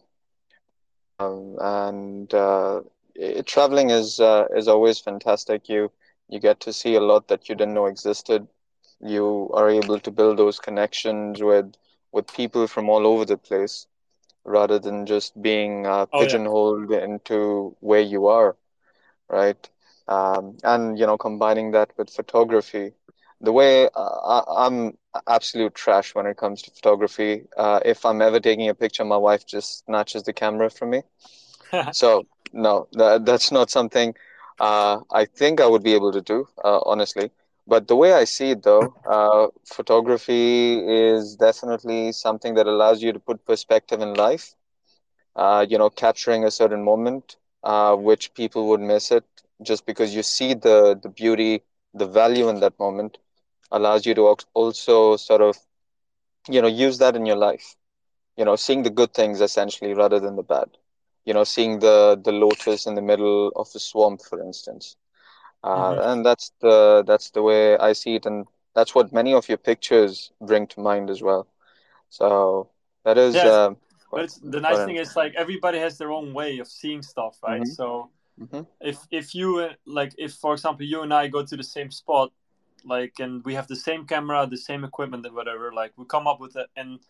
Um, 1.20 1.56
and 1.60 2.32
uh, 2.34 2.82
it, 3.14 3.46
traveling 3.46 3.90
is 3.90 4.18
uh, 4.18 4.46
is 4.56 4.68
always 4.68 4.98
fantastic. 4.98 5.68
You 5.68 5.90
you 6.28 6.40
get 6.40 6.60
to 6.60 6.72
see 6.72 6.96
a 6.96 7.00
lot 7.00 7.28
that 7.28 7.48
you 7.48 7.54
didn't 7.54 7.74
know 7.74 7.86
existed. 7.86 8.46
You 9.00 9.50
are 9.54 9.70
able 9.70 10.00
to 10.00 10.10
build 10.10 10.38
those 10.38 10.58
connections 10.58 11.42
with 11.42 11.74
with 12.10 12.32
people 12.32 12.66
from 12.66 12.88
all 12.88 13.06
over 13.06 13.24
the 13.24 13.36
place 13.36 13.86
rather 14.48 14.78
than 14.78 15.06
just 15.06 15.40
being 15.40 15.86
uh, 15.86 16.06
pigeonholed 16.06 16.90
oh, 16.90 16.94
yeah. 16.94 17.04
into 17.04 17.76
where 17.80 18.00
you 18.00 18.26
are, 18.26 18.56
right? 19.28 19.68
Um, 20.08 20.56
and 20.64 20.98
you 20.98 21.06
know, 21.06 21.18
combining 21.18 21.72
that 21.72 21.90
with 21.96 22.10
photography. 22.10 22.92
The 23.40 23.52
way 23.52 23.88
uh, 23.94 24.42
I'm 24.48 24.98
absolute 25.28 25.74
trash 25.74 26.14
when 26.14 26.26
it 26.26 26.36
comes 26.36 26.62
to 26.62 26.70
photography. 26.72 27.44
Uh, 27.56 27.80
if 27.84 28.04
I'm 28.04 28.20
ever 28.22 28.40
taking 28.40 28.68
a 28.68 28.74
picture, 28.74 29.04
my 29.04 29.16
wife 29.16 29.46
just 29.46 29.84
snatches 29.84 30.24
the 30.24 30.32
camera 30.32 30.70
from 30.70 30.90
me. 30.90 31.02
so 31.92 32.26
no, 32.52 32.88
that, 32.92 33.24
that's 33.24 33.52
not 33.52 33.70
something 33.70 34.14
uh, 34.60 35.00
I 35.12 35.24
think 35.24 35.60
I 35.60 35.66
would 35.66 35.82
be 35.82 35.94
able 35.94 36.12
to 36.12 36.20
do, 36.20 36.48
uh, 36.64 36.80
honestly. 36.84 37.30
But 37.68 37.88
the 37.88 37.96
way 37.96 38.12
I 38.14 38.24
see 38.24 38.52
it, 38.52 38.64
though, 38.64 38.94
uh, 39.06 39.48
photography 39.64 40.78
is 40.80 41.36
definitely 41.36 42.12
something 42.12 42.54
that 42.56 42.66
allows 42.66 43.02
you 43.02 43.12
to 43.12 43.20
put 43.20 43.46
perspective 43.46 44.00
in 44.02 44.14
life. 44.14 44.54
Uh, 45.36 45.66
you 45.68 45.78
know, 45.78 45.90
capturing 45.90 46.44
a 46.44 46.50
certain 46.50 46.84
moment, 46.84 47.36
uh, 47.64 47.94
which 47.96 48.34
people 48.34 48.68
would 48.68 48.80
miss 48.80 49.10
it 49.12 49.24
just 49.62 49.86
because 49.86 50.14
you 50.14 50.22
see 50.22 50.54
the 50.54 50.98
the 51.02 51.08
beauty, 51.10 51.62
the 51.94 52.06
value 52.06 52.48
in 52.48 52.60
that 52.60 52.78
moment, 52.78 53.18
allows 53.70 54.06
you 54.06 54.14
to 54.14 54.36
also 54.54 55.16
sort 55.16 55.42
of, 55.42 55.56
you 56.48 56.60
know, 56.62 56.68
use 56.68 56.98
that 56.98 57.16
in 57.16 57.26
your 57.26 57.36
life. 57.36 57.76
You 58.36 58.44
know, 58.44 58.56
seeing 58.56 58.82
the 58.82 58.90
good 58.90 59.12
things 59.14 59.40
essentially 59.40 59.94
rather 59.94 60.20
than 60.20 60.36
the 60.36 60.42
bad. 60.42 60.70
You 61.24 61.34
know, 61.34 61.44
seeing 61.44 61.80
the 61.80 62.20
the 62.22 62.32
lotus 62.32 62.86
in 62.86 62.94
the 62.94 63.02
middle 63.02 63.50
of 63.56 63.72
the 63.72 63.80
swamp, 63.80 64.22
for 64.22 64.40
instance 64.42 64.96
uh, 65.64 65.92
mm-hmm. 65.92 66.10
and 66.10 66.26
that's 66.26 66.52
the 66.60 67.02
that's 67.06 67.30
the 67.30 67.42
way 67.42 67.76
I 67.76 67.92
see 67.92 68.14
it, 68.16 68.26
and 68.26 68.46
that's 68.74 68.94
what 68.94 69.12
many 69.12 69.34
of 69.34 69.48
your 69.48 69.58
pictures 69.58 70.30
bring 70.40 70.66
to 70.68 70.80
mind 70.80 71.10
as 71.10 71.22
well. 71.22 71.48
So 72.10 72.70
that 73.04 73.18
is. 73.18 73.34
Uh, 73.34 73.74
but 74.10 74.34
the 74.42 74.60
nice 74.60 74.84
thing 74.86 74.96
is 74.96 75.16
like 75.16 75.34
everybody 75.36 75.78
has 75.78 75.98
their 75.98 76.12
own 76.12 76.32
way 76.32 76.58
of 76.58 76.68
seeing 76.68 77.02
stuff, 77.02 77.38
right? 77.42 77.60
Mm-hmm. 77.60 77.72
So 77.72 78.10
mm-hmm. 78.40 78.62
if 78.80 78.98
if 79.10 79.34
you 79.34 79.58
uh, 79.58 79.72
like 79.84 80.14
if 80.16 80.34
for 80.34 80.54
example 80.54 80.86
you 80.86 81.02
and 81.02 81.12
I 81.12 81.28
go 81.28 81.44
to 81.44 81.56
the 81.56 81.64
same 81.64 81.90
spot, 81.90 82.32
like 82.84 83.14
and 83.18 83.44
we 83.44 83.54
have 83.54 83.66
the 83.66 83.76
same 83.76 84.06
camera, 84.06 84.46
the 84.46 84.56
same 84.56 84.84
equipment 84.84 85.26
and 85.26 85.34
whatever, 85.34 85.72
like 85.72 85.92
we 85.96 86.04
come 86.06 86.26
up 86.26 86.40
with 86.40 86.56
it, 86.56 86.68
and 86.76 87.00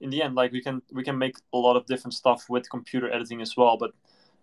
in 0.00 0.10
the 0.10 0.22
end, 0.22 0.34
like 0.34 0.52
we 0.52 0.60
can 0.60 0.82
we 0.92 1.04
can 1.04 1.16
make 1.16 1.36
a 1.54 1.56
lot 1.56 1.76
of 1.76 1.86
different 1.86 2.14
stuff 2.14 2.50
with 2.50 2.68
computer 2.68 3.10
editing 3.10 3.40
as 3.40 3.56
well, 3.56 3.78
but 3.78 3.92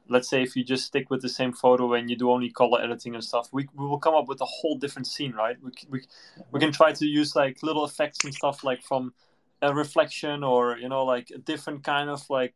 let's 0.10 0.30
say 0.30 0.42
if 0.42 0.56
you 0.56 0.64
just 0.64 0.86
stick 0.86 1.10
with 1.10 1.22
the 1.22 1.30
same 1.30 1.54
photo 1.54 1.94
and 1.94 2.10
you 2.10 2.16
do 2.16 2.32
only 2.32 2.50
color 2.50 2.82
editing 2.82 3.16
and 3.16 3.24
stuff 3.24 3.48
we, 3.52 3.68
we 3.76 3.86
will 3.86 4.00
come 4.00 4.16
up 4.16 4.28
with 4.28 4.42
a 4.42 4.46
whole 4.46 4.78
different 4.78 5.08
scene 5.08 5.34
right 5.34 5.58
we, 5.62 5.72
we, 5.90 6.02
we 6.52 6.60
can 6.60 6.72
try 6.72 6.92
to 6.92 7.06
use 7.06 7.36
like 7.36 7.62
little 7.64 7.86
effects 7.86 8.24
and 8.24 8.34
stuff 8.34 8.64
like 8.64 8.82
from 8.84 9.14
a 9.62 9.74
reflection 9.74 10.44
or 10.44 10.78
you 10.78 10.90
know 10.90 11.04
like 11.06 11.30
a 11.34 11.38
different 11.38 11.84
kind 11.84 12.10
of 12.10 12.28
like 12.30 12.54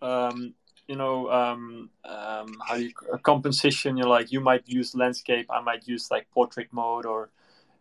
um, 0.00 0.54
you 0.86 0.96
know 0.96 1.30
um, 1.30 1.90
um, 2.04 2.54
how 2.66 2.74
you 2.74 2.90
a 3.12 3.18
composition 3.18 3.96
you're 3.96 4.08
like 4.08 4.32
you 4.32 4.40
might 4.40 4.62
use 4.66 4.94
landscape 4.94 5.46
i 5.50 5.60
might 5.60 5.86
use 5.86 6.10
like 6.10 6.30
portrait 6.30 6.68
mode 6.72 7.06
or 7.06 7.30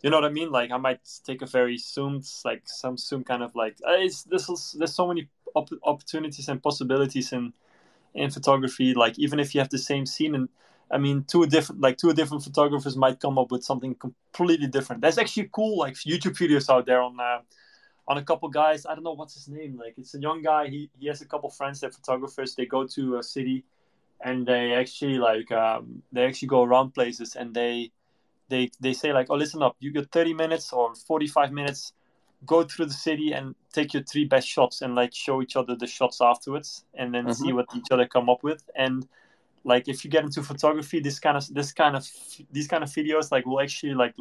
you 0.01 0.09
know 0.09 0.17
what 0.17 0.25
I 0.25 0.29
mean? 0.29 0.51
Like 0.51 0.71
I 0.71 0.77
might 0.77 0.99
take 1.23 1.41
a 1.41 1.45
very 1.45 1.77
zoomed, 1.77 2.25
like 2.43 2.63
some 2.65 2.97
zoom 2.97 3.23
kind 3.23 3.43
of 3.43 3.55
like 3.55 3.77
uh, 3.87 3.93
it's 3.93 4.23
this 4.23 4.49
is 4.49 4.75
there's 4.77 4.95
so 4.95 5.07
many 5.07 5.27
op- 5.55 5.69
opportunities 5.83 6.49
and 6.49 6.61
possibilities 6.61 7.31
in 7.33 7.53
in 8.13 8.29
photography. 8.31 8.93
Like 8.93 9.17
even 9.19 9.39
if 9.39 9.53
you 9.53 9.61
have 9.61 9.69
the 9.69 9.77
same 9.77 10.05
scene 10.05 10.35
and 10.35 10.49
I 10.91 10.97
mean, 10.97 11.23
two 11.23 11.45
different 11.45 11.81
like 11.81 11.97
two 11.97 12.13
different 12.13 12.43
photographers 12.43 12.97
might 12.97 13.19
come 13.19 13.37
up 13.37 13.51
with 13.51 13.63
something 13.63 13.95
completely 13.95 14.67
different. 14.67 15.01
There's 15.01 15.17
actually 15.17 15.49
cool 15.51 15.77
like 15.77 15.95
YouTube 15.95 16.37
videos 16.37 16.69
out 16.69 16.85
there 16.85 17.01
on 17.01 17.19
uh, 17.19 17.39
on 18.07 18.17
a 18.17 18.23
couple 18.23 18.49
guys. 18.49 18.85
I 18.85 18.93
don't 18.93 19.03
know 19.03 19.13
what's 19.13 19.35
his 19.35 19.47
name. 19.47 19.77
Like 19.77 19.93
it's 19.97 20.13
a 20.15 20.19
young 20.19 20.41
guy. 20.41 20.67
He 20.67 20.89
he 20.99 21.07
has 21.07 21.21
a 21.21 21.25
couple 21.25 21.49
friends 21.49 21.79
that 21.79 21.93
photographers. 21.93 22.55
They 22.55 22.65
go 22.65 22.85
to 22.87 23.17
a 23.17 23.23
city, 23.23 23.63
and 24.19 24.45
they 24.45 24.73
actually 24.73 25.17
like 25.17 25.49
um, 25.51 26.03
they 26.11 26.25
actually 26.25 26.49
go 26.49 26.63
around 26.63 26.93
places 26.93 27.35
and 27.35 27.53
they 27.53 27.91
they 28.49 28.69
they 28.81 28.93
say 28.93 29.13
like, 29.13 29.27
oh 29.29 29.35
listen 29.35 29.63
up, 29.63 29.77
you 29.79 29.91
get 29.91 30.11
30 30.11 30.33
minutes 30.33 30.73
or 30.73 30.93
45 30.93 31.51
minutes. 31.51 31.93
Go 32.45 32.63
through 32.63 32.87
the 32.87 32.93
city 32.93 33.33
and 33.33 33.55
take 33.71 33.93
your 33.93 34.03
three 34.03 34.25
best 34.25 34.47
shots 34.47 34.81
and 34.81 34.95
like 34.95 35.13
show 35.13 35.41
each 35.41 35.55
other 35.55 35.75
the 35.75 35.87
shots 35.87 36.21
afterwards, 36.21 36.85
and 36.95 37.13
then 37.13 37.25
mm-hmm. 37.25 37.33
see 37.33 37.53
what 37.53 37.67
each 37.75 37.91
other 37.91 38.07
come 38.07 38.29
up 38.29 38.43
with 38.43 38.63
and 38.75 39.07
like 39.63 39.87
if 39.87 40.03
you 40.03 40.09
get 40.09 40.23
into 40.23 40.41
photography 40.41 40.99
this 40.99 41.19
kind 41.19 41.37
of 41.37 41.53
this 41.53 41.71
kind 41.71 41.95
of 41.95 42.07
these 42.51 42.67
kind 42.67 42.83
of 42.83 42.89
videos 42.89 43.31
like 43.31 43.45
will 43.45 43.61
actually 43.61 43.93
like 43.93 44.15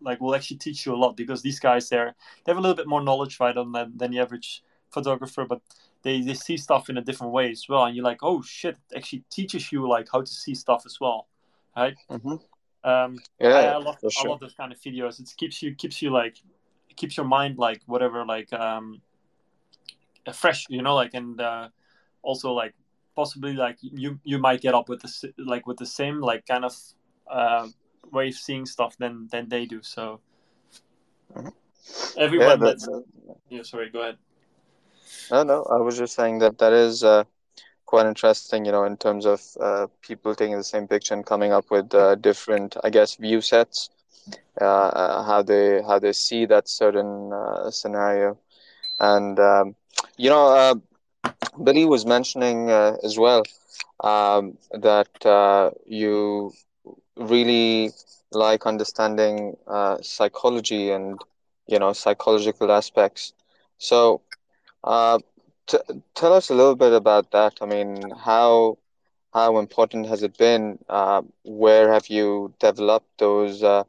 like 0.00 0.20
will 0.20 0.34
actually 0.34 0.56
teach 0.56 0.86
you 0.86 0.94
a 0.94 0.96
lot 0.96 1.16
because 1.16 1.42
these 1.42 1.60
guys 1.60 1.88
there 1.88 2.14
they 2.44 2.52
have 2.52 2.58
a 2.58 2.60
little 2.60 2.76
bit 2.76 2.88
more 2.88 3.02
knowledge 3.02 3.38
right 3.40 3.56
on 3.56 3.72
than, 3.72 3.96
than 3.96 4.10
the 4.10 4.18
average 4.18 4.62
photographer 4.90 5.44
but 5.44 5.60
they, 6.02 6.20
they 6.22 6.34
see 6.34 6.56
stuff 6.56 6.88
in 6.88 6.96
a 6.96 7.02
different 7.02 7.32
way 7.32 7.50
as 7.50 7.66
well 7.68 7.84
and 7.84 7.94
you're 7.94 8.04
like 8.04 8.22
oh 8.22 8.42
shit 8.42 8.76
it 8.90 8.96
actually 8.96 9.22
teaches 9.30 9.70
you 9.70 9.88
like 9.88 10.08
how 10.10 10.20
to 10.20 10.32
see 10.32 10.54
stuff 10.54 10.82
as 10.86 10.98
well 11.00 11.28
right 11.76 11.94
mm-hmm. 12.10 12.36
um 12.88 13.18
yeah 13.38 13.48
I, 13.48 13.62
I 13.66 13.76
love 13.76 13.98
sure. 14.10 14.26
i 14.26 14.30
love 14.30 14.40
those 14.40 14.54
kind 14.54 14.72
of 14.72 14.80
videos 14.80 15.20
it 15.20 15.32
keeps 15.36 15.62
you 15.62 15.74
keeps 15.74 16.02
you 16.02 16.10
like 16.10 16.38
it 16.90 16.96
keeps 16.96 17.16
your 17.16 17.26
mind 17.26 17.58
like 17.58 17.80
whatever 17.86 18.24
like 18.26 18.52
um 18.52 19.00
fresh 20.34 20.66
you 20.68 20.82
know 20.82 20.94
like 20.94 21.14
and 21.14 21.40
uh 21.40 21.68
also 22.22 22.52
like 22.52 22.74
possibly 23.16 23.54
like 23.54 23.76
you 23.80 24.18
you 24.24 24.38
might 24.38 24.60
get 24.60 24.74
up 24.74 24.88
with 24.88 25.00
the 25.02 25.32
like 25.38 25.66
with 25.66 25.78
the 25.78 25.86
same 25.86 26.20
like 26.20 26.46
kind 26.46 26.64
of 26.64 26.74
uh, 27.30 27.66
way 28.12 28.28
of 28.28 28.34
seeing 28.34 28.66
stuff 28.66 28.96
than 28.98 29.28
than 29.30 29.48
they 29.48 29.66
do. 29.66 29.82
So 29.82 30.20
mm-hmm. 31.34 31.48
everyone 32.18 32.48
yeah, 32.48 32.56
that, 32.56 33.04
yeah. 33.48 33.62
Sorry, 33.62 33.90
go 33.90 34.00
ahead. 34.00 34.18
No, 35.30 35.42
no. 35.42 35.64
I 35.64 35.76
was 35.76 35.96
just 35.98 36.14
saying 36.14 36.38
that 36.40 36.58
that 36.58 36.72
is 36.72 37.04
uh, 37.04 37.24
quite 37.86 38.06
interesting. 38.06 38.64
You 38.64 38.72
know, 38.72 38.84
in 38.84 38.96
terms 38.96 39.26
of 39.26 39.40
uh, 39.60 39.86
people 40.02 40.34
taking 40.34 40.56
the 40.56 40.64
same 40.64 40.86
picture 40.88 41.14
and 41.14 41.24
coming 41.24 41.52
up 41.52 41.70
with 41.70 41.94
uh, 41.94 42.14
different, 42.16 42.76
I 42.84 42.90
guess, 42.90 43.16
view 43.16 43.40
sets. 43.40 43.90
Uh, 44.60 44.64
uh, 44.64 45.22
how 45.24 45.42
they 45.42 45.82
how 45.86 45.98
they 45.98 46.12
see 46.12 46.44
that 46.46 46.68
certain 46.68 47.32
scenario, 47.70 48.36
and 49.00 49.38
um, 49.38 49.74
you 50.16 50.30
know 50.30 50.74
Billy 51.62 51.84
was 51.84 52.04
mentioning 52.06 52.70
uh, 52.70 52.96
as 53.02 53.18
well 53.18 53.42
um, 54.00 54.56
that 54.72 55.24
uh, 55.26 55.70
you 55.86 56.52
really 57.16 57.90
like 58.32 58.66
understanding 58.66 59.56
uh, 59.66 59.96
psychology 60.02 60.90
and 60.90 61.20
you 61.66 61.78
know 61.78 61.92
psychological 61.92 62.70
aspects. 62.70 63.32
So, 63.78 64.20
uh, 64.84 65.18
t- 65.66 65.78
tell 66.14 66.32
us 66.32 66.50
a 66.50 66.54
little 66.54 66.76
bit 66.76 66.92
about 66.92 67.30
that. 67.32 67.54
I 67.60 67.66
mean, 67.66 68.10
how 68.24 68.78
how 69.32 69.58
important 69.58 70.06
has 70.06 70.22
it 70.22 70.36
been? 70.38 70.78
Uh, 70.88 71.22
where 71.44 71.92
have 71.92 72.08
you 72.08 72.54
developed 72.60 73.18
those 73.18 73.62
uh, 73.62 73.84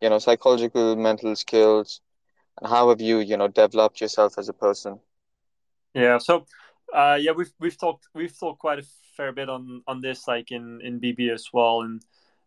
you 0.00 0.10
know 0.10 0.18
psychological 0.18 0.96
mental 0.96 1.34
skills? 1.36 2.00
And 2.60 2.70
how 2.70 2.88
have 2.88 3.00
you 3.00 3.18
you 3.18 3.36
know 3.36 3.48
developed 3.48 4.00
yourself 4.00 4.38
as 4.38 4.48
a 4.48 4.52
person? 4.52 5.00
Yeah. 5.94 6.18
So 6.18 6.46
uh, 6.92 7.18
yeah, 7.20 7.32
we've 7.32 7.52
we've 7.60 7.78
talked 7.78 8.08
we've 8.14 8.38
talked 8.38 8.60
quite 8.60 8.78
a 8.78 8.86
fair 9.16 9.32
bit 9.32 9.48
on 9.48 9.82
on 9.86 10.00
this, 10.00 10.28
like 10.28 10.52
in 10.52 10.80
in 10.82 11.00
BB 11.00 11.32
as 11.32 11.48
well, 11.52 11.82
and 11.82 12.02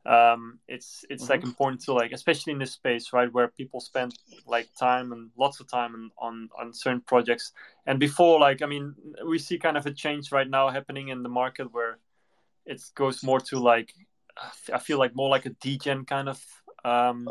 um, 0.05 0.59
it's 0.67 1.05
it's 1.09 1.23
mm-hmm. 1.23 1.33
like 1.33 1.43
important 1.43 1.81
to 1.81 1.93
like, 1.93 2.11
especially 2.11 2.53
in 2.53 2.59
this 2.59 2.71
space, 2.71 3.11
right, 3.11 3.31
where 3.31 3.47
people 3.47 3.79
spend 3.79 4.13
like 4.47 4.69
time 4.79 5.11
and 5.11 5.29
lots 5.37 5.59
of 5.59 5.67
time 5.69 5.93
on, 5.93 6.11
on 6.17 6.49
on 6.59 6.73
certain 6.73 7.01
projects. 7.01 7.51
And 7.85 7.99
before, 7.99 8.39
like, 8.39 8.61
I 8.61 8.65
mean, 8.65 8.95
we 9.27 9.39
see 9.39 9.57
kind 9.57 9.77
of 9.77 9.85
a 9.85 9.91
change 9.91 10.31
right 10.31 10.49
now 10.49 10.69
happening 10.69 11.09
in 11.09 11.23
the 11.23 11.29
market 11.29 11.73
where 11.73 11.99
it 12.65 12.81
goes 12.95 13.23
more 13.23 13.39
to 13.39 13.59
like, 13.59 13.93
I 14.71 14.79
feel 14.79 14.99
like 14.99 15.15
more 15.15 15.29
like 15.29 15.45
a 15.45 15.49
degen 15.49 16.05
kind 16.05 16.29
of 16.29 16.41
um, 16.85 17.29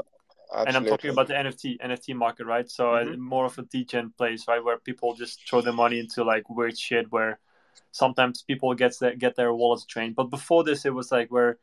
and 0.51 0.77
I'm 0.77 0.85
talking 0.85 1.11
about 1.11 1.29
the 1.29 1.35
NFT 1.35 1.79
NFT 1.81 2.15
market, 2.15 2.47
right? 2.47 2.69
So 2.71 2.85
mm-hmm. 2.85 3.21
more 3.21 3.45
of 3.45 3.59
a 3.59 3.63
degen 3.63 4.13
place, 4.17 4.47
right, 4.49 4.63
where 4.65 4.79
people 4.79 5.15
just 5.15 5.49
throw 5.49 5.61
their 5.61 5.73
money 5.73 5.99
into 5.99 6.25
like 6.25 6.49
weird 6.49 6.79
shit. 6.79 7.11
Where 7.11 7.39
sometimes 7.93 8.43
people 8.43 8.73
get 8.75 8.99
their, 8.99 9.15
get 9.15 9.37
their 9.37 9.53
wallets 9.53 9.85
drained. 9.85 10.17
But 10.17 10.31
before 10.31 10.65
this, 10.65 10.85
it 10.85 10.95
was 10.95 11.13
like 11.13 11.31
where 11.31 11.59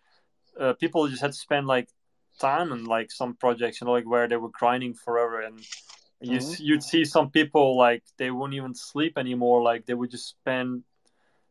uh, 0.60 0.74
people 0.74 1.08
just 1.08 1.22
had 1.22 1.32
to 1.32 1.38
spend 1.38 1.68
like 1.68 1.90
time 2.40 2.72
and 2.72 2.88
like 2.88 3.12
some 3.12 3.36
projects, 3.36 3.82
you 3.82 3.86
know, 3.86 3.94
like 3.94 4.08
where 4.08 4.28
they 4.28 4.38
were 4.38 4.50
grinding 4.50 4.94
forever, 4.94 5.42
and 5.42 5.60
you 6.22 6.38
mm-hmm. 6.38 6.64
you'd 6.64 6.84
see 6.84 7.06
some 7.06 7.32
people 7.32 7.78
like 7.78 8.04
they 8.18 8.30
wouldn't 8.30 8.56
even 8.56 8.76
sleep 8.76 9.18
anymore. 9.18 9.64
Like 9.64 9.86
they 9.86 9.96
would 9.96 10.12
just 10.12 10.30
spend, 10.30 10.84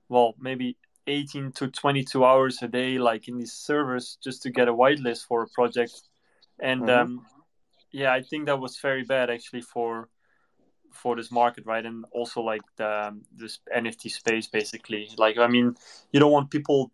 well, 0.09 0.35
maybe 0.39 0.77
18 1.09 1.53
to 1.53 1.69
22 1.69 2.25
hours 2.25 2.63
a 2.63 2.69
day, 2.69 2.99
like 2.99 3.27
in 3.27 3.39
these 3.39 3.53
servers, 3.53 4.19
just 4.23 4.43
to 4.43 4.51
get 4.51 4.69
a 4.69 4.73
whitelist 4.73 5.27
for 5.27 5.43
a 5.43 5.49
project 5.49 6.01
and 6.61 6.83
mm-hmm. 6.83 6.91
um, 6.91 7.27
yeah, 7.93 8.13
I 8.13 8.23
think 8.23 8.47
that 8.47 8.59
was 8.59 8.79
very 8.79 9.05
bad 9.05 9.31
actually 9.31 9.63
for 9.63 10.09
for 10.91 11.17
this 11.17 11.31
market, 11.31 11.67
right? 11.67 11.85
And 11.85 12.05
also 12.13 12.41
like 12.41 12.63
the 12.77 13.09
um, 13.09 13.23
this 13.35 13.59
NFT 13.75 14.11
space, 14.11 14.47
basically. 14.47 15.09
Like, 15.19 15.39
I 15.39 15.49
mean, 15.49 15.75
you 16.13 16.21
don't 16.21 16.33
want 16.33 16.51
people 16.51 16.93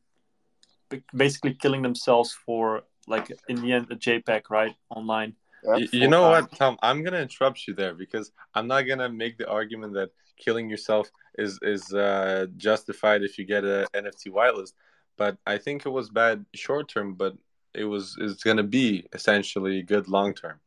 basically 1.14 1.54
killing 1.54 1.82
themselves 1.82 2.32
for 2.32 2.82
like 3.06 3.30
in 3.48 3.60
the 3.62 3.72
end 3.72 3.86
a 3.90 3.96
JPEG, 3.96 4.42
right, 4.50 4.74
online. 4.88 5.34
you, 5.76 5.88
you 5.92 6.08
know 6.08 6.28
what, 6.28 6.50
Tom? 6.52 6.78
I'm 6.82 7.02
gonna 7.02 7.20
interrupt 7.20 7.66
you 7.66 7.74
there 7.74 7.94
because 7.94 8.32
I'm 8.54 8.66
not 8.66 8.82
gonna 8.82 9.08
make 9.08 9.38
the 9.38 9.48
argument 9.48 9.94
that 9.94 10.10
killing 10.36 10.68
yourself 10.70 11.10
is 11.38 11.58
is 11.62 11.92
uh, 11.92 12.46
justified 12.56 13.22
if 13.22 13.38
you 13.38 13.44
get 13.44 13.64
a 13.64 13.86
NFT 13.94 14.28
whitelist. 14.28 14.72
But 15.16 15.36
I 15.46 15.58
think 15.58 15.84
it 15.84 15.90
was 15.90 16.08
bad 16.08 16.46
short 16.54 16.88
term, 16.88 17.14
but 17.14 17.36
it 17.74 17.84
was 17.84 18.16
it's 18.18 18.42
going 18.42 18.56
to 18.56 18.62
be 18.62 19.06
essentially 19.12 19.82
good 19.82 20.08
long 20.08 20.34
term, 20.34 20.60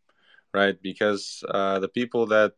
right? 0.53 0.81
Because 0.81 1.43
uh, 1.49 1.79
the 1.79 1.87
people 1.89 2.27
that 2.27 2.53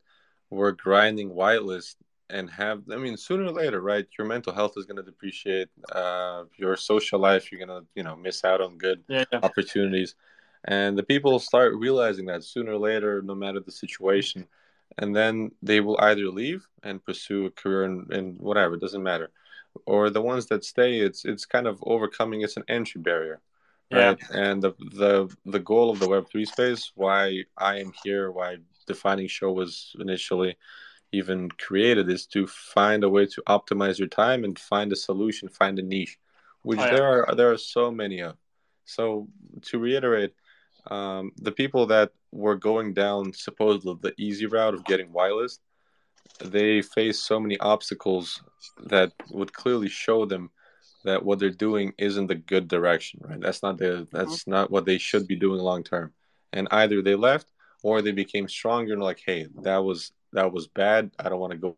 were 0.50 0.72
grinding 0.72 1.32
whitelist 1.32 1.96
and 2.30 2.50
have 2.50 2.84
I 2.92 2.98
mean 2.98 3.18
sooner 3.18 3.46
or 3.46 3.52
later, 3.52 3.82
right? 3.82 4.06
Your 4.18 4.28
mental 4.28 4.54
health 4.54 4.74
is 4.78 4.86
going 4.86 4.98
to 4.98 5.04
depreciate. 5.04 5.70
Uh, 5.92 6.46
your 6.58 6.76
social 6.76 7.20
life, 7.20 7.52
you're 7.52 7.66
going 7.66 7.82
to 7.82 7.88
you 7.96 8.04
know 8.04 8.16
miss 8.16 8.44
out 8.44 8.62
on 8.62 8.78
good 8.78 9.04
yeah. 9.08 9.26
opportunities, 9.44 10.16
and 10.66 10.98
the 10.98 11.04
people 11.04 11.40
start 11.40 11.76
realizing 11.76 12.26
that 12.28 12.44
sooner 12.44 12.74
or 12.74 12.80
later, 12.80 13.22
no 13.22 13.36
matter 13.36 13.60
the 13.60 13.72
situation. 13.72 14.48
And 14.98 15.16
then 15.16 15.52
they 15.62 15.82
will 15.82 16.00
either 16.00 16.30
leave 16.30 16.68
and 16.84 17.04
pursue 17.04 17.48
a 17.48 17.52
career 17.52 17.84
in, 17.84 18.08
in 18.12 18.36
whatever, 18.36 18.76
it 18.76 18.82
doesn't 18.82 19.04
matter. 19.04 19.30
Or 19.86 20.10
the 20.10 20.22
ones 20.22 20.46
that 20.48 20.64
stay, 20.64 21.00
it's 21.00 21.26
it's 21.26 21.46
kind 21.46 21.68
of 21.68 21.84
overcoming. 21.86 22.42
It's 22.42 22.56
an 22.56 22.64
entry 22.70 23.02
barrier, 23.02 23.42
right? 23.92 24.18
Yeah. 24.20 24.38
And 24.38 24.62
the 24.62 24.74
the 24.80 25.36
the 25.46 25.60
goal 25.60 25.90
of 25.90 26.00
the 26.00 26.08
Web 26.08 26.28
three 26.30 26.46
space, 26.46 26.92
why 26.96 27.44
I 27.58 27.80
am 27.80 27.94
here, 28.04 28.32
why 28.32 28.58
defining 28.88 29.28
show 29.28 29.52
was 29.52 29.96
initially 30.00 30.58
even 31.12 31.50
created, 31.50 32.10
is 32.10 32.26
to 32.28 32.48
find 32.48 33.04
a 33.04 33.10
way 33.10 33.26
to 33.26 33.44
optimize 33.48 34.00
your 34.00 34.08
time 34.08 34.44
and 34.44 34.58
find 34.58 34.92
a 34.92 34.96
solution, 34.96 35.50
find 35.50 35.80
a 35.80 35.84
niche, 35.84 36.18
which 36.64 36.80
oh, 36.80 36.86
yeah. 36.86 36.94
there 36.94 37.06
are 37.06 37.36
there 37.36 37.52
are 37.52 37.58
so 37.58 37.92
many 37.92 38.22
of. 38.22 38.36
So 38.86 39.28
to 39.64 39.80
reiterate, 39.80 40.34
um, 40.88 41.32
the 41.38 41.52
people 41.52 41.88
that 41.88 42.12
were 42.32 42.56
going 42.56 42.94
down 42.94 43.34
supposedly 43.34 43.98
the 44.02 44.14
easy 44.22 44.46
route 44.46 44.76
of 44.76 44.86
getting 44.86 45.10
whitelist, 45.10 45.60
they 46.44 46.82
face 46.82 47.20
so 47.20 47.40
many 47.40 47.58
obstacles 47.60 48.44
that 48.84 49.12
would 49.32 49.54
clearly 49.54 49.90
show 49.90 50.26
them 50.26 50.52
that 51.06 51.24
what 51.24 51.40
they're 51.40 51.50
doing 51.50 51.94
isn't 51.98 52.28
the 52.28 52.36
good 52.36 52.68
direction, 52.68 53.22
right? 53.24 53.40
That's 53.40 53.64
not 53.64 53.78
the 53.78 54.08
that's 54.12 54.42
mm-hmm. 54.42 54.52
not 54.52 54.72
what 54.72 54.86
they 54.86 54.98
should 54.98 55.28
be 55.28 55.36
doing 55.36 55.60
long 55.60 55.84
term. 55.84 56.14
And 56.52 56.68
either 56.72 57.02
they 57.02 57.16
left 57.16 57.48
or 57.84 58.02
they 58.02 58.12
became 58.12 58.48
stronger 58.48 58.94
and 58.94 59.02
like, 59.02 59.22
hey, 59.26 59.48
that 59.62 59.78
was 59.78 60.12
that 60.34 60.52
was 60.52 60.68
bad. 60.68 61.12
I 61.18 61.30
don't 61.30 61.40
want 61.40 61.52
to 61.52 61.58
go. 61.58 61.78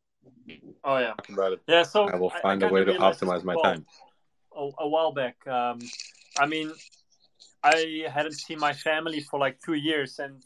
Oh 0.84 0.98
yeah, 0.98 1.14
about 1.30 1.54
it. 1.54 1.62
Yeah, 1.68 1.84
so 1.84 2.08
I 2.08 2.16
will 2.16 2.30
find 2.30 2.64
I, 2.64 2.68
I 2.68 2.70
a 2.70 2.74
way 2.74 2.86
to 2.86 2.94
optimize 2.94 3.44
my 3.44 3.56
time. 3.62 3.86
A, 4.56 4.70
a, 4.80 4.88
while 4.88 5.12
back, 5.12 5.46
um, 5.46 5.80
I 6.40 6.48
mean, 6.48 6.72
I 7.62 8.06
hadn't 8.10 8.34
seen 8.34 8.60
my 8.60 8.74
family 8.74 9.20
for 9.20 9.40
like 9.40 9.60
two 9.62 9.74
years, 9.74 10.20
and 10.20 10.42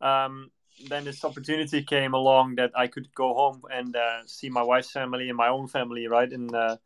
um, 0.00 0.50
then 0.88 1.04
this 1.04 1.24
opportunity 1.24 1.82
came 1.82 2.14
along 2.14 2.56
that 2.56 2.72
I 2.74 2.88
could 2.88 3.14
go 3.14 3.32
home 3.32 3.62
and 3.72 3.94
uh, 3.94 4.26
see 4.26 4.50
my 4.50 4.62
wife's 4.62 4.90
family 4.90 5.28
and 5.28 5.36
my 5.36 5.48
own 5.48 5.68
family, 5.68 6.08
right? 6.08 6.30
And 6.30 6.52
uh, 6.54 6.76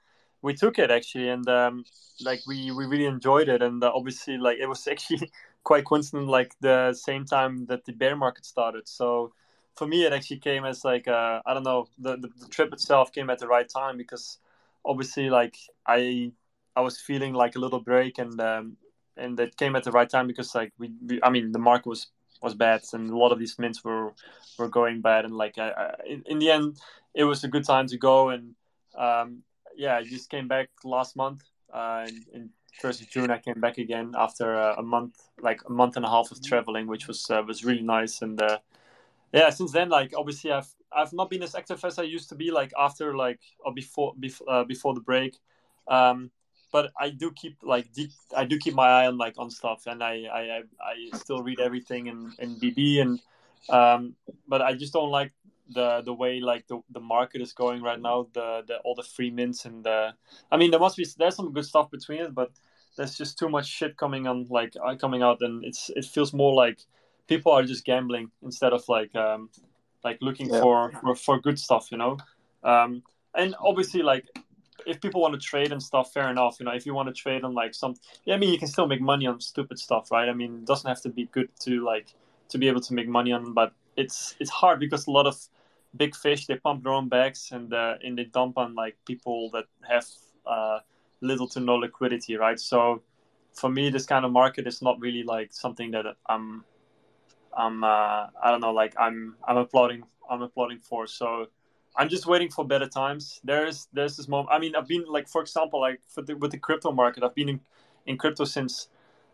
we 0.42 0.54
took 0.54 0.78
it 0.78 0.90
actually, 0.90 1.28
and 1.28 1.48
um, 1.48 1.84
like 2.24 2.40
we 2.46 2.70
we 2.70 2.86
really 2.86 3.06
enjoyed 3.06 3.48
it, 3.48 3.62
and 3.62 3.82
uh, 3.82 3.92
obviously 3.94 4.38
like 4.38 4.58
it 4.58 4.66
was 4.68 4.86
actually 4.90 5.30
quite 5.64 5.84
coincident, 5.84 6.28
like 6.28 6.52
the 6.60 6.94
same 6.94 7.24
time 7.24 7.66
that 7.66 7.84
the 7.84 7.92
bear 7.92 8.16
market 8.16 8.44
started. 8.44 8.88
So 8.88 9.32
for 9.76 9.86
me, 9.86 10.04
it 10.04 10.12
actually 10.12 10.38
came 10.38 10.64
as 10.64 10.84
like 10.84 11.08
uh, 11.08 11.40
I 11.46 11.54
don't 11.54 11.64
know, 11.64 11.88
the, 11.98 12.16
the, 12.16 12.28
the 12.40 12.48
trip 12.48 12.72
itself 12.72 13.12
came 13.12 13.30
at 13.30 13.38
the 13.38 13.48
right 13.48 13.68
time 13.68 13.96
because 13.96 14.38
obviously, 14.84 15.30
like 15.30 15.56
I 15.86 16.32
I 16.76 16.80
was 16.80 17.00
feeling 17.00 17.34
like 17.34 17.56
a 17.56 17.60
little 17.60 17.80
break, 17.80 18.18
and 18.18 18.40
um, 18.40 18.76
and 19.16 19.38
it 19.40 19.56
came 19.56 19.76
at 19.76 19.84
the 19.84 19.92
right 19.92 20.08
time 20.08 20.26
because 20.26 20.54
like 20.54 20.72
we, 20.78 20.92
we 21.06 21.20
I 21.22 21.30
mean 21.30 21.52
the 21.52 21.58
market 21.58 21.88
was 21.88 22.08
was 22.42 22.54
bad, 22.54 22.82
and 22.92 23.10
a 23.10 23.16
lot 23.16 23.32
of 23.32 23.38
these 23.38 23.58
mints 23.58 23.84
were 23.84 24.12
were 24.58 24.68
going 24.68 25.00
bad, 25.00 25.24
and 25.24 25.34
like 25.36 25.58
I, 25.58 25.70
I, 25.70 25.94
in, 26.06 26.22
in 26.26 26.38
the 26.38 26.50
end, 26.50 26.78
it 27.14 27.24
was 27.24 27.44
a 27.44 27.48
good 27.48 27.64
time 27.64 27.86
to 27.88 27.98
go, 27.98 28.30
and 28.30 28.54
um, 28.96 29.42
yeah, 29.76 29.96
I 29.96 30.02
just 30.02 30.30
came 30.30 30.48
back 30.48 30.68
last 30.84 31.16
month. 31.16 31.42
Uh, 31.72 32.06
in, 32.32 32.50
first 32.80 33.00
of 33.00 33.10
June, 33.10 33.30
I 33.30 33.38
came 33.38 33.60
back 33.60 33.78
again 33.78 34.14
after 34.16 34.56
uh, 34.56 34.74
a 34.76 34.82
month, 34.82 35.16
like 35.40 35.60
a 35.66 35.72
month 35.72 35.96
and 35.96 36.04
a 36.04 36.08
half 36.08 36.30
of 36.30 36.42
traveling, 36.42 36.86
which 36.86 37.06
was 37.06 37.30
uh, 37.30 37.42
was 37.46 37.64
really 37.64 37.82
nice. 37.82 38.22
And 38.22 38.40
uh, 38.40 38.58
yeah, 39.32 39.50
since 39.50 39.72
then, 39.72 39.88
like 39.88 40.12
obviously, 40.16 40.52
I've 40.52 40.72
I've 40.92 41.12
not 41.12 41.30
been 41.30 41.42
as 41.42 41.54
active 41.54 41.84
as 41.84 41.98
I 41.98 42.04
used 42.04 42.28
to 42.30 42.34
be, 42.34 42.50
like 42.50 42.72
after 42.78 43.16
like 43.16 43.40
or 43.64 43.72
before 43.72 44.14
before 44.18 44.50
uh, 44.50 44.64
before 44.64 44.94
the 44.94 45.00
break. 45.00 45.36
Um, 45.86 46.30
but 46.70 46.92
I 46.98 47.10
do 47.10 47.30
keep 47.32 47.56
like 47.62 47.92
deep, 47.92 48.10
I 48.36 48.44
do 48.44 48.58
keep 48.58 48.74
my 48.74 48.88
eye 48.88 49.06
on 49.06 49.16
like 49.16 49.34
on 49.38 49.50
stuff, 49.50 49.86
and 49.86 50.02
I 50.02 50.24
I, 50.32 50.62
I 50.82 51.16
still 51.16 51.42
read 51.42 51.60
everything 51.60 52.08
in, 52.08 52.32
in 52.38 52.56
BB, 52.60 53.00
and 53.00 53.20
um, 53.70 54.14
but 54.46 54.62
I 54.62 54.74
just 54.74 54.92
don't 54.92 55.10
like 55.10 55.32
the 55.68 56.02
the 56.02 56.12
way 56.12 56.40
like 56.40 56.66
the, 56.66 56.80
the 56.90 57.00
market 57.00 57.40
is 57.40 57.52
going 57.52 57.82
right 57.82 58.00
now. 58.00 58.28
The 58.32 58.62
the 58.66 58.78
all 58.78 58.94
the 58.94 59.02
free 59.02 59.30
mints 59.30 59.64
and 59.64 59.84
the, 59.84 60.14
I 60.50 60.56
mean 60.56 60.70
there 60.70 60.80
must 60.80 60.96
be 60.96 61.06
there's 61.18 61.36
some 61.36 61.52
good 61.52 61.64
stuff 61.64 61.90
between 61.90 62.20
it, 62.20 62.34
but 62.34 62.50
there's 62.96 63.16
just 63.16 63.38
too 63.38 63.48
much 63.48 63.66
shit 63.66 63.96
coming 63.96 64.26
on 64.26 64.46
like 64.50 64.74
uh, 64.84 64.96
coming 64.96 65.22
out, 65.22 65.40
and 65.40 65.64
it's 65.64 65.90
it 65.94 66.04
feels 66.04 66.32
more 66.32 66.54
like 66.54 66.80
people 67.26 67.52
are 67.52 67.62
just 67.62 67.84
gambling 67.84 68.30
instead 68.42 68.72
of 68.72 68.88
like 68.88 69.14
um 69.14 69.50
like 70.04 70.18
looking 70.20 70.48
yeah. 70.52 70.60
for, 70.60 70.92
for 71.00 71.14
for 71.14 71.40
good 71.40 71.58
stuff, 71.58 71.88
you 71.90 71.98
know. 71.98 72.16
Um, 72.64 73.02
and 73.34 73.54
obviously 73.60 74.02
like 74.02 74.24
if 74.86 75.00
people 75.00 75.20
want 75.20 75.34
to 75.34 75.40
trade 75.40 75.72
and 75.72 75.82
stuff, 75.82 76.12
fair 76.12 76.30
enough. 76.30 76.56
You 76.58 76.66
know, 76.66 76.72
if 76.72 76.86
you 76.86 76.94
want 76.94 77.08
to 77.08 77.14
trade 77.14 77.44
on 77.44 77.52
like 77.52 77.74
some, 77.74 77.94
yeah, 78.24 78.34
I 78.34 78.38
mean, 78.38 78.52
you 78.52 78.58
can 78.58 78.68
still 78.68 78.86
make 78.86 79.00
money 79.00 79.26
on 79.26 79.40
stupid 79.40 79.78
stuff, 79.78 80.10
right? 80.10 80.28
I 80.28 80.32
mean, 80.32 80.58
it 80.58 80.66
doesn't 80.66 80.88
have 80.88 81.02
to 81.02 81.08
be 81.08 81.26
good 81.26 81.48
to 81.60 81.84
like 81.84 82.14
to 82.50 82.58
be 82.58 82.68
able 82.68 82.80
to 82.80 82.94
make 82.94 83.08
money 83.08 83.32
on, 83.32 83.52
but 83.52 83.72
it's 83.96 84.34
it's 84.40 84.50
hard 84.50 84.80
because 84.80 85.06
a 85.06 85.10
lot 85.10 85.26
of 85.26 85.36
big 85.96 86.14
fish 86.14 86.46
they 86.46 86.56
pump 86.56 86.84
their 86.84 86.92
own 86.92 87.08
bags 87.08 87.50
and 87.52 87.72
uh, 87.72 87.94
and 88.02 88.18
they 88.18 88.24
dump 88.24 88.58
on 88.58 88.74
like 88.74 88.96
people 89.06 89.50
that 89.50 89.64
have 89.88 90.06
uh, 90.46 90.78
little 91.20 91.48
to 91.48 91.60
no 91.60 91.76
liquidity, 91.76 92.36
right? 92.36 92.60
So 92.60 93.02
for 93.54 93.70
me, 93.70 93.90
this 93.90 94.06
kind 94.06 94.24
of 94.24 94.32
market 94.32 94.66
is 94.66 94.82
not 94.82 95.00
really 95.00 95.22
like 95.22 95.52
something 95.52 95.90
that 95.92 96.04
I'm 96.26 96.64
I'm 97.56 97.84
uh, 97.84 98.26
I 98.42 98.50
don't 98.50 98.60
know 98.60 98.72
like 98.72 98.94
I'm 98.98 99.36
I'm 99.46 99.56
applauding 99.56 100.04
I'm 100.30 100.42
applauding 100.42 100.78
for. 100.78 101.06
So 101.06 101.46
I'm 101.96 102.08
just 102.08 102.26
waiting 102.26 102.48
for 102.48 102.64
better 102.64 102.86
times. 102.86 103.40
There's 103.42 103.88
there's 103.92 104.16
this 104.16 104.28
moment. 104.28 104.50
I 104.52 104.58
mean, 104.58 104.76
I've 104.76 104.86
been 104.86 105.04
like, 105.08 105.28
for 105.28 105.40
example, 105.40 105.80
like 105.80 106.00
for 106.06 106.22
the, 106.22 106.34
with 106.34 106.52
the 106.52 106.58
crypto 106.58 106.92
market, 106.92 107.24
I've 107.24 107.34
been 107.34 107.48
in, 107.48 107.60
in 108.06 108.16
crypto 108.16 108.44
since 108.44 108.88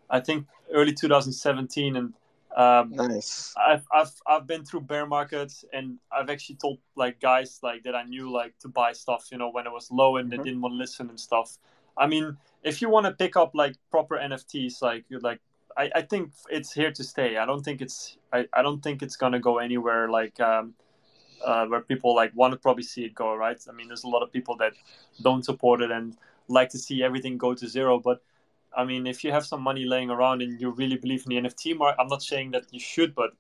I 0.09 0.21
think 0.21 0.47
early 0.73 0.93
2017, 0.93 1.97
and 1.97 2.15
um, 2.57 2.93
nice. 2.93 3.55
I've, 3.57 3.85
I've 3.93 4.13
I've 4.27 4.47
been 4.47 4.65
through 4.65 4.83
bear 4.83 5.07
markets, 5.07 5.65
and 5.73 5.99
I've 6.13 6.31
actually 6.31 6.57
told 6.57 6.79
like 6.97 7.21
guys 7.21 7.59
like 7.63 7.83
that 7.85 7.95
I 7.95 8.05
knew 8.05 8.31
like 8.31 8.59
to 8.61 8.69
buy 8.69 8.93
stuff, 8.93 9.29
you 9.33 9.39
know, 9.39 9.51
when 9.51 9.67
it 9.67 9.73
was 9.73 9.91
low 9.91 10.17
and 10.17 10.31
mm-hmm. 10.31 10.39
they 10.39 10.45
didn't 10.45 10.61
want 10.61 10.73
to 10.73 10.77
listen 10.77 11.09
and 11.09 11.19
stuff. 11.19 11.59
I 11.97 12.07
mean, 12.07 12.37
if 12.63 12.81
you 12.81 12.89
want 12.89 13.07
to 13.07 13.13
pick 13.13 13.37
up 13.37 13.53
like 13.55 13.75
proper 13.91 14.17
NFTs, 14.17 14.83
like 14.83 15.05
like 15.11 15.41
I, 15.77 15.91
I 15.97 16.03
think 16.03 16.33
it's 16.49 16.73
here 16.73 16.93
to 16.93 17.05
stay. 17.05 17.37
I 17.37 17.47
don't 17.47 17.65
think 17.65 17.83
it's 17.83 18.19
I, 18.33 18.47
I 18.53 18.63
don't 18.63 18.83
think 18.83 19.03
it's 19.03 19.17
gonna 19.17 19.41
go 19.41 19.59
anywhere. 19.59 20.09
Like 20.09 20.39
um, 20.41 20.75
uh, 21.45 21.67
where 21.67 21.81
people 21.81 22.15
like 22.15 22.33
want 22.35 22.53
to 22.53 22.59
probably 22.59 22.83
see 22.83 23.05
it 23.05 23.15
go 23.15 23.35
right 23.35 23.59
i 23.69 23.73
mean 23.73 23.89
there's 23.89 24.05
a 24.05 24.09
lot 24.09 24.23
of 24.23 24.33
people 24.33 24.57
that 24.57 24.73
don't 25.23 25.45
support 25.45 25.83
it 25.83 25.91
and 25.91 26.17
like 26.49 26.69
to 26.69 26.79
see 26.79 27.03
everything 27.03 27.37
go 27.37 27.55
to 27.55 27.69
zero 27.69 27.99
but 27.99 28.23
i 28.77 28.85
mean 28.85 29.07
if 29.07 29.25
you 29.25 29.33
have 29.33 29.45
some 29.45 29.61
money 29.61 29.85
laying 29.85 30.11
around 30.11 30.43
and 30.43 30.61
you 30.61 30.71
really 30.71 30.97
believe 30.97 31.25
in 31.27 31.31
the 31.31 31.49
nft 31.49 31.77
market 31.77 32.01
i'm 32.01 32.09
not 32.09 32.23
saying 32.23 32.51
that 32.51 32.65
you 32.71 32.81
should 32.81 33.15
but 33.15 33.31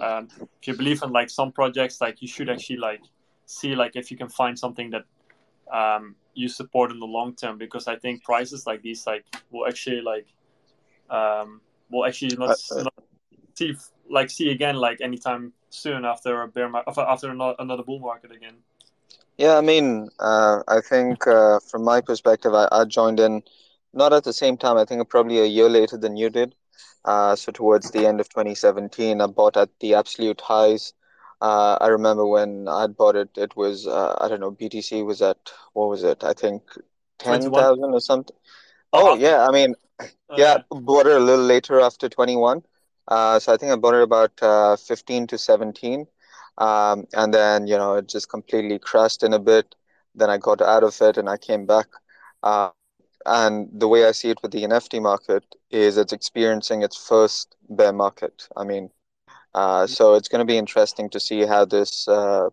um, 0.00 0.28
if 0.38 0.68
you 0.68 0.74
believe 0.74 1.02
in 1.02 1.10
like 1.12 1.28
some 1.28 1.52
projects 1.52 2.00
like 2.00 2.22
you 2.22 2.28
should 2.28 2.48
actually 2.48 2.78
like 2.78 3.02
see 3.44 3.74
like 3.74 3.96
if 3.96 4.10
you 4.10 4.16
can 4.16 4.28
find 4.28 4.58
something 4.58 4.90
that 4.90 5.04
um, 5.70 6.14
you 6.34 6.48
support 6.48 6.90
in 6.90 6.98
the 6.98 7.06
long 7.06 7.34
term 7.34 7.58
because 7.58 7.86
i 7.86 7.96
think 7.96 8.22
prices 8.24 8.66
like 8.66 8.82
these 8.82 9.06
like 9.06 9.24
will 9.50 9.66
actually 9.66 10.00
like 10.00 10.26
um, 11.10 11.60
will 11.90 12.06
actually 12.06 12.34
not, 12.36 12.56
uh, 12.72 12.82
not 12.82 12.94
see 13.54 13.74
like 14.10 14.30
see 14.30 14.50
again 14.50 14.76
like 14.76 15.00
anytime 15.00 15.52
soon 15.70 16.04
after 16.04 16.42
a 16.42 16.48
bear 16.48 16.68
market, 16.68 16.98
after 16.98 17.30
another 17.30 17.82
bull 17.82 17.98
market 17.98 18.32
again. 18.32 18.54
Yeah, 19.38 19.56
I 19.56 19.60
mean, 19.60 20.08
uh, 20.20 20.62
I 20.68 20.80
think 20.80 21.26
uh, 21.26 21.58
from 21.58 21.82
my 21.82 22.00
perspective, 22.00 22.54
I, 22.54 22.68
I, 22.70 22.84
joined 22.84 23.18
in 23.18 23.42
not 23.94 24.12
at 24.12 24.24
the 24.24 24.32
same 24.32 24.56
time. 24.56 24.76
I 24.76 24.84
think 24.84 25.08
probably 25.08 25.38
a 25.40 25.46
year 25.46 25.68
later 25.68 25.96
than 25.96 26.16
you 26.16 26.30
did. 26.30 26.54
Uh, 27.04 27.36
so 27.36 27.52
towards 27.52 27.90
the 27.90 28.06
end 28.06 28.20
of 28.20 28.28
2017, 28.30 29.20
I 29.20 29.26
bought 29.26 29.56
at 29.56 29.70
the 29.80 29.94
absolute 29.94 30.40
highs. 30.40 30.94
Uh, 31.40 31.76
I 31.80 31.88
remember 31.88 32.26
when 32.26 32.68
I 32.68 32.86
bought 32.86 33.16
it, 33.16 33.30
it 33.36 33.56
was 33.56 33.86
uh, 33.86 34.16
I 34.20 34.28
don't 34.28 34.40
know 34.40 34.52
BTC 34.52 35.04
was 35.04 35.20
at 35.22 35.36
what 35.74 35.88
was 35.90 36.02
it? 36.04 36.24
I 36.24 36.32
think 36.32 36.62
ten 37.18 37.52
thousand 37.52 37.92
or 37.92 38.00
something. 38.00 38.36
Oh, 38.92 39.12
oh 39.12 39.16
yeah, 39.16 39.46
I 39.46 39.52
mean, 39.52 39.74
oh, 40.30 40.36
yeah, 40.36 40.58
bought 40.70 41.06
it 41.06 41.16
a 41.16 41.20
little 41.20 41.44
later 41.44 41.80
after 41.80 42.08
21. 42.08 42.62
Uh, 43.08 43.38
so 43.38 43.52
I 43.52 43.56
think 43.56 43.72
I 43.72 43.76
bought 43.76 43.94
it 43.94 44.02
about 44.02 44.32
uh, 44.42 44.76
15 44.76 45.26
to 45.28 45.38
17. 45.38 46.06
Um, 46.58 47.06
and 47.14 47.34
then, 47.34 47.66
you 47.66 47.76
know, 47.76 47.96
it 47.96 48.08
just 48.08 48.28
completely 48.30 48.78
crashed 48.78 49.22
in 49.22 49.32
a 49.34 49.38
bit. 49.38 49.74
Then 50.14 50.30
I 50.30 50.38
got 50.38 50.60
out 50.62 50.84
of 50.84 50.96
it 51.02 51.18
and 51.18 51.28
I 51.28 51.36
came 51.36 51.66
back. 51.66 51.88
Uh, 53.26 53.46
and 53.46 53.68
the 53.72 53.88
way 53.88 54.06
I 54.06 54.12
see 54.12 54.30
it 54.30 54.38
with 54.42 54.52
the 54.52 54.64
NFT 54.64 55.00
market 55.00 55.44
is 55.70 55.96
it's 55.96 56.12
experiencing 56.12 56.82
its 56.82 56.96
first 56.96 57.56
bear 57.68 57.92
market. 57.92 58.48
I 58.56 58.64
mean, 58.64 58.90
uh, 59.54 59.86
so 59.86 60.14
it's 60.14 60.28
going 60.28 60.40
to 60.40 60.44
be 60.44 60.58
interesting 60.58 61.08
to 61.10 61.20
see 61.20 61.46
how 61.46 61.64
this, 61.64 62.06
uh, 62.08 62.50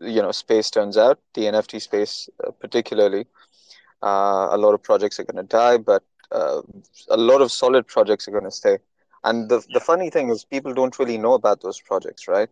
you 0.00 0.22
know, 0.22 0.32
space 0.32 0.70
turns 0.70 0.96
out. 0.96 1.18
The 1.34 1.42
NFT 1.42 1.80
space, 1.80 2.28
uh, 2.46 2.52
particularly, 2.52 3.26
a 4.02 4.56
lot 4.56 4.74
of 4.74 4.82
projects 4.82 5.18
are 5.18 5.24
going 5.24 5.44
to 5.44 5.48
die, 5.48 5.78
but 5.78 6.04
a 6.30 7.16
lot 7.16 7.40
of 7.40 7.50
solid 7.52 7.86
projects 7.86 8.28
are 8.28 8.32
going 8.32 8.44
to 8.44 8.50
stay. 8.50 8.78
And 9.24 9.48
the, 9.48 9.64
the 9.72 9.80
funny 9.80 10.10
thing 10.10 10.28
is, 10.28 10.44
people 10.44 10.74
don't 10.74 10.98
really 10.98 11.16
know 11.18 11.32
about 11.34 11.62
those 11.62 11.80
projects, 11.80 12.28
right? 12.28 12.50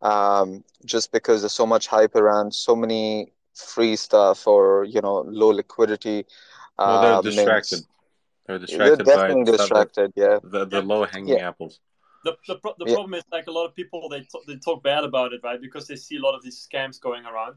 Um, 0.00 0.64
just 0.84 1.12
because 1.12 1.42
there's 1.42 1.52
so 1.52 1.66
much 1.66 1.86
hype 1.86 2.14
around 2.14 2.54
so 2.54 2.74
many 2.74 3.32
free 3.54 3.96
stuff 3.96 4.46
or, 4.46 4.84
you 4.84 5.02
know, 5.02 5.20
low 5.28 5.48
liquidity. 5.48 6.24
Well, 6.80 7.02
they're 7.02 7.12
uh, 7.12 7.22
distracted. 7.22 7.80
They're 8.46 8.58
distracted 8.58 9.06
they're 9.06 9.16
definitely 9.16 9.44
by 9.44 9.56
distracted, 9.58 10.12
the, 10.16 10.22
yeah. 10.22 10.38
The, 10.42 10.66
the 10.66 10.82
low 10.82 11.04
hanging 11.04 11.38
yeah. 11.38 11.48
apples. 11.48 11.78
The, 12.24 12.36
the, 12.48 12.54
the 12.78 12.84
yeah. 12.86 12.94
problem 12.94 13.14
is 13.14 13.24
like 13.30 13.46
a 13.46 13.50
lot 13.50 13.66
of 13.66 13.74
people 13.74 14.08
they, 14.08 14.20
t- 14.20 14.42
they 14.46 14.56
talk 14.56 14.82
bad 14.82 15.04
about 15.04 15.32
it 15.32 15.40
right 15.42 15.60
because 15.60 15.86
they 15.86 15.96
see 15.96 16.16
a 16.16 16.20
lot 16.20 16.34
of 16.34 16.42
these 16.42 16.68
scams 16.70 17.00
going 17.00 17.24
around 17.24 17.56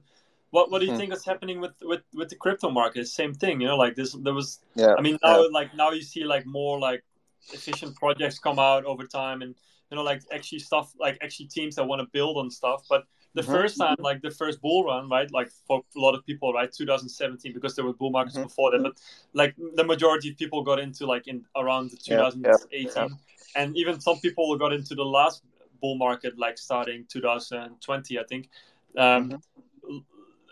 what 0.52 0.72
what 0.72 0.80
do 0.80 0.86
you 0.86 0.92
mm-hmm. 0.92 1.02
think 1.02 1.14
is 1.14 1.26
happening 1.26 1.60
with, 1.60 1.74
with 1.82 2.02
with 2.14 2.30
the 2.30 2.36
crypto 2.36 2.70
market 2.70 3.06
same 3.08 3.34
thing 3.34 3.60
you 3.60 3.68
know 3.68 3.76
like 3.76 3.96
this 3.96 4.14
there 4.14 4.34
was 4.34 4.60
yeah 4.76 4.94
i 4.98 5.02
mean 5.02 5.18
now 5.22 5.42
yeah. 5.42 5.48
like 5.52 5.76
now 5.76 5.92
you 5.92 6.02
see 6.02 6.24
like 6.24 6.46
more 6.46 6.80
like 6.80 7.04
efficient 7.52 7.94
projects 7.98 8.40
come 8.40 8.58
out 8.58 8.86
over 8.86 9.06
time 9.06 9.42
and 9.42 9.54
you 9.90 9.98
know 9.98 10.04
like 10.04 10.22
actually 10.32 10.60
stuff 10.60 10.94
like 10.98 11.18
actually 11.22 11.48
teams 11.48 11.76
that 11.76 11.84
want 11.84 12.00
to 12.00 12.08
build 12.14 12.38
on 12.38 12.50
stuff 12.50 12.86
but 12.88 13.04
the 13.34 13.42
mm-hmm. 13.42 13.52
first 13.52 13.78
time 13.78 13.96
like 14.00 14.22
the 14.22 14.32
first 14.32 14.62
bull 14.62 14.84
run 14.86 15.10
right 15.10 15.32
like 15.32 15.50
for 15.68 15.82
a 15.96 16.00
lot 16.00 16.14
of 16.16 16.26
people 16.26 16.54
right 16.54 16.72
2017 16.72 17.54
because 17.54 17.76
there 17.76 17.86
were 17.86 17.94
bull 17.94 18.12
markets 18.12 18.36
mm-hmm. 18.36 18.44
before 18.44 18.72
that 18.72 18.82
but 18.82 18.94
like 19.34 19.56
the 19.76 19.84
majority 19.84 20.30
of 20.30 20.38
people 20.38 20.64
got 20.64 20.80
into 20.80 21.06
like 21.06 21.28
in 21.28 21.44
around 21.56 21.92
2018 22.04 22.44
yeah, 22.44 22.90
yeah, 23.02 23.08
and 23.56 23.76
even 23.78 24.00
some 24.00 24.20
people 24.20 24.56
got 24.58 24.74
into 24.74 24.96
the 24.96 25.04
last 25.04 25.44
bull 25.82 25.96
market 25.98 26.38
like 26.38 26.58
starting 26.58 27.06
2020 27.10 28.20
i 28.20 28.24
think 28.24 28.50
um, 28.96 29.30
mm-hmm. 29.30 29.98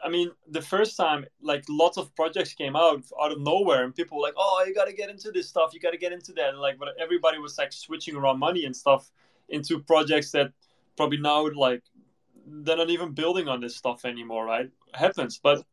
I 0.03 0.09
mean, 0.09 0.31
the 0.49 0.61
first 0.61 0.97
time, 0.97 1.25
like 1.41 1.63
lots 1.69 1.97
of 1.97 2.13
projects 2.15 2.53
came 2.53 2.75
out 2.75 3.03
out 3.21 3.31
of 3.31 3.39
nowhere, 3.39 3.83
and 3.83 3.93
people 3.93 4.17
were 4.17 4.23
like, 4.23 4.33
"Oh, 4.35 4.63
you 4.67 4.73
got 4.73 4.85
to 4.85 4.93
get 4.93 5.09
into 5.09 5.31
this 5.31 5.47
stuff. 5.47 5.73
You 5.73 5.79
got 5.79 5.91
to 5.91 5.97
get 5.97 6.11
into 6.11 6.33
that." 6.33 6.49
And 6.49 6.59
like, 6.59 6.79
but 6.79 6.89
everybody 6.99 7.37
was 7.37 7.57
like 7.57 7.71
switching 7.71 8.15
around 8.15 8.39
money 8.39 8.65
and 8.65 8.75
stuff 8.75 9.11
into 9.49 9.79
projects 9.79 10.31
that 10.31 10.51
probably 10.97 11.17
now 11.17 11.47
like 11.55 11.83
they're 12.51 12.77
not 12.77 12.89
even 12.89 13.11
building 13.11 13.47
on 13.47 13.61
this 13.61 13.75
stuff 13.75 14.05
anymore, 14.05 14.45
right? 14.45 14.65
It 14.65 14.95
happens, 14.95 15.39
but 15.41 15.63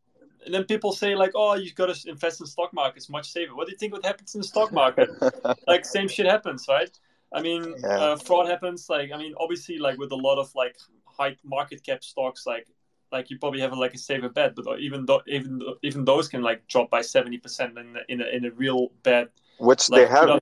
and 0.45 0.55
then 0.55 0.65
people 0.65 0.93
say 0.93 1.15
like, 1.15 1.33
"Oh, 1.35 1.55
you've 1.55 1.75
got 1.75 1.95
to 1.95 2.11
invest 2.11 2.41
in 2.41 2.47
stock 2.47 2.73
markets, 2.73 3.09
much 3.09 3.31
safer." 3.31 3.55
What 3.55 3.67
do 3.67 3.73
you 3.73 3.79
think? 3.79 3.93
What 3.93 4.05
happens 4.05 4.35
in 4.35 4.41
the 4.41 4.47
stock 4.47 4.73
market? 4.73 5.11
like, 5.67 5.85
same 5.85 6.09
shit 6.09 6.27
happens, 6.27 6.67
right? 6.69 6.91
I 7.33 7.43
mean, 7.43 7.75
yeah. 7.81 7.89
uh, 7.89 8.17
fraud 8.17 8.49
happens. 8.49 8.89
Like, 8.89 9.11
I 9.13 9.19
mean, 9.19 9.35
obviously, 9.39 9.79
like 9.79 9.99
with 9.99 10.13
a 10.13 10.17
lot 10.17 10.39
of 10.39 10.55
like 10.55 10.77
high 11.05 11.37
market 11.45 11.83
cap 11.85 12.03
stocks, 12.03 12.47
like 12.47 12.67
like 13.13 13.31
you 13.31 13.39
probably 13.39 13.61
have 13.61 13.73
like 13.77 13.95
a 13.95 13.99
safer 13.99 14.29
bet, 14.29 14.55
but 14.55 14.81
even 14.81 15.07
though 15.07 15.23
even 15.27 15.61
even 15.83 16.05
those 16.05 16.29
can 16.29 16.43
like 16.43 16.67
drop 16.69 16.91
by 16.91 17.03
seventy 17.03 17.39
percent 17.39 17.77
in 17.79 17.97
in 18.09 18.21
a, 18.21 18.27
in 18.27 18.45
a 18.45 18.51
real 18.53 18.91
bad, 19.03 19.29
which 19.59 19.91
like, 19.91 20.03
they 20.03 20.09
have. 20.09 20.41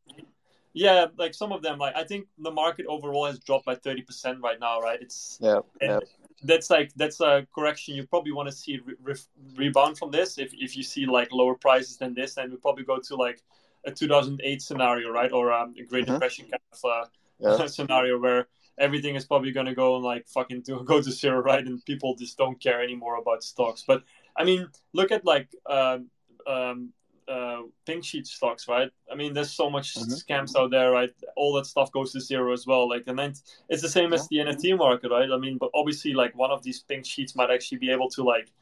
yeah, 0.72 1.06
like 1.16 1.34
some 1.34 1.52
of 1.52 1.62
them, 1.62 1.78
like 1.78 1.96
I 1.96 2.04
think 2.04 2.26
the 2.38 2.50
market 2.50 2.86
overall 2.86 3.26
has 3.26 3.38
dropped 3.38 3.66
by 3.66 3.74
thirty 3.74 4.02
percent 4.02 4.40
right 4.42 4.60
now, 4.60 4.80
right? 4.80 5.00
It's 5.00 5.38
yeah, 5.40 5.60
yeah. 5.80 6.00
That's 6.42 6.70
like 6.70 6.92
that's 6.96 7.20
a 7.20 7.46
correction. 7.54 7.94
You 7.94 8.06
probably 8.06 8.32
want 8.32 8.48
to 8.48 8.54
see 8.54 8.80
re- 8.84 8.94
re- 9.02 9.54
rebound 9.56 9.98
from 9.98 10.10
this. 10.10 10.38
If 10.38 10.52
if 10.54 10.76
you 10.76 10.82
see 10.82 11.06
like 11.06 11.32
lower 11.32 11.54
prices 11.54 11.96
than 11.96 12.14
this, 12.14 12.34
then 12.34 12.50
we 12.50 12.56
probably 12.56 12.84
go 12.84 12.98
to 12.98 13.16
like 13.16 13.42
a 13.86 13.90
2008 13.90 14.60
scenario, 14.60 15.10
right, 15.10 15.32
or 15.32 15.52
um, 15.52 15.74
a 15.78 15.84
Great 15.84 16.04
mm-hmm. 16.04 16.14
Depression 16.14 16.46
kind 16.46 16.62
of 16.72 16.84
uh, 16.84 17.58
yeah. 17.58 17.66
scenario 17.78 18.18
where 18.18 18.48
everything 18.78 19.14
is 19.14 19.24
probably 19.24 19.52
going 19.52 19.66
to 19.66 19.74
go 19.74 19.94
like 19.94 20.28
fucking 20.28 20.62
to 20.64 20.82
go 20.84 21.00
to 21.00 21.10
zero, 21.10 21.40
right? 21.40 21.64
And 21.64 21.84
people 21.84 22.14
just 22.14 22.36
don't 22.36 22.60
care 22.60 22.82
anymore 22.82 23.16
about 23.16 23.42
stocks. 23.42 23.84
But 23.86 24.02
I 24.36 24.44
mean, 24.44 24.68
look 24.92 25.12
at 25.12 25.24
like 25.24 25.48
uh, 25.64 25.98
um, 26.46 26.92
uh, 27.28 27.62
pink 27.84 28.04
sheet 28.04 28.26
stocks, 28.26 28.68
right? 28.68 28.90
I 29.10 29.14
mean, 29.14 29.34
there's 29.34 29.50
so 29.50 29.68
much 29.68 29.94
mm-hmm. 29.94 30.12
scams 30.12 30.56
out 30.56 30.70
there, 30.70 30.90
right? 30.90 31.10
All 31.36 31.52
that 31.54 31.66
stuff 31.66 31.90
goes 31.92 32.12
to 32.12 32.20
zero 32.20 32.52
as 32.52 32.66
well. 32.66 32.88
Like, 32.88 33.04
and 33.06 33.18
then 33.18 33.34
it's 33.68 33.82
the 33.82 33.88
same 33.88 34.12
as 34.12 34.28
the 34.28 34.36
NFT 34.36 34.76
market, 34.76 35.10
right? 35.10 35.30
I 35.30 35.36
mean, 35.36 35.58
but 35.58 35.70
obviously, 35.74 36.14
like 36.14 36.36
one 36.36 36.50
of 36.50 36.62
these 36.62 36.80
pink 36.80 37.04
sheets 37.04 37.34
might 37.34 37.50
actually 37.50 37.78
be 37.78 37.90
able 37.90 38.08
to 38.10 38.22
like 38.22 38.52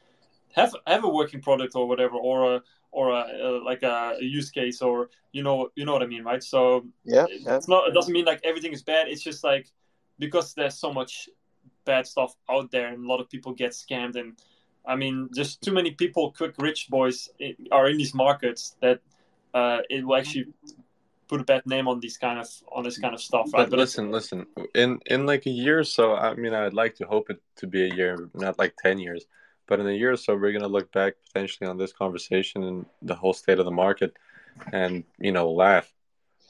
have 0.53 0.73
have 0.87 1.03
a 1.03 1.09
working 1.09 1.41
product 1.41 1.75
or 1.75 1.87
whatever, 1.87 2.15
or 2.15 2.55
a 2.55 2.63
or 2.91 3.11
a, 3.11 3.25
a 3.41 3.49
like 3.63 3.83
a, 3.83 4.15
a, 4.19 4.23
use 4.23 4.49
case, 4.49 4.81
or 4.81 5.09
you 5.31 5.43
know, 5.43 5.69
you 5.75 5.85
know 5.85 5.93
what 5.93 6.01
I 6.01 6.07
mean, 6.07 6.23
right? 6.23 6.43
So 6.43 6.85
yeah, 7.03 7.25
it's 7.29 7.67
not. 7.67 7.87
It 7.87 7.93
doesn't 7.93 8.13
mean 8.13 8.25
like 8.25 8.41
everything 8.43 8.73
is 8.73 8.81
bad. 8.81 9.07
It's 9.07 9.21
just 9.21 9.43
like 9.43 9.71
because 10.17 10.53
there's 10.53 10.75
so 10.75 10.93
much 10.93 11.29
bad 11.85 12.07
stuff 12.07 12.35
out 12.49 12.71
there, 12.71 12.87
and 12.87 13.05
a 13.05 13.07
lot 13.07 13.19
of 13.19 13.29
people 13.29 13.53
get 13.53 13.71
scammed 13.71 14.15
and 14.15 14.39
I 14.87 14.95
mean, 14.95 15.29
just 15.35 15.61
too 15.61 15.73
many 15.73 15.91
people, 15.91 16.31
quick 16.31 16.55
rich 16.57 16.87
boys, 16.89 17.29
are 17.71 17.89
in 17.89 17.97
these 17.97 18.13
markets 18.13 18.75
that 18.81 18.99
uh, 19.53 19.79
it 19.89 20.05
will 20.05 20.17
actually 20.17 20.47
put 21.27 21.41
a 21.41 21.43
bad 21.43 21.65
name 21.65 21.87
on 21.87 21.99
these 21.99 22.17
kind 22.17 22.39
of 22.39 22.47
on 22.71 22.83
this 22.83 22.97
kind 22.97 23.13
of 23.13 23.21
stuff. 23.21 23.45
Right? 23.53 23.63
But, 23.63 23.71
but 23.71 23.79
listen, 23.79 24.11
listen. 24.11 24.45
In 24.73 24.99
in 25.07 25.25
like 25.25 25.45
a 25.45 25.51
year 25.51 25.79
or 25.79 25.83
so, 25.83 26.15
I 26.15 26.35
mean, 26.35 26.53
I'd 26.53 26.73
like 26.73 26.95
to 26.95 27.05
hope 27.05 27.29
it 27.29 27.41
to 27.57 27.67
be 27.67 27.89
a 27.89 27.93
year, 27.93 28.29
not 28.33 28.59
like 28.59 28.75
ten 28.77 28.99
years, 28.99 29.25
but 29.67 29.79
in 29.79 29.87
a 29.87 29.93
year 29.93 30.11
or 30.11 30.17
so, 30.17 30.35
we're 30.35 30.51
gonna 30.51 30.67
look 30.67 30.91
back 30.91 31.15
potentially 31.25 31.69
on 31.69 31.77
this 31.77 31.93
conversation 31.93 32.63
and 32.63 32.85
the 33.01 33.15
whole 33.15 33.33
state 33.33 33.59
of 33.59 33.65
the 33.65 33.71
market, 33.71 34.15
and 34.71 35.03
you 35.19 35.31
know, 35.31 35.51
laugh. 35.51 35.91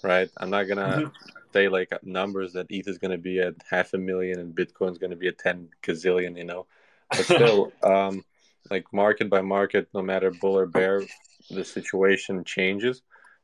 Right? 0.03 0.29
I'm 0.38 0.49
not 0.49 0.63
gonna. 0.63 0.88
Mm-hmm. 0.88 1.29
Say 1.53 1.69
like 1.69 1.93
numbers 2.03 2.51
that 2.51 2.65
ETH 2.69 2.86
is 2.86 2.97
going 2.97 3.11
to 3.11 3.17
be 3.17 3.39
at 3.39 3.53
half 3.69 3.93
a 3.93 3.97
million 3.97 4.39
and 4.39 4.53
Bitcoin's 4.53 4.97
going 4.97 5.11
to 5.11 5.15
be 5.15 5.29
at 5.29 5.38
ten 5.38 5.69
gazillion, 5.81 6.38
you 6.38 6.43
know, 6.43 6.67
but 7.09 7.25
still, 7.25 7.71
um, 7.83 8.23
like 8.69 8.85
market 8.91 9.29
by 9.29 9.41
market, 9.41 9.87
no 9.93 10.01
matter 10.01 10.31
bull 10.31 10.57
or 10.57 10.65
bear, 10.65 11.03
the 11.49 11.63
situation 11.63 12.43
changes. 12.43 13.01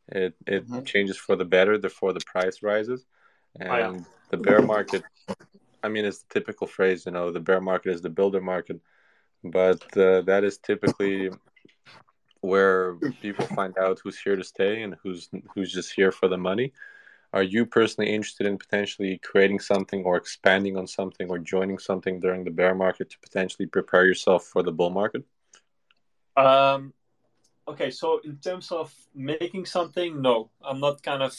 It 0.07 0.33
it 0.47 0.67
mm-hmm. 0.67 0.83
changes 0.83 1.17
for 1.17 1.35
the 1.35 1.45
better, 1.45 1.77
therefore 1.77 2.13
the 2.13 2.21
price 2.25 2.63
rises, 2.63 3.05
and 3.59 3.69
oh, 3.69 3.77
yeah. 3.77 3.99
the 4.29 4.37
bear 4.37 4.61
market. 4.61 5.03
I 5.83 5.89
mean, 5.89 6.05
it's 6.05 6.23
the 6.23 6.33
typical 6.39 6.67
phrase, 6.67 7.05
you 7.05 7.11
know, 7.11 7.31
the 7.31 7.39
bear 7.39 7.61
market 7.61 7.91
is 7.91 8.01
the 8.01 8.09
builder 8.09 8.41
market, 8.41 8.79
but 9.43 9.81
uh, 9.97 10.21
that 10.21 10.43
is 10.43 10.57
typically 10.57 11.31
where 12.41 12.95
people 13.21 13.45
find 13.47 13.77
out 13.77 13.99
who's 14.03 14.19
here 14.19 14.35
to 14.35 14.43
stay 14.43 14.81
and 14.81 14.95
who's 15.03 15.29
who's 15.53 15.71
just 15.71 15.93
here 15.93 16.11
for 16.11 16.27
the 16.27 16.37
money 16.37 16.73
are 17.33 17.43
you 17.43 17.65
personally 17.65 18.13
interested 18.13 18.45
in 18.45 18.57
potentially 18.57 19.19
creating 19.23 19.59
something 19.59 20.03
or 20.03 20.17
expanding 20.17 20.75
on 20.75 20.85
something 20.85 21.29
or 21.29 21.39
joining 21.39 21.77
something 21.77 22.19
during 22.19 22.43
the 22.43 22.51
bear 22.51 22.75
market 22.75 23.09
to 23.09 23.19
potentially 23.19 23.65
prepare 23.65 24.05
yourself 24.05 24.43
for 24.43 24.63
the 24.63 24.71
bull 24.71 24.89
market? 24.89 25.23
Um, 26.35 26.93
okay, 27.67 27.89
so 27.89 28.19
in 28.25 28.37
terms 28.37 28.71
of 28.71 28.93
making 29.15 29.65
something, 29.65 30.21
no, 30.21 30.49
I'm 30.63 30.79
not 30.79 31.03
kind 31.03 31.23
of 31.23 31.33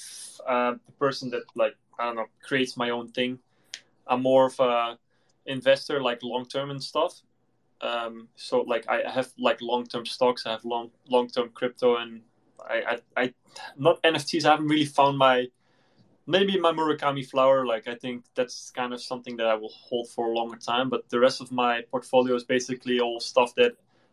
uh, 0.46 0.74
the 0.86 0.92
person 0.98 1.30
that 1.30 1.44
like 1.54 1.76
I 1.98 2.06
don't 2.06 2.16
know 2.16 2.26
creates 2.42 2.76
my 2.76 2.90
own 2.90 3.08
thing. 3.08 3.38
I'm 4.06 4.22
more 4.22 4.46
of 4.46 4.58
a 4.60 4.98
investor, 5.46 6.02
like 6.02 6.22
long 6.22 6.46
term 6.46 6.70
and 6.70 6.82
stuff. 6.82 7.20
Um, 7.82 8.28
so 8.36 8.60
like 8.62 8.88
I 8.88 9.10
have 9.10 9.32
like 9.38 9.60
long 9.60 9.86
term 9.86 10.06
stocks, 10.06 10.46
I 10.46 10.52
have 10.52 10.64
long 10.64 10.90
long 11.08 11.28
term 11.28 11.50
crypto, 11.50 11.96
and 11.96 12.22
I, 12.60 12.98
I 13.16 13.22
I 13.22 13.34
not 13.76 14.02
NFTs. 14.02 14.44
I 14.44 14.52
haven't 14.52 14.68
really 14.68 14.86
found 14.86 15.18
my 15.18 15.48
maybe 16.26 16.58
my 16.58 16.72
Murakami 16.72 17.26
flower, 17.28 17.66
like 17.66 17.88
I 17.88 17.94
think 17.94 18.24
that's 18.34 18.70
kind 18.70 18.92
of 18.92 19.02
something 19.02 19.36
that 19.36 19.46
I 19.46 19.54
will 19.54 19.72
hold 19.72 20.08
for 20.08 20.28
a 20.28 20.34
longer 20.34 20.56
time. 20.56 20.88
But 20.88 21.08
the 21.08 21.18
rest 21.18 21.40
of 21.40 21.52
my 21.52 21.82
portfolio 21.90 22.34
is 22.34 22.44
basically 22.44 23.00
all 23.00 23.20
stuff 23.20 23.54
that 23.56 23.72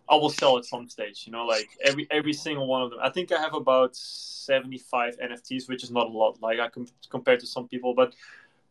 I 0.09 0.15
will 0.15 0.29
sell 0.29 0.57
at 0.57 0.65
some 0.65 0.89
stage. 0.89 1.23
You 1.25 1.31
know, 1.31 1.45
like 1.45 1.69
every 1.83 2.07
every 2.09 2.33
single 2.33 2.67
one 2.67 2.81
of 2.81 2.89
them. 2.91 2.99
I 3.01 3.09
think 3.09 3.31
I 3.31 3.39
have 3.39 3.53
about 3.53 3.95
seventy 3.95 4.79
five 4.79 5.17
NFTs, 5.19 5.69
which 5.69 5.83
is 5.83 5.91
not 5.91 6.07
a 6.07 6.11
lot. 6.11 6.41
Like 6.41 6.59
I 6.59 6.69
com- 6.69 6.87
compared 7.09 7.39
to 7.41 7.47
some 7.47 7.67
people, 7.67 7.93
but 7.93 8.13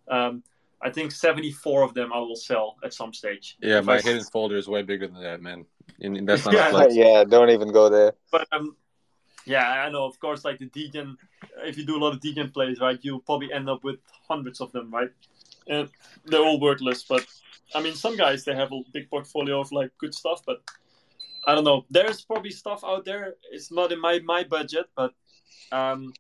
um, 0.09 0.43
I 0.83 0.91
think 0.91 1.13
seventy 1.13 1.53
four 1.53 1.83
of 1.83 1.95
them 1.95 2.13
I 2.13 2.19
will 2.19 2.37
sell 2.37 2.77
at 2.85 2.93
some 2.93 3.13
stage. 3.13 3.57
Yeah, 3.61 3.81
my 3.81 3.97
I... 3.97 4.01
hidden 4.01 4.25
folder 4.25 4.57
is 4.57 4.69
way 4.69 4.83
bigger 4.83 5.07
than 5.07 5.23
that, 5.23 5.41
man. 5.41 5.65
In, 6.01 6.25
that's 6.27 6.45
not 6.45 6.55
yeah, 6.55 6.87
yeah, 6.91 7.25
don't 7.25 7.51
even 7.51 7.73
go 7.73 7.89
there. 7.89 8.13
But 8.31 8.47
um, 8.53 8.77
yeah, 9.49 9.85
I 9.87 9.91
know. 9.91 10.05
Of 10.05 10.21
course, 10.21 10.45
like 10.45 10.59
the 10.59 10.67
degen, 10.67 11.17
if 11.65 11.79
you 11.79 11.85
do 11.85 11.97
a 11.97 12.03
lot 12.03 12.13
of 12.13 12.21
degen 12.21 12.51
plays, 12.51 12.81
right, 12.81 12.99
you'll 13.03 13.21
probably 13.21 13.53
end 13.53 13.69
up 13.69 13.83
with 13.83 13.99
hundreds 14.29 14.61
of 14.61 14.71
them, 14.73 14.91
right? 14.91 15.11
And 15.67 15.89
they're 16.27 16.43
all 16.43 16.61
worthless. 16.61 17.03
But 17.03 17.27
I 17.75 17.83
mean, 17.83 17.95
some 17.95 18.17
guys 18.17 18.45
they 18.45 18.55
have 18.55 18.73
a 18.73 18.81
big 18.93 19.09
portfolio 19.11 19.61
of 19.61 19.73
like 19.73 19.91
good 19.99 20.15
stuff, 20.15 20.43
but 20.47 20.63
I 21.47 21.55
don't 21.55 21.65
know. 21.65 21.87
There's 21.91 22.23
probably 22.23 22.51
stuff 22.51 22.85
out 22.85 23.05
there. 23.05 23.35
It's 23.51 23.73
not 23.73 23.91
in 23.91 24.01
my 24.01 24.21
my 24.21 24.45
budget, 24.45 24.87
but 24.95 25.15
um, 25.73 26.13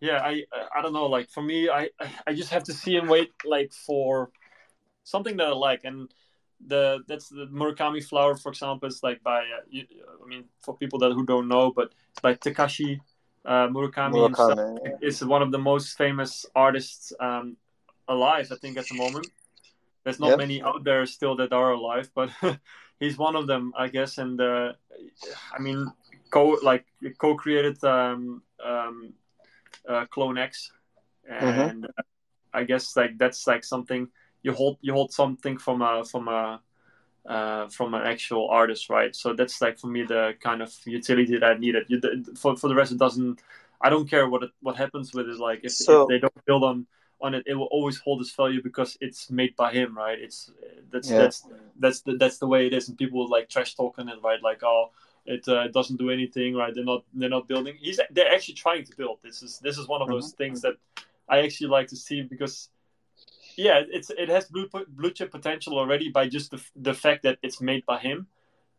yeah, 0.00 0.20
I 0.22 0.44
I 0.74 0.82
don't 0.82 0.92
know. 0.92 1.06
Like 1.06 1.30
for 1.30 1.42
me, 1.42 1.68
I 1.68 1.90
I 2.26 2.34
just 2.34 2.50
have 2.50 2.64
to 2.64 2.72
see 2.72 2.96
and 2.96 3.08
wait 3.08 3.32
like 3.44 3.72
for 3.72 4.30
something 5.02 5.36
that 5.38 5.48
I 5.48 5.52
like 5.52 5.84
and 5.84 6.08
the 6.66 7.02
that's 7.06 7.28
the 7.28 7.46
Murakami 7.46 8.04
flower, 8.04 8.36
for 8.36 8.50
example, 8.50 8.88
is 8.88 9.02
like 9.02 9.22
by 9.22 9.40
uh, 9.40 9.64
you, 9.68 9.84
I 10.22 10.28
mean 10.28 10.44
for 10.60 10.76
people 10.76 10.98
that 11.00 11.12
who 11.12 11.24
don't 11.24 11.48
know, 11.48 11.72
but 11.72 11.92
it's 12.10 12.20
by 12.20 12.34
Takashi 12.34 13.00
uh, 13.44 13.68
Murakami. 13.68 14.12
Murakami 14.12 14.78
yeah. 14.84 15.08
Is 15.08 15.24
one 15.24 15.42
of 15.42 15.52
the 15.52 15.58
most 15.58 15.96
famous 15.96 16.46
artists 16.54 17.12
um, 17.20 17.56
alive, 18.08 18.48
I 18.52 18.56
think, 18.56 18.76
at 18.76 18.86
the 18.86 18.96
moment. 18.96 19.26
There's 20.04 20.20
not 20.20 20.30
yep. 20.30 20.38
many 20.38 20.62
out 20.62 20.84
there 20.84 21.04
still 21.06 21.36
that 21.36 21.52
are 21.52 21.72
alive, 21.72 22.10
but 22.14 22.30
he's 23.00 23.18
one 23.18 23.36
of 23.36 23.46
them, 23.46 23.72
I 23.76 23.88
guess. 23.88 24.18
And 24.18 24.40
uh, 24.40 24.72
I 25.52 25.60
mean, 25.60 25.90
co 26.30 26.58
like 26.62 26.84
co-created 27.18 27.82
um, 27.84 28.42
um, 28.64 29.12
uh, 29.88 30.06
CloneX, 30.06 30.70
mm-hmm. 31.30 31.44
and 31.44 31.82
mm-hmm. 31.84 32.00
I 32.52 32.64
guess 32.64 32.96
like 32.96 33.18
that's 33.18 33.46
like 33.46 33.64
something 33.64 34.08
you 34.42 34.52
hold 34.52 34.78
you 34.80 34.92
hold 34.92 35.12
something 35.12 35.58
from 35.58 35.82
a 35.82 36.04
from 36.04 36.28
a 36.28 36.60
uh, 37.26 37.68
from 37.68 37.94
an 37.94 38.02
actual 38.02 38.48
artist, 38.48 38.88
right? 38.88 39.14
So 39.14 39.34
that's 39.34 39.60
like 39.60 39.78
for 39.78 39.88
me 39.88 40.02
the 40.02 40.34
kind 40.40 40.62
of 40.62 40.74
utility 40.86 41.38
that 41.38 41.44
I 41.44 41.58
needed. 41.58 41.84
You, 41.88 42.00
for 42.36 42.56
for 42.56 42.68
the 42.68 42.74
rest, 42.74 42.92
it 42.92 42.98
doesn't. 42.98 43.40
I 43.80 43.88
don't 43.88 44.08
care 44.08 44.28
what 44.28 44.42
it, 44.42 44.50
what 44.60 44.76
happens 44.76 45.14
with 45.14 45.28
it. 45.28 45.38
Like 45.38 45.60
if, 45.62 45.72
so, 45.72 46.02
if 46.02 46.08
they 46.08 46.18
don't 46.18 46.44
build 46.44 46.64
on 46.64 46.86
on 47.20 47.34
it, 47.34 47.44
it 47.46 47.54
will 47.54 47.66
always 47.66 47.98
hold 47.98 48.20
its 48.20 48.34
value 48.34 48.62
because 48.62 48.96
it's 49.00 49.30
made 49.30 49.54
by 49.56 49.72
him, 49.72 49.96
right? 49.96 50.18
It's 50.18 50.50
that's 50.90 51.10
yeah. 51.10 51.18
that's 51.18 51.46
that's 51.78 52.00
the, 52.00 52.16
that's 52.16 52.38
the 52.38 52.46
way 52.46 52.66
it 52.66 52.72
is, 52.72 52.88
and 52.88 52.96
people 52.96 53.28
like 53.28 53.48
trash 53.48 53.74
talking 53.74 54.08
it, 54.08 54.18
right? 54.22 54.42
Like 54.42 54.62
oh, 54.62 54.90
it 55.26 55.46
uh, 55.48 55.68
doesn't 55.68 55.98
do 55.98 56.10
anything, 56.10 56.54
right? 56.54 56.74
They're 56.74 56.84
not 56.84 57.04
they're 57.12 57.28
not 57.28 57.48
building. 57.48 57.76
He's 57.78 58.00
they're 58.10 58.32
actually 58.32 58.54
trying 58.54 58.84
to 58.84 58.96
build. 58.96 59.18
This 59.22 59.42
is 59.42 59.58
this 59.58 59.76
is 59.78 59.86
one 59.86 60.00
of 60.02 60.08
those 60.08 60.32
mm-hmm. 60.32 60.42
things 60.42 60.62
that 60.62 60.74
I 61.28 61.40
actually 61.40 61.68
like 61.68 61.88
to 61.88 61.96
see 61.96 62.22
because 62.22 62.70
yeah, 63.60 63.82
it's 63.92 64.10
it 64.10 64.28
has 64.30 64.46
blue 64.46 64.68
blue 64.88 65.10
chip 65.10 65.30
potential 65.30 65.78
already 65.78 66.08
by 66.08 66.28
just 66.28 66.50
the 66.50 66.60
the 66.76 66.94
fact 66.94 67.22
that 67.24 67.38
it's 67.42 67.60
made 67.60 67.84
by 67.84 67.98
him, 67.98 68.26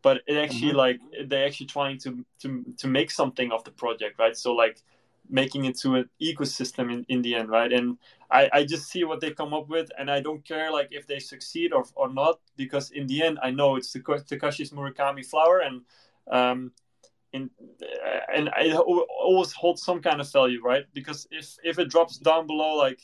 but 0.01 0.21
it 0.27 0.37
actually 0.37 0.69
mm-hmm. 0.69 0.85
like 0.85 0.99
they're 1.27 1.45
actually 1.45 1.67
trying 1.67 1.99
to 1.99 2.25
to 2.39 2.65
to 2.77 2.87
make 2.87 3.11
something 3.11 3.51
of 3.51 3.63
the 3.63 3.71
project, 3.71 4.17
right? 4.17 4.35
So 4.35 4.53
like 4.53 4.81
making 5.29 5.65
it 5.65 5.77
to 5.77 5.95
an 5.95 6.09
ecosystem 6.19 6.91
in, 6.91 7.05
in 7.09 7.21
the 7.21 7.35
end, 7.35 7.49
right? 7.49 7.71
And 7.71 7.97
I, 8.29 8.49
I 8.51 8.63
just 8.65 8.89
see 8.89 9.03
what 9.03 9.21
they 9.21 9.31
come 9.31 9.53
up 9.53 9.69
with, 9.69 9.89
and 9.97 10.09
I 10.09 10.19
don't 10.19 10.43
care 10.43 10.71
like 10.71 10.89
if 10.91 11.05
they 11.05 11.19
succeed 11.19 11.73
or, 11.73 11.85
or 11.95 12.11
not, 12.11 12.39
because 12.57 12.89
in 12.91 13.05
the 13.05 13.21
end 13.21 13.37
I 13.41 13.51
know 13.51 13.75
it's 13.75 13.93
the 13.93 13.99
Takashi's 13.99 14.71
Murakami 14.71 15.23
flower, 15.23 15.59
and 15.59 15.81
um, 16.31 16.71
in 17.33 17.51
and 18.33 18.49
I 18.49 18.71
always 18.73 19.51
hold 19.51 19.77
some 19.77 20.01
kind 20.01 20.19
of 20.19 20.31
value, 20.31 20.59
right? 20.63 20.85
Because 20.91 21.27
if 21.29 21.55
if 21.63 21.77
it 21.77 21.89
drops 21.89 22.17
down 22.17 22.47
below 22.47 22.75
like 22.75 23.01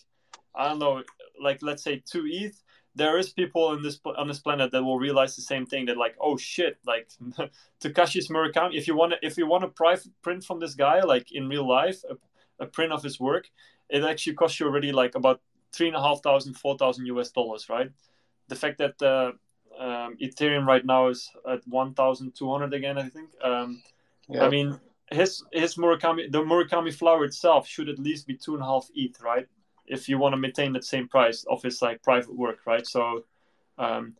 I 0.57 0.69
don't 0.69 0.80
know, 0.80 1.03
like 1.41 1.61
let's 1.61 1.83
say 1.83 2.01
two 2.05 2.25
ETH, 2.25 2.61
there 2.97 3.17
is 3.17 3.29
people 3.29 3.73
in 3.73 3.83
this 3.83 3.99
on 4.17 4.27
this 4.27 4.39
planet 4.39 4.71
that 4.71 4.83
will 4.83 4.97
realize 4.97 5.35
the 5.35 5.41
same 5.41 5.65
thing. 5.65 5.85
That 5.85 5.97
like, 5.97 6.15
oh 6.19 6.35
shit, 6.35 6.77
like 6.85 7.09
Takashi's 7.81 8.29
Murakami. 8.29 8.75
If 8.75 8.88
you 8.88 8.95
want 8.95 9.13
to, 9.13 9.17
if 9.25 9.38
you 9.38 9.47
want 9.47 9.63
to 9.63 10.01
print 10.23 10.43
from 10.43 10.59
this 10.59 10.73
guy, 10.73 11.01
like 11.01 11.31
in 11.31 11.47
real 11.47 11.67
life, 11.67 12.01
a, 12.09 12.63
a, 12.63 12.67
print 12.67 12.91
of 12.91 13.03
his 13.03 13.19
work, 13.19 13.49
it 13.89 14.03
actually 14.03 14.33
costs 14.33 14.59
you 14.59 14.65
already 14.65 14.91
like 14.91 15.13
about 15.13 15.41
three 15.71 15.88
and 15.88 15.95
a 15.95 16.01
half 16.01 16.21
thousand, 16.23 16.55
four 16.55 16.75
thousand 16.77 17.05
US 17.05 17.29
dollars, 17.31 17.69
right? 17.69 17.91
The 18.47 18.55
fact 18.55 18.79
that 18.79 18.99
uh, 19.01 19.31
um, 19.79 20.17
Ethereum 20.19 20.65
right 20.65 20.85
now 20.85 21.09
is 21.09 21.29
at 21.47 21.61
one 21.67 21.93
thousand 21.93 22.35
two 22.35 22.51
hundred 22.51 22.73
again, 22.73 22.97
I 22.97 23.09
think. 23.09 23.29
Um, 23.43 23.83
yeah. 24.27 24.43
I 24.43 24.49
mean, 24.49 24.79
his 25.11 25.43
his 25.53 25.75
Murakami 25.75 26.31
the 26.31 26.41
Murakami 26.41 26.93
flower 26.93 27.25
itself 27.25 27.67
should 27.67 27.89
at 27.89 27.99
least 27.99 28.25
be 28.25 28.35
two 28.35 28.55
and 28.55 28.63
a 28.63 28.65
half 28.65 28.88
ETH, 28.95 29.21
right? 29.21 29.47
If 29.88 30.09
you 30.09 30.17
want 30.17 30.33
to 30.33 30.38
maintain 30.38 30.73
that 30.73 30.83
same 30.83 31.07
price 31.07 31.45
of 31.49 31.63
his 31.63 31.81
like 31.81 32.01
private 32.03 32.35
work, 32.35 32.59
right? 32.65 32.85
So 32.85 33.25
um, 33.77 34.15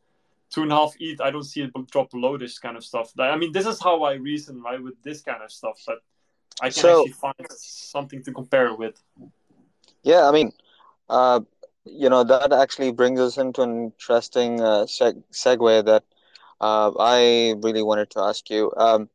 two 0.50 0.64
and 0.64 0.72
a 0.72 0.76
half 0.76 0.94
ETH, 1.00 1.22
I 1.22 1.32
don't 1.32 1.44
see 1.44 1.62
it 1.62 1.72
drop 1.92 2.12
below 2.12 2.38
this 2.38 2.60
kind 2.60 2.78
of 2.78 2.84
stuff. 2.84 3.12
I 3.20 3.36
mean, 3.36 3.52
this 3.52 3.66
is 3.66 3.82
how 3.82 4.04
I 4.04 4.14
reason, 4.14 4.62
right, 4.62 4.82
with 4.82 5.02
this 5.04 5.22
kind 5.22 5.44
of 5.44 5.52
stuff, 5.52 5.82
but 5.86 5.98
I 6.62 6.70
can 6.70 6.84
so, 6.84 7.00
actually 7.00 7.14
find 7.14 7.48
something 7.50 8.24
to 8.24 8.32
compare 8.32 8.74
with. 8.74 9.02
Yeah, 10.04 10.28
I 10.28 10.32
mean, 10.32 10.54
uh, 11.10 11.42
you 11.86 12.10
know, 12.10 12.24
that 12.24 12.54
actually 12.54 12.92
brings 12.92 13.20
us 13.20 13.38
into 13.38 13.62
an 13.62 13.86
interesting 13.86 14.62
uh, 14.62 14.86
seg- 14.86 15.24
segue 15.32 15.86
that 15.86 16.04
uh, 16.62 16.92
I 17.00 17.56
really 17.62 17.84
wanted 17.84 18.10
to 18.12 18.22
ask 18.22 18.50
you. 18.50 18.72
Um, 18.76 19.10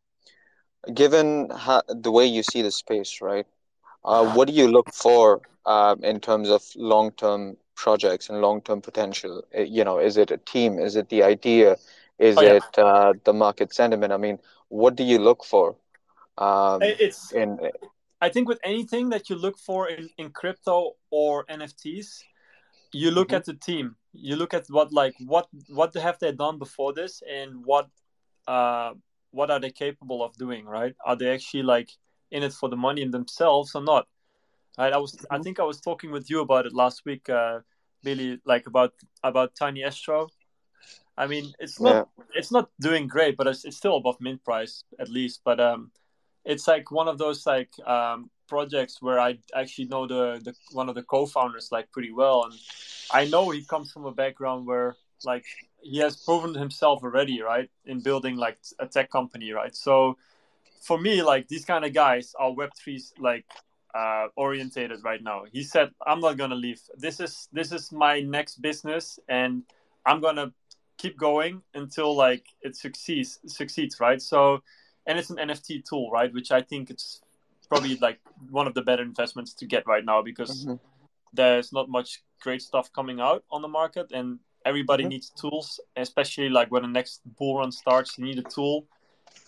given 0.95 1.51
how, 1.51 1.83
the 1.89 2.11
way 2.11 2.27
you 2.27 2.43
see 2.43 2.63
the 2.63 2.71
space, 2.71 3.21
right? 3.21 3.47
Uh, 4.05 4.33
what 4.35 4.49
do 4.49 4.55
you 4.55 4.69
look 4.69 4.93
for 4.93 5.41
um, 5.67 6.03
in 6.05 6.21
terms 6.21 6.49
of 6.49 6.63
long-term 6.77 7.57
projects 7.75 8.29
and 8.29 8.41
long-term 8.41 8.81
potential? 8.81 9.45
You 9.57 9.85
know, 9.85 9.99
is 9.99 10.17
it 10.17 10.31
a 10.31 10.39
team? 10.39 10.79
Is 10.79 10.97
it 10.97 11.09
the 11.09 11.23
idea? 11.23 11.77
Is 12.19 12.37
oh, 12.39 12.43
yeah. 12.43 12.55
it 12.55 12.79
uh, 12.79 13.15
the 13.25 13.33
market 13.33 13.75
sentiment? 13.75 14.13
I 14.13 14.17
mean, 14.17 14.39
what 14.69 14.97
do 14.97 15.03
you 15.05 15.19
look 15.19 15.45
for? 15.45 15.77
Um, 16.39 16.81
it's 16.83 17.33
in. 17.33 17.59
I 18.21 18.29
think 18.29 18.49
with 18.49 18.61
anything 18.63 19.11
that 19.11 19.29
you 19.29 19.37
look 19.37 19.59
for 19.59 19.89
in, 19.89 20.09
in 20.17 20.31
crypto 20.31 20.93
or 21.11 21.45
NFTs, 21.47 22.23
you 22.93 23.11
look 23.11 23.29
mm-hmm. 23.29 23.37
at 23.37 23.45
the 23.45 23.55
team. 23.55 23.97
You 24.13 24.37
look 24.37 24.55
at 24.55 24.67
what 24.69 24.93
like 24.93 25.15
what 25.27 25.49
what 25.69 25.95
have 25.95 26.19
they 26.21 26.33
done 26.33 26.59
before 26.59 26.93
this, 26.93 27.23
and 27.29 27.65
what 27.65 27.89
uh, 28.47 28.93
what 29.31 29.51
are 29.51 29.59
they 29.59 29.71
capable 29.71 30.23
of 30.23 30.35
doing? 30.37 30.67
Right? 30.67 30.95
Are 31.05 31.17
they 31.17 31.33
actually 31.33 31.65
like 31.65 31.91
in 32.31 32.43
it 32.43 32.53
for 32.53 32.69
the 32.69 32.77
money 32.77 33.03
in 33.03 33.11
themselves 33.11 33.75
or 33.75 33.83
not? 33.83 34.07
Right? 34.79 34.93
I 34.93 34.99
was 34.99 35.17
I 35.31 35.35
mm-hmm. 35.35 35.43
think 35.43 35.61
I 35.61 35.65
was 35.65 35.81
talking 35.81 36.11
with 36.11 36.31
you 36.31 36.41
about 36.41 36.67
it 36.67 36.75
last 36.75 37.05
week, 37.05 37.29
uh, 37.29 37.61
Billy, 38.03 38.41
like 38.45 38.67
about 38.67 38.93
about 39.23 39.55
Tiny 39.55 39.85
Astro. 39.85 40.29
I 41.17 41.27
mean, 41.27 41.53
it's 41.59 41.79
not 41.81 42.09
yeah. 42.19 42.25
it's 42.35 42.51
not 42.51 42.71
doing 42.81 43.07
great, 43.07 43.37
but 43.37 43.47
it's, 43.47 43.65
it's 43.65 43.77
still 43.77 43.97
above 43.97 44.17
mint 44.21 44.43
price 44.45 44.83
at 44.99 45.09
least. 45.09 45.43
But 45.45 45.61
um, 45.61 45.91
it's 46.45 46.67
like 46.67 46.91
one 46.91 47.09
of 47.09 47.19
those 47.19 47.47
like 47.47 47.71
um, 47.87 48.31
projects 48.49 49.01
where 49.01 49.21
I 49.21 49.39
actually 49.55 49.89
know 49.89 50.07
the, 50.07 50.41
the 50.43 50.55
one 50.73 50.89
of 50.89 50.95
the 50.95 51.03
co-founders 51.03 51.69
like 51.71 51.91
pretty 51.93 52.13
well, 52.13 52.45
and 52.45 52.55
I 53.11 53.27
know 53.27 53.51
he 53.51 53.65
comes 53.65 53.93
from 53.93 54.07
a 54.07 54.13
background 54.13 54.67
where 54.67 54.97
like 55.25 55.45
he 55.83 55.99
has 55.99 56.17
proven 56.17 56.55
himself 56.55 57.03
already, 57.03 57.43
right, 57.43 57.71
in 57.85 58.01
building 58.01 58.37
like 58.37 58.59
a 58.79 58.87
tech 58.87 59.11
company, 59.11 59.53
right. 59.53 59.75
So 59.75 60.17
for 60.81 60.99
me, 60.99 61.23
like 61.23 61.49
these 61.49 61.65
kind 61.65 61.85
of 61.85 61.93
guys 61.93 62.35
are 62.39 62.53
Web 62.53 62.71
threes 62.75 63.13
like 63.19 63.45
uh, 63.95 64.29
orientated 64.37 65.01
right 65.05 65.23
now. 65.23 65.45
He 65.53 65.63
said, 65.63 65.91
"I'm 66.07 66.21
not 66.21 66.37
gonna 66.37 66.55
leave. 66.55 66.81
This 66.97 67.21
is 67.21 67.49
this 67.53 67.73
is 67.73 67.93
my 67.93 68.21
next 68.21 68.63
business, 68.63 69.19
and 69.29 69.63
I'm 70.07 70.21
gonna 70.21 70.53
keep 70.99 71.19
going 71.19 71.63
until 71.75 72.15
like 72.15 72.47
it 72.63 72.77
succeeds 72.77 73.41
succeeds, 73.47 74.01
right? 74.01 74.21
So." 74.21 74.63
and 75.07 75.19
it's 75.19 75.31
an 75.31 75.37
NFT 75.37 75.85
tool, 75.89 76.11
right? 76.11 76.33
Which 76.33 76.53
I 76.53 76.63
think 76.63 76.91
it's 76.91 77.21
probably 77.69 77.97
like 77.97 78.21
one 78.51 78.67
of 78.67 78.75
the 78.75 78.83
better 78.83 79.03
investments 79.03 79.55
to 79.55 79.67
get 79.67 79.87
right 79.87 80.05
now 80.05 80.23
because 80.23 80.65
mm-hmm. 80.65 80.75
there's 81.33 81.73
not 81.73 81.89
much 81.89 82.23
great 82.41 82.63
stuff 82.63 82.93
coming 82.93 83.21
out 83.21 83.45
on 83.51 83.63
the 83.63 83.69
market, 83.69 84.13
and 84.13 84.39
everybody 84.65 85.05
mm-hmm. 85.05 85.11
needs 85.11 85.31
tools, 85.31 85.81
especially 85.97 86.49
like 86.49 86.71
when 86.71 86.83
the 86.83 86.89
next 86.89 87.21
bull 87.39 87.59
run 87.59 87.73
starts. 87.73 88.19
You 88.19 88.25
need 88.25 88.39
a 88.39 88.43
tool. 88.43 88.87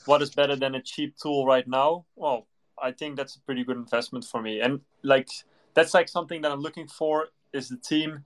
What 0.06 0.22
is 0.22 0.30
better 0.30 0.56
than 0.56 0.74
a 0.74 0.82
cheap 0.82 1.16
tool 1.20 1.46
right 1.46 1.66
now? 1.66 2.06
Well, 2.16 2.46
I 2.82 2.92
think 2.92 3.16
that's 3.16 3.36
a 3.36 3.40
pretty 3.40 3.64
good 3.64 3.76
investment 3.76 4.24
for 4.24 4.42
me, 4.42 4.60
and 4.60 4.80
like 5.02 5.28
that's 5.74 5.94
like 5.94 6.08
something 6.08 6.42
that 6.42 6.52
I'm 6.52 6.60
looking 6.60 6.88
for 6.88 7.28
is 7.52 7.68
the 7.68 7.76
team, 7.76 8.24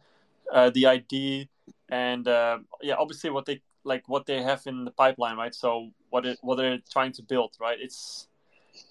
uh, 0.53 0.71
the 0.71 0.87
ID, 0.87 1.49
and 1.89 2.27
uh, 2.27 2.59
yeah, 2.83 2.95
obviously 2.99 3.31
what 3.31 3.47
they 3.47 3.63
like 3.85 4.09
what 4.09 4.27
they 4.27 4.43
have 4.43 4.63
in 4.67 4.85
the 4.85 4.91
pipeline, 4.91 5.37
right? 5.37 5.55
So 5.55 5.91
what 6.11 6.27
it 6.27 6.39
what 6.43 6.57
they're 6.57 6.79
trying 6.91 7.13
to 7.13 7.23
build, 7.23 7.57
right? 7.61 7.79
It's 7.81 8.29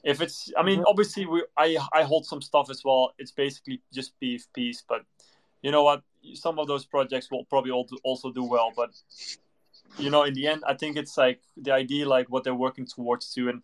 if 0.03 0.21
it's 0.21 0.51
I 0.57 0.63
mean 0.63 0.79
mm-hmm. 0.79 0.87
obviously 0.87 1.25
we 1.25 1.43
I 1.57 1.77
I 1.93 2.03
hold 2.03 2.25
some 2.25 2.41
stuff 2.41 2.69
as 2.69 2.83
well. 2.83 3.13
It's 3.17 3.31
basically 3.31 3.81
just 3.93 4.19
PFPs, 4.21 4.83
but 4.87 5.03
you 5.61 5.71
know 5.71 5.83
what? 5.83 6.03
Some 6.33 6.59
of 6.59 6.67
those 6.67 6.85
projects 6.85 7.31
will 7.31 7.45
probably 7.45 7.71
also 7.71 8.31
do 8.31 8.43
well, 8.43 8.71
but 8.75 8.91
you 9.97 10.09
know 10.09 10.23
in 10.23 10.33
the 10.33 10.47
end 10.47 10.63
I 10.67 10.73
think 10.73 10.97
it's 10.97 11.17
like 11.17 11.39
the 11.55 11.71
idea 11.71 12.07
like 12.07 12.29
what 12.29 12.43
they're 12.43 12.55
working 12.55 12.85
towards 12.85 13.33
to 13.33 13.49
and 13.49 13.61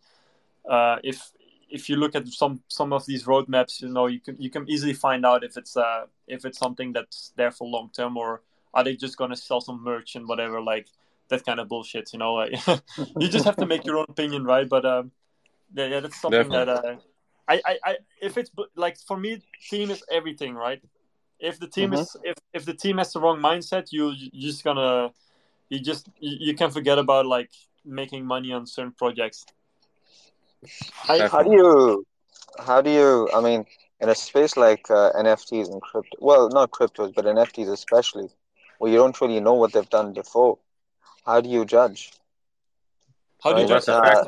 uh, 0.69 0.97
if 1.03 1.31
if 1.73 1.89
you 1.89 1.97
look 1.97 2.15
at 2.15 2.27
some 2.27 2.61
some 2.67 2.93
of 2.93 3.05
these 3.05 3.25
roadmaps, 3.25 3.81
you 3.81 3.89
know 3.89 4.07
you 4.07 4.19
can 4.19 4.35
you 4.39 4.49
can 4.49 4.69
easily 4.69 4.93
find 4.93 5.25
out 5.25 5.43
if 5.43 5.57
it's 5.57 5.75
uh 5.75 6.05
if 6.27 6.45
it's 6.45 6.59
something 6.59 6.93
that's 6.93 7.33
there 7.35 7.51
for 7.51 7.67
long 7.67 7.89
term 7.93 8.15
or 8.15 8.41
are 8.73 8.83
they 8.83 8.95
just 8.95 9.17
gonna 9.17 9.35
sell 9.35 9.59
some 9.59 9.83
merch 9.83 10.15
and 10.15 10.27
whatever 10.27 10.61
like 10.61 10.87
that 11.29 11.45
kind 11.45 11.59
of 11.59 11.67
bullshit. 11.67 12.11
You 12.13 12.19
know, 12.19 12.33
like, 12.33 12.53
you 13.19 13.27
just 13.27 13.45
have 13.45 13.57
to 13.57 13.65
make 13.65 13.85
your 13.85 13.97
own 13.97 14.05
opinion, 14.09 14.43
right? 14.43 14.67
But 14.67 14.85
um, 14.85 15.11
yeah, 15.73 15.87
yeah, 15.87 15.99
that's 15.99 16.19
something 16.21 16.49
Definitely. 16.49 16.75
that 16.75 16.85
uh, 16.85 16.95
I, 17.47 17.61
I, 17.65 17.77
I, 17.83 17.97
if 18.21 18.37
it's 18.37 18.51
like 18.75 18.97
for 18.97 19.17
me, 19.17 19.41
team 19.69 19.91
is 19.91 20.03
everything, 20.11 20.53
right? 20.55 20.81
If 21.39 21.59
the 21.59 21.67
team 21.67 21.91
mm-hmm. 21.91 22.01
is 22.01 22.15
if 22.23 22.37
if 22.53 22.65
the 22.65 22.73
team 22.73 22.97
has 22.99 23.11
the 23.13 23.19
wrong 23.19 23.39
mindset, 23.39 23.87
you 23.91 24.13
you 24.15 24.41
just 24.41 24.63
gonna 24.63 25.11
you 25.69 25.79
just 25.79 26.07
you, 26.19 26.37
you 26.39 26.53
can 26.55 26.71
forget 26.71 26.97
about 26.97 27.25
like 27.25 27.51
making 27.85 28.25
money 28.25 28.53
on 28.53 28.65
certain 28.65 28.93
projects. 28.93 29.45
I, 31.09 31.27
how 31.27 31.43
do 31.43 31.51
you 31.51 32.05
how 32.59 32.81
do 32.81 32.89
you 32.89 33.29
I 33.33 33.41
mean 33.41 33.65
in 33.99 34.09
a 34.09 34.15
space 34.15 34.57
like 34.57 34.89
uh, 34.89 35.11
NFTs 35.13 35.71
and 35.71 35.81
crypto 35.81 36.17
well 36.19 36.49
not 36.49 36.71
cryptos 36.71 37.13
but 37.13 37.25
NFTs 37.25 37.69
especially 37.69 38.29
where 38.77 38.91
you 38.91 38.97
don't 38.97 39.19
really 39.21 39.39
know 39.39 39.53
what 39.53 39.73
they've 39.73 39.89
done 39.89 40.13
before 40.13 40.57
how 41.25 41.39
do 41.41 41.49
you 41.49 41.65
judge? 41.65 42.11
How 43.43 43.53
do 43.53 43.61
you 43.61 43.67
judge? 43.67 43.87
Uh, 43.87 44.25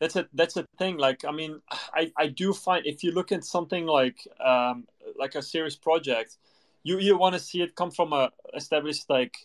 that's 0.00 0.14
a 0.14 0.28
that's 0.32 0.56
a 0.56 0.64
thing. 0.78 0.96
Like 0.96 1.24
I 1.24 1.32
mean, 1.32 1.60
I 1.92 2.12
I 2.16 2.28
do 2.28 2.52
find 2.52 2.86
if 2.86 3.02
you 3.02 3.10
look 3.12 3.32
at 3.32 3.44
something 3.44 3.86
like 3.86 4.26
um 4.44 4.86
like 5.18 5.34
a 5.34 5.42
serious 5.42 5.76
project, 5.76 6.36
you 6.84 6.98
you 7.00 7.18
want 7.18 7.34
to 7.34 7.40
see 7.40 7.62
it 7.62 7.74
come 7.74 7.90
from 7.90 8.12
a 8.12 8.30
established 8.54 9.10
like 9.10 9.36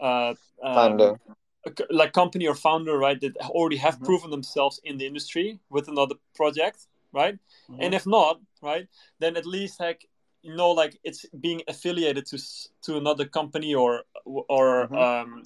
uh 0.00 0.34
um, 0.62 0.74
founder 0.74 1.20
like 1.90 2.12
company 2.12 2.46
or 2.46 2.54
founder 2.54 2.96
right 2.96 3.20
that 3.20 3.36
already 3.38 3.76
have 3.76 3.96
mm-hmm. 3.96 4.04
proven 4.04 4.30
themselves 4.30 4.80
in 4.84 4.98
the 4.98 5.06
industry 5.06 5.58
with 5.70 5.88
another 5.88 6.14
project 6.34 6.86
right 7.12 7.38
mm-hmm. 7.70 7.82
and 7.82 7.94
if 7.94 8.06
not 8.06 8.40
right 8.62 8.88
then 9.18 9.36
at 9.36 9.46
least 9.46 9.80
like 9.80 10.08
you 10.42 10.54
know 10.54 10.70
like 10.70 10.98
it's 11.02 11.26
being 11.40 11.62
affiliated 11.68 12.24
to 12.26 12.38
to 12.82 12.96
another 12.96 13.24
company 13.24 13.74
or 13.74 14.02
or 14.24 14.88
mm-hmm. 14.88 14.94
um 14.96 15.42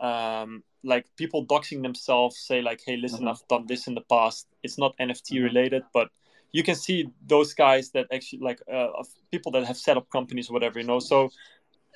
um, 0.00 0.62
like 0.82 1.04
people 1.16 1.44
doxing 1.44 1.82
themselves 1.82 2.38
say 2.38 2.62
like 2.62 2.80
hey 2.84 2.96
listen 2.96 3.20
mm-hmm. 3.20 3.28
i've 3.28 3.48
done 3.48 3.66
this 3.66 3.86
in 3.86 3.94
the 3.94 4.00
past 4.02 4.46
it's 4.62 4.78
not 4.78 4.96
nft 4.98 5.30
mm-hmm. 5.30 5.44
related 5.44 5.82
but 5.92 6.08
you 6.52 6.62
can 6.62 6.74
see 6.74 7.08
those 7.26 7.54
guys 7.54 7.90
that 7.90 8.06
actually 8.12 8.40
like 8.40 8.60
uh, 8.72 8.88
people 9.30 9.52
that 9.52 9.64
have 9.64 9.76
set 9.76 9.96
up 9.96 10.08
companies 10.10 10.50
or 10.50 10.54
whatever 10.54 10.80
you 10.80 10.86
know 10.86 10.98
so 10.98 11.30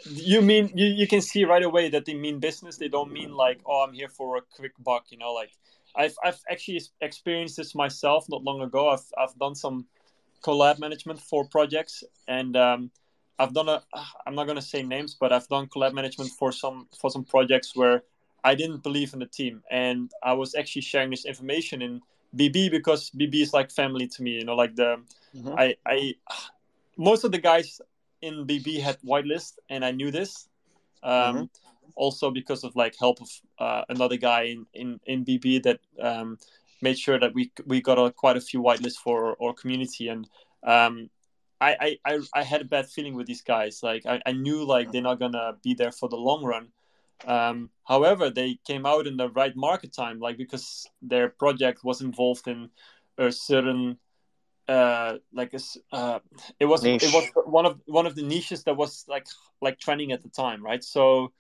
you 0.06 0.42
mean 0.42 0.70
you, 0.74 0.86
you 0.86 1.06
can 1.06 1.20
see 1.20 1.44
right 1.44 1.62
away 1.62 1.88
that 1.88 2.04
they 2.04 2.14
mean 2.14 2.40
business 2.40 2.76
they 2.76 2.88
don't 2.88 3.12
mean 3.12 3.32
like 3.32 3.60
oh 3.66 3.84
i'm 3.86 3.94
here 3.94 4.08
for 4.08 4.36
a 4.36 4.42
quick 4.56 4.72
buck 4.80 5.04
you 5.10 5.18
know 5.18 5.32
like 5.32 5.50
i've, 5.94 6.14
I've 6.24 6.40
actually 6.50 6.80
experienced 7.00 7.56
this 7.56 7.74
myself 7.74 8.26
not 8.28 8.42
long 8.42 8.60
ago 8.60 8.88
i've, 8.88 9.06
I've 9.16 9.38
done 9.38 9.54
some 9.54 9.86
collab 10.42 10.78
management 10.78 11.20
for 11.20 11.44
projects 11.44 12.04
and 12.28 12.56
um, 12.56 12.90
I've 13.38 13.52
done 13.52 13.68
a 13.68 13.82
I'm 14.26 14.34
not 14.34 14.46
gonna 14.46 14.62
say 14.62 14.82
names, 14.82 15.16
but 15.18 15.32
I've 15.32 15.48
done 15.48 15.66
collab 15.66 15.92
management 15.92 16.30
for 16.30 16.52
some 16.52 16.88
for 17.00 17.10
some 17.10 17.24
projects 17.24 17.74
where 17.74 18.02
I 18.44 18.54
didn't 18.54 18.82
believe 18.82 19.12
in 19.12 19.18
the 19.18 19.26
team, 19.26 19.62
and 19.70 20.10
I 20.22 20.34
was 20.34 20.54
actually 20.54 20.82
sharing 20.82 21.10
this 21.10 21.24
information 21.24 21.82
in 21.82 22.00
BB 22.36 22.70
because 22.70 23.10
BB 23.10 23.42
is 23.42 23.52
like 23.52 23.72
family 23.72 24.06
to 24.08 24.22
me. 24.22 24.32
You 24.32 24.44
know, 24.44 24.54
like 24.54 24.76
the 24.76 25.02
mm-hmm. 25.34 25.54
I 25.58 25.76
I 25.86 26.14
most 26.96 27.24
of 27.24 27.32
the 27.32 27.38
guys 27.38 27.80
in 28.24 28.46
BB 28.46 28.80
had 28.80 28.98
whitelist, 29.02 29.58
and 29.68 29.84
I 29.84 29.90
knew 29.90 30.10
this. 30.10 30.48
Um, 31.02 31.12
mm-hmm. 31.12 31.44
Also 31.96 32.30
because 32.30 32.64
of 32.64 32.74
like 32.74 32.94
help 32.98 33.20
of 33.20 33.30
uh, 33.58 33.82
another 33.88 34.16
guy 34.16 34.42
in 34.54 34.66
in 34.74 35.00
in 35.06 35.24
BB 35.24 35.62
that 35.62 35.80
um, 36.00 36.38
made 36.82 36.98
sure 36.98 37.18
that 37.20 37.34
we 37.34 37.52
we 37.66 37.80
got 37.80 37.98
a, 37.98 38.10
quite 38.10 38.36
a 38.36 38.40
few 38.40 38.60
whitelists 38.60 38.96
for 38.96 39.36
our 39.40 39.54
community 39.54 40.08
and 40.08 40.28
um, 40.64 41.08
I, 41.60 41.98
I, 42.04 42.20
I 42.34 42.42
had 42.42 42.60
a 42.60 42.64
bad 42.64 42.88
feeling 42.88 43.14
with 43.14 43.26
these 43.26 43.42
guys. 43.42 43.82
Like 43.82 44.04
I, 44.06 44.20
I 44.26 44.32
knew 44.32 44.64
like 44.64 44.92
they're 44.92 45.02
not 45.02 45.18
gonna 45.18 45.56
be 45.62 45.74
there 45.74 45.92
for 45.92 46.08
the 46.08 46.16
long 46.16 46.44
run. 46.44 46.68
Um, 47.26 47.70
however, 47.84 48.28
they 48.28 48.58
came 48.66 48.84
out 48.84 49.06
in 49.06 49.16
the 49.16 49.30
right 49.30 49.54
market 49.56 49.92
time, 49.92 50.18
like 50.18 50.36
because 50.36 50.86
their 51.00 51.28
project 51.28 51.84
was 51.84 52.02
involved 52.02 52.48
in 52.48 52.70
a 53.16 53.32
certain 53.32 53.98
uh 54.68 55.18
like 55.32 55.52
a, 55.52 55.60
uh 55.94 56.18
it 56.58 56.64
was 56.64 56.82
Niche. 56.82 57.02
it 57.02 57.12
was 57.12 57.24
one 57.44 57.66
of 57.66 57.80
one 57.86 58.06
of 58.06 58.14
the 58.14 58.22
niches 58.22 58.64
that 58.64 58.76
was 58.76 59.04
like 59.08 59.26
like 59.60 59.78
trending 59.78 60.10
at 60.10 60.22
the 60.22 60.28
time 60.30 60.64
right 60.64 60.82
so 60.82 61.32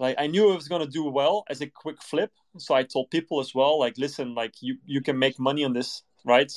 like 0.00 0.16
i 0.18 0.26
knew 0.26 0.50
it 0.50 0.56
was 0.56 0.66
going 0.66 0.80
to 0.80 0.90
do 0.90 1.04
well 1.04 1.44
as 1.48 1.60
a 1.60 1.68
quick 1.68 2.02
flip 2.02 2.32
so 2.58 2.74
i 2.74 2.82
told 2.82 3.08
people 3.10 3.38
as 3.38 3.54
well 3.54 3.78
like 3.78 3.96
listen 3.96 4.34
like 4.34 4.54
you 4.60 4.76
you 4.86 5.00
can 5.00 5.16
make 5.16 5.38
money 5.38 5.62
on 5.64 5.72
this 5.72 6.02
right? 6.24 6.50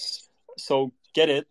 So 0.58 0.92
get 1.14 1.30
it, 1.30 1.48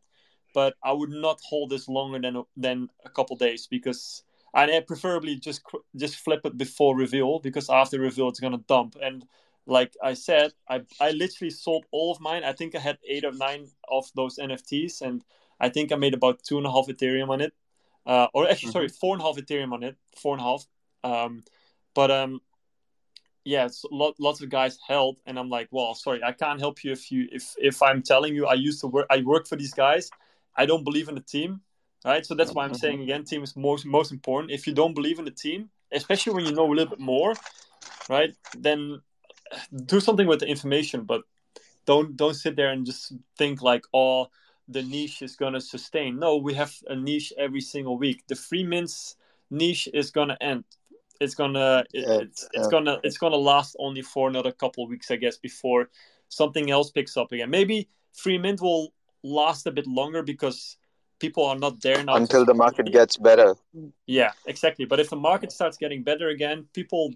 but 0.54 0.74
I 0.82 0.92
would 0.92 1.10
not 1.10 1.40
hold 1.48 1.70
this 1.70 1.88
longer 1.88 2.18
than 2.18 2.42
than 2.56 2.88
a 3.04 3.10
couple 3.10 3.36
days 3.36 3.66
because 3.66 4.22
I 4.54 4.82
preferably 4.86 5.36
just 5.36 5.62
just 5.94 6.16
flip 6.16 6.40
it 6.44 6.56
before 6.56 6.96
reveal 6.96 7.38
because 7.38 7.68
after 7.70 8.00
reveal 8.00 8.28
it's 8.28 8.40
gonna 8.40 8.64
dump 8.66 8.96
and 9.00 9.24
like 9.66 9.94
I 10.02 10.14
said, 10.14 10.52
I 10.68 10.82
I 11.00 11.10
literally 11.10 11.50
sold 11.50 11.86
all 11.90 12.12
of 12.12 12.20
mine. 12.20 12.44
I 12.44 12.52
think 12.52 12.74
I 12.74 12.78
had 12.78 12.98
eight 13.08 13.24
or 13.24 13.32
nine 13.32 13.68
of 13.90 14.10
those 14.14 14.38
NFTs, 14.38 15.02
and 15.02 15.24
I 15.60 15.68
think 15.68 15.92
I 15.92 15.96
made 15.96 16.14
about 16.14 16.42
two 16.42 16.58
and 16.58 16.66
a 16.66 16.70
half 16.70 16.86
Ethereum 16.86 17.30
on 17.30 17.40
it, 17.40 17.52
uh, 18.06 18.28
or 18.32 18.48
actually, 18.48 18.68
mm-hmm. 18.68 18.72
sorry, 18.72 18.88
four 18.88 19.14
and 19.14 19.22
a 19.22 19.24
half 19.24 19.36
Ethereum 19.36 19.72
on 19.72 19.82
it, 19.82 19.96
four 20.16 20.34
and 20.34 20.40
a 20.40 20.44
half. 20.44 20.66
Um, 21.02 21.42
but 21.94 22.10
um, 22.10 22.40
yeah, 23.44 23.66
it's 23.66 23.84
lot, 23.90 24.14
lots 24.18 24.40
of 24.40 24.50
guys 24.50 24.78
held, 24.86 25.18
and 25.26 25.38
I'm 25.38 25.48
like, 25.48 25.68
well, 25.70 25.94
sorry, 25.94 26.22
I 26.22 26.32
can't 26.32 26.60
help 26.60 26.84
you 26.84 26.92
if 26.92 27.10
you 27.10 27.28
if 27.32 27.54
if 27.58 27.82
I'm 27.82 28.02
telling 28.02 28.34
you 28.34 28.46
I 28.46 28.54
used 28.54 28.80
to 28.82 28.86
work, 28.86 29.06
I 29.10 29.22
work 29.22 29.48
for 29.48 29.56
these 29.56 29.74
guys. 29.74 30.10
I 30.56 30.66
don't 30.66 30.84
believe 30.84 31.08
in 31.08 31.14
the 31.14 31.20
team, 31.20 31.60
right? 32.04 32.24
So 32.24 32.34
that's 32.34 32.52
why 32.52 32.64
I'm 32.64 32.70
mm-hmm. 32.70 32.78
saying 32.78 33.02
again, 33.02 33.24
team 33.24 33.42
is 33.42 33.56
most 33.56 33.84
most 33.84 34.12
important. 34.12 34.52
If 34.52 34.66
you 34.66 34.74
don't 34.74 34.94
believe 34.94 35.18
in 35.18 35.24
the 35.24 35.30
team, 35.30 35.70
especially 35.92 36.34
when 36.34 36.44
you 36.44 36.52
know 36.52 36.66
a 36.66 36.74
little 36.74 36.90
bit 36.90 37.00
more, 37.00 37.34
right? 38.08 38.34
Then 38.56 39.00
do 39.84 40.00
something 40.00 40.26
with 40.26 40.40
the 40.40 40.46
information, 40.46 41.04
but 41.04 41.22
don't 41.86 42.16
don't 42.16 42.34
sit 42.34 42.56
there 42.56 42.70
and 42.70 42.84
just 42.84 43.12
think 43.38 43.62
like, 43.62 43.84
oh, 43.94 44.28
the 44.68 44.82
niche 44.82 45.22
is 45.22 45.36
gonna 45.36 45.60
sustain. 45.60 46.18
No, 46.18 46.36
we 46.36 46.54
have 46.54 46.74
a 46.88 46.96
niche 46.96 47.32
every 47.38 47.60
single 47.60 47.98
week. 47.98 48.24
The 48.26 48.34
free 48.34 48.64
mints 48.64 49.16
niche 49.50 49.88
is 49.94 50.10
gonna 50.10 50.36
end. 50.40 50.64
It's 51.20 51.34
gonna 51.34 51.84
yeah, 51.92 52.20
it's, 52.20 52.48
it's 52.52 52.68
gonna 52.68 52.98
it's 53.02 53.18
gonna 53.18 53.36
last 53.36 53.76
only 53.78 54.02
for 54.02 54.28
another 54.28 54.52
couple 54.52 54.86
weeks, 54.86 55.10
I 55.10 55.16
guess, 55.16 55.36
before 55.36 55.88
something 56.28 56.70
else 56.70 56.90
picks 56.90 57.16
up 57.16 57.32
again. 57.32 57.50
Maybe 57.50 57.88
free 58.12 58.38
mint 58.38 58.60
will 58.60 58.92
last 59.22 59.66
a 59.66 59.70
bit 59.70 59.86
longer 59.86 60.22
because 60.22 60.76
people 61.18 61.44
are 61.44 61.56
not 61.56 61.80
there 61.80 62.02
now 62.02 62.16
until 62.16 62.44
the 62.44 62.54
market 62.54 62.90
gets 62.92 63.16
better. 63.16 63.56
Yeah, 64.06 64.32
exactly. 64.46 64.84
But 64.84 65.00
if 65.00 65.10
the 65.10 65.16
market 65.16 65.52
starts 65.52 65.76
getting 65.76 66.02
better 66.02 66.28
again, 66.28 66.66
people 66.72 67.12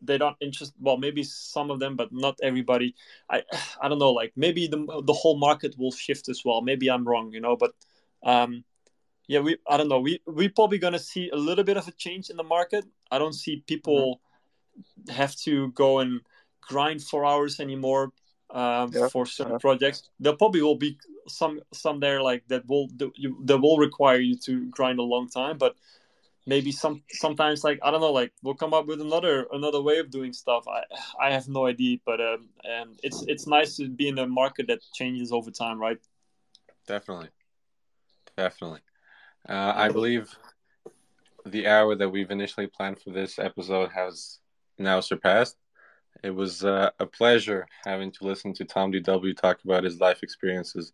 they 0.00 0.18
don't 0.18 0.36
interest 0.40 0.72
well 0.80 0.96
maybe 0.96 1.22
some 1.22 1.70
of 1.70 1.80
them 1.80 1.96
but 1.96 2.12
not 2.12 2.38
everybody. 2.42 2.94
I 3.30 3.42
i 3.82 3.88
don't 3.88 3.98
know 3.98 4.12
like 4.12 4.32
maybe 4.36 4.66
the 4.66 5.02
the 5.04 5.12
whole 5.12 5.38
market 5.38 5.76
will 5.78 5.92
shift 5.92 6.28
as 6.28 6.42
well. 6.44 6.60
Maybe 6.62 6.90
i'm 6.90 7.06
wrong 7.06 7.32
you 7.32 7.40
know 7.40 7.56
but 7.56 7.72
um 8.22 8.64
yeah 9.26 9.40
we 9.40 9.56
i 9.68 9.76
don't 9.76 9.88
know. 9.88 10.00
We 10.00 10.20
we 10.26 10.48
probably 10.48 10.78
going 10.78 10.94
to 10.94 10.98
see 10.98 11.30
a 11.30 11.36
little 11.36 11.64
bit 11.64 11.76
of 11.76 11.88
a 11.88 11.92
change 11.92 12.30
in 12.30 12.36
the 12.36 12.44
market. 12.44 12.84
I 13.10 13.18
don't 13.18 13.34
see 13.34 13.62
people 13.66 14.20
mm-hmm. 14.78 15.12
have 15.12 15.34
to 15.46 15.72
go 15.72 16.00
and 16.00 16.20
grind 16.60 17.02
four 17.02 17.24
hours 17.24 17.60
anymore 17.60 18.12
um, 18.50 18.90
yeah, 18.92 19.08
for 19.08 19.26
certain 19.26 19.54
yeah. 19.54 19.58
projects. 19.58 20.10
There 20.20 20.34
probably 20.34 20.62
will 20.62 20.76
be 20.76 20.98
some 21.28 21.60
some 21.72 22.00
there 22.00 22.22
like 22.22 22.46
that 22.48 22.66
will 22.68 22.88
that 22.98 23.58
will 23.58 23.78
require 23.78 24.18
you 24.18 24.36
to 24.36 24.66
grind 24.66 24.98
a 24.98 25.02
long 25.02 25.28
time 25.28 25.58
but 25.58 25.76
maybe 26.48 26.72
some 26.72 27.02
sometimes 27.10 27.62
like 27.62 27.78
I 27.82 27.90
don't 27.90 28.00
know, 28.00 28.10
like 28.10 28.32
we'll 28.42 28.54
come 28.54 28.72
up 28.72 28.86
with 28.86 29.00
another 29.00 29.46
another 29.52 29.82
way 29.82 29.98
of 29.98 30.10
doing 30.10 30.32
stuff. 30.32 30.64
I 30.66 30.82
I 31.20 31.30
have 31.30 31.46
no 31.46 31.66
idea, 31.66 31.98
but 32.04 32.20
um, 32.20 32.48
and 32.64 32.98
it's 33.02 33.22
it's 33.28 33.46
nice 33.46 33.76
to 33.76 33.88
be 33.88 34.08
in 34.08 34.18
a 34.18 34.26
market 34.26 34.66
that 34.68 34.80
changes 34.94 35.30
over 35.30 35.50
time, 35.50 35.78
right? 35.78 35.98
Definitely, 36.86 37.28
definitely. 38.36 38.80
Uh, 39.46 39.72
I 39.76 39.90
believe 39.90 40.34
the 41.44 41.66
hour 41.66 41.94
that 41.94 42.08
we've 42.08 42.30
initially 42.30 42.66
planned 42.66 43.00
for 43.00 43.10
this 43.10 43.38
episode 43.38 43.90
has 43.92 44.38
now 44.78 45.00
surpassed. 45.00 45.56
It 46.24 46.30
was 46.30 46.64
uh, 46.64 46.90
a 46.98 47.06
pleasure 47.06 47.66
having 47.84 48.10
to 48.12 48.24
listen 48.24 48.52
to 48.54 48.64
Tom 48.64 48.90
DW 48.90 49.36
talk 49.36 49.58
about 49.64 49.84
his 49.84 50.00
life 50.00 50.22
experiences 50.22 50.92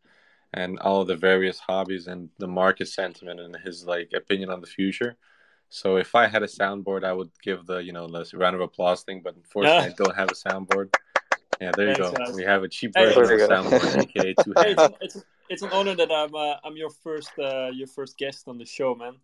and 0.52 0.78
all 0.80 1.05
the 1.05 1.16
various 1.16 1.59
hobbies 1.59 2.07
and 2.07 2.28
the 2.38 2.46
market 2.46 2.88
sentiment 2.88 3.40
and 3.40 3.57
his 3.64 3.86
like 3.86 4.11
opinion 4.14 4.50
on 4.50 4.61
the 4.61 4.66
future. 4.66 5.16
So 5.74 5.96
if 5.96 6.14
I 6.14 6.28
had 6.28 6.44
a 6.44 6.46
soundboard, 6.46 7.02
I 7.02 7.12
would 7.12 7.32
give 7.42 7.66
the 7.66 7.78
you 7.78 7.92
know 7.92 8.06
the 8.06 8.24
round 8.38 8.54
of 8.54 8.62
applause 8.62 9.02
thing. 9.02 9.22
But 9.24 9.34
unfortunately, 9.34 9.86
yeah. 9.86 9.90
I 9.90 10.04
don't 10.04 10.14
have 10.14 10.30
a 10.30 10.34
soundboard. 10.34 10.94
Yeah, 11.60 11.72
there 11.76 11.88
you 11.88 11.94
Thanks, 11.96 12.16
go. 12.16 12.24
Guys. 12.24 12.36
We 12.36 12.44
have 12.44 12.62
a 12.62 12.68
cheap 12.68 12.92
version 12.94 13.26
hey, 13.26 13.34
of 13.34 13.50
a 13.50 13.52
soundboard, 13.52 14.02
aka 14.04 14.34
two. 14.44 14.52
Hey, 14.56 14.76
it's, 14.78 14.94
it's, 15.00 15.24
it's, 15.50 15.62
an 15.62 15.70
honor 15.72 15.96
that 15.96 16.12
I'm 16.12 16.32
uh, 16.32 16.58
I'm 16.64 16.76
your 16.76 16.90
first 16.90 17.32
uh, 17.40 17.70
your 17.72 17.88
first 17.88 18.16
guest 18.16 18.46
on 18.46 18.56
the 18.56 18.64
show, 18.64 18.94
man. 18.94 19.14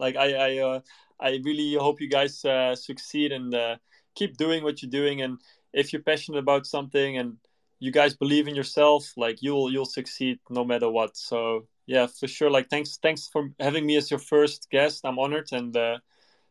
Like 0.00 0.16
I 0.16 0.34
I 0.34 0.58
uh, 0.58 0.80
I 1.20 1.40
really 1.44 1.74
hope 1.74 2.00
you 2.00 2.08
guys 2.08 2.44
uh, 2.44 2.74
succeed 2.74 3.30
and 3.30 3.54
uh, 3.54 3.76
keep 4.16 4.36
doing 4.36 4.64
what 4.64 4.82
you're 4.82 4.90
doing. 4.90 5.22
And 5.22 5.38
if 5.72 5.92
you're 5.92 6.02
passionate 6.02 6.38
about 6.38 6.66
something 6.66 7.18
and 7.18 7.36
you 7.78 7.92
guys 7.92 8.16
believe 8.16 8.48
in 8.48 8.56
yourself, 8.56 9.12
like 9.16 9.42
you'll 9.42 9.70
you'll 9.70 9.92
succeed 10.00 10.40
no 10.48 10.64
matter 10.64 10.90
what. 10.90 11.16
So 11.16 11.68
yeah, 11.86 12.06
for 12.06 12.28
sure. 12.28 12.50
Like, 12.50 12.68
thanks, 12.68 12.98
thanks 13.02 13.28
for 13.28 13.50
having 13.58 13.86
me 13.86 13.96
as 13.96 14.10
your 14.10 14.20
first 14.20 14.68
guest. 14.70 15.00
I'm 15.04 15.18
honored, 15.18 15.48
and 15.52 15.76
uh, 15.76 15.98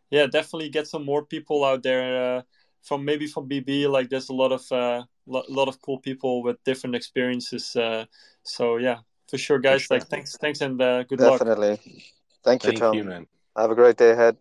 yeah, 0.09 0.25
definitely 0.27 0.69
get 0.69 0.87
some 0.87 1.05
more 1.05 1.23
people 1.23 1.63
out 1.63 1.83
there 1.83 2.37
uh, 2.37 2.41
from 2.81 3.05
maybe 3.05 3.27
from 3.27 3.47
BB. 3.47 3.89
Like, 3.89 4.09
there's 4.09 4.29
a 4.29 4.33
lot 4.33 4.51
of 4.51 4.71
uh, 4.71 5.03
lo- 5.27 5.45
lot 5.49 5.67
of 5.67 5.81
cool 5.81 5.99
people 5.99 6.43
with 6.43 6.63
different 6.63 6.95
experiences. 6.95 7.75
Uh, 7.75 8.05
so 8.43 8.77
yeah, 8.77 8.99
for 9.29 9.37
sure, 9.37 9.59
guys. 9.59 9.83
For 9.83 9.87
sure. 9.87 9.97
Like, 9.99 10.07
thanks, 10.07 10.37
thanks, 10.37 10.61
and 10.61 10.81
uh, 10.81 11.03
good 11.03 11.19
definitely. 11.19 11.69
luck. 11.69 11.79
Definitely. 11.79 12.03
Thank 12.43 12.63
you, 12.63 12.69
Thank 12.69 12.79
Tom. 12.79 12.95
You, 12.95 13.03
man. 13.03 13.27
Have 13.55 13.71
a 13.71 13.75
great 13.75 13.97
day 13.97 14.11
ahead. 14.11 14.37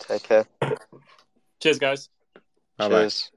Take 0.00 0.22
care. 0.24 0.46
Cheers, 1.60 1.78
guys. 1.78 2.08
Bye-bye. 2.76 3.02
Cheers. 3.02 3.30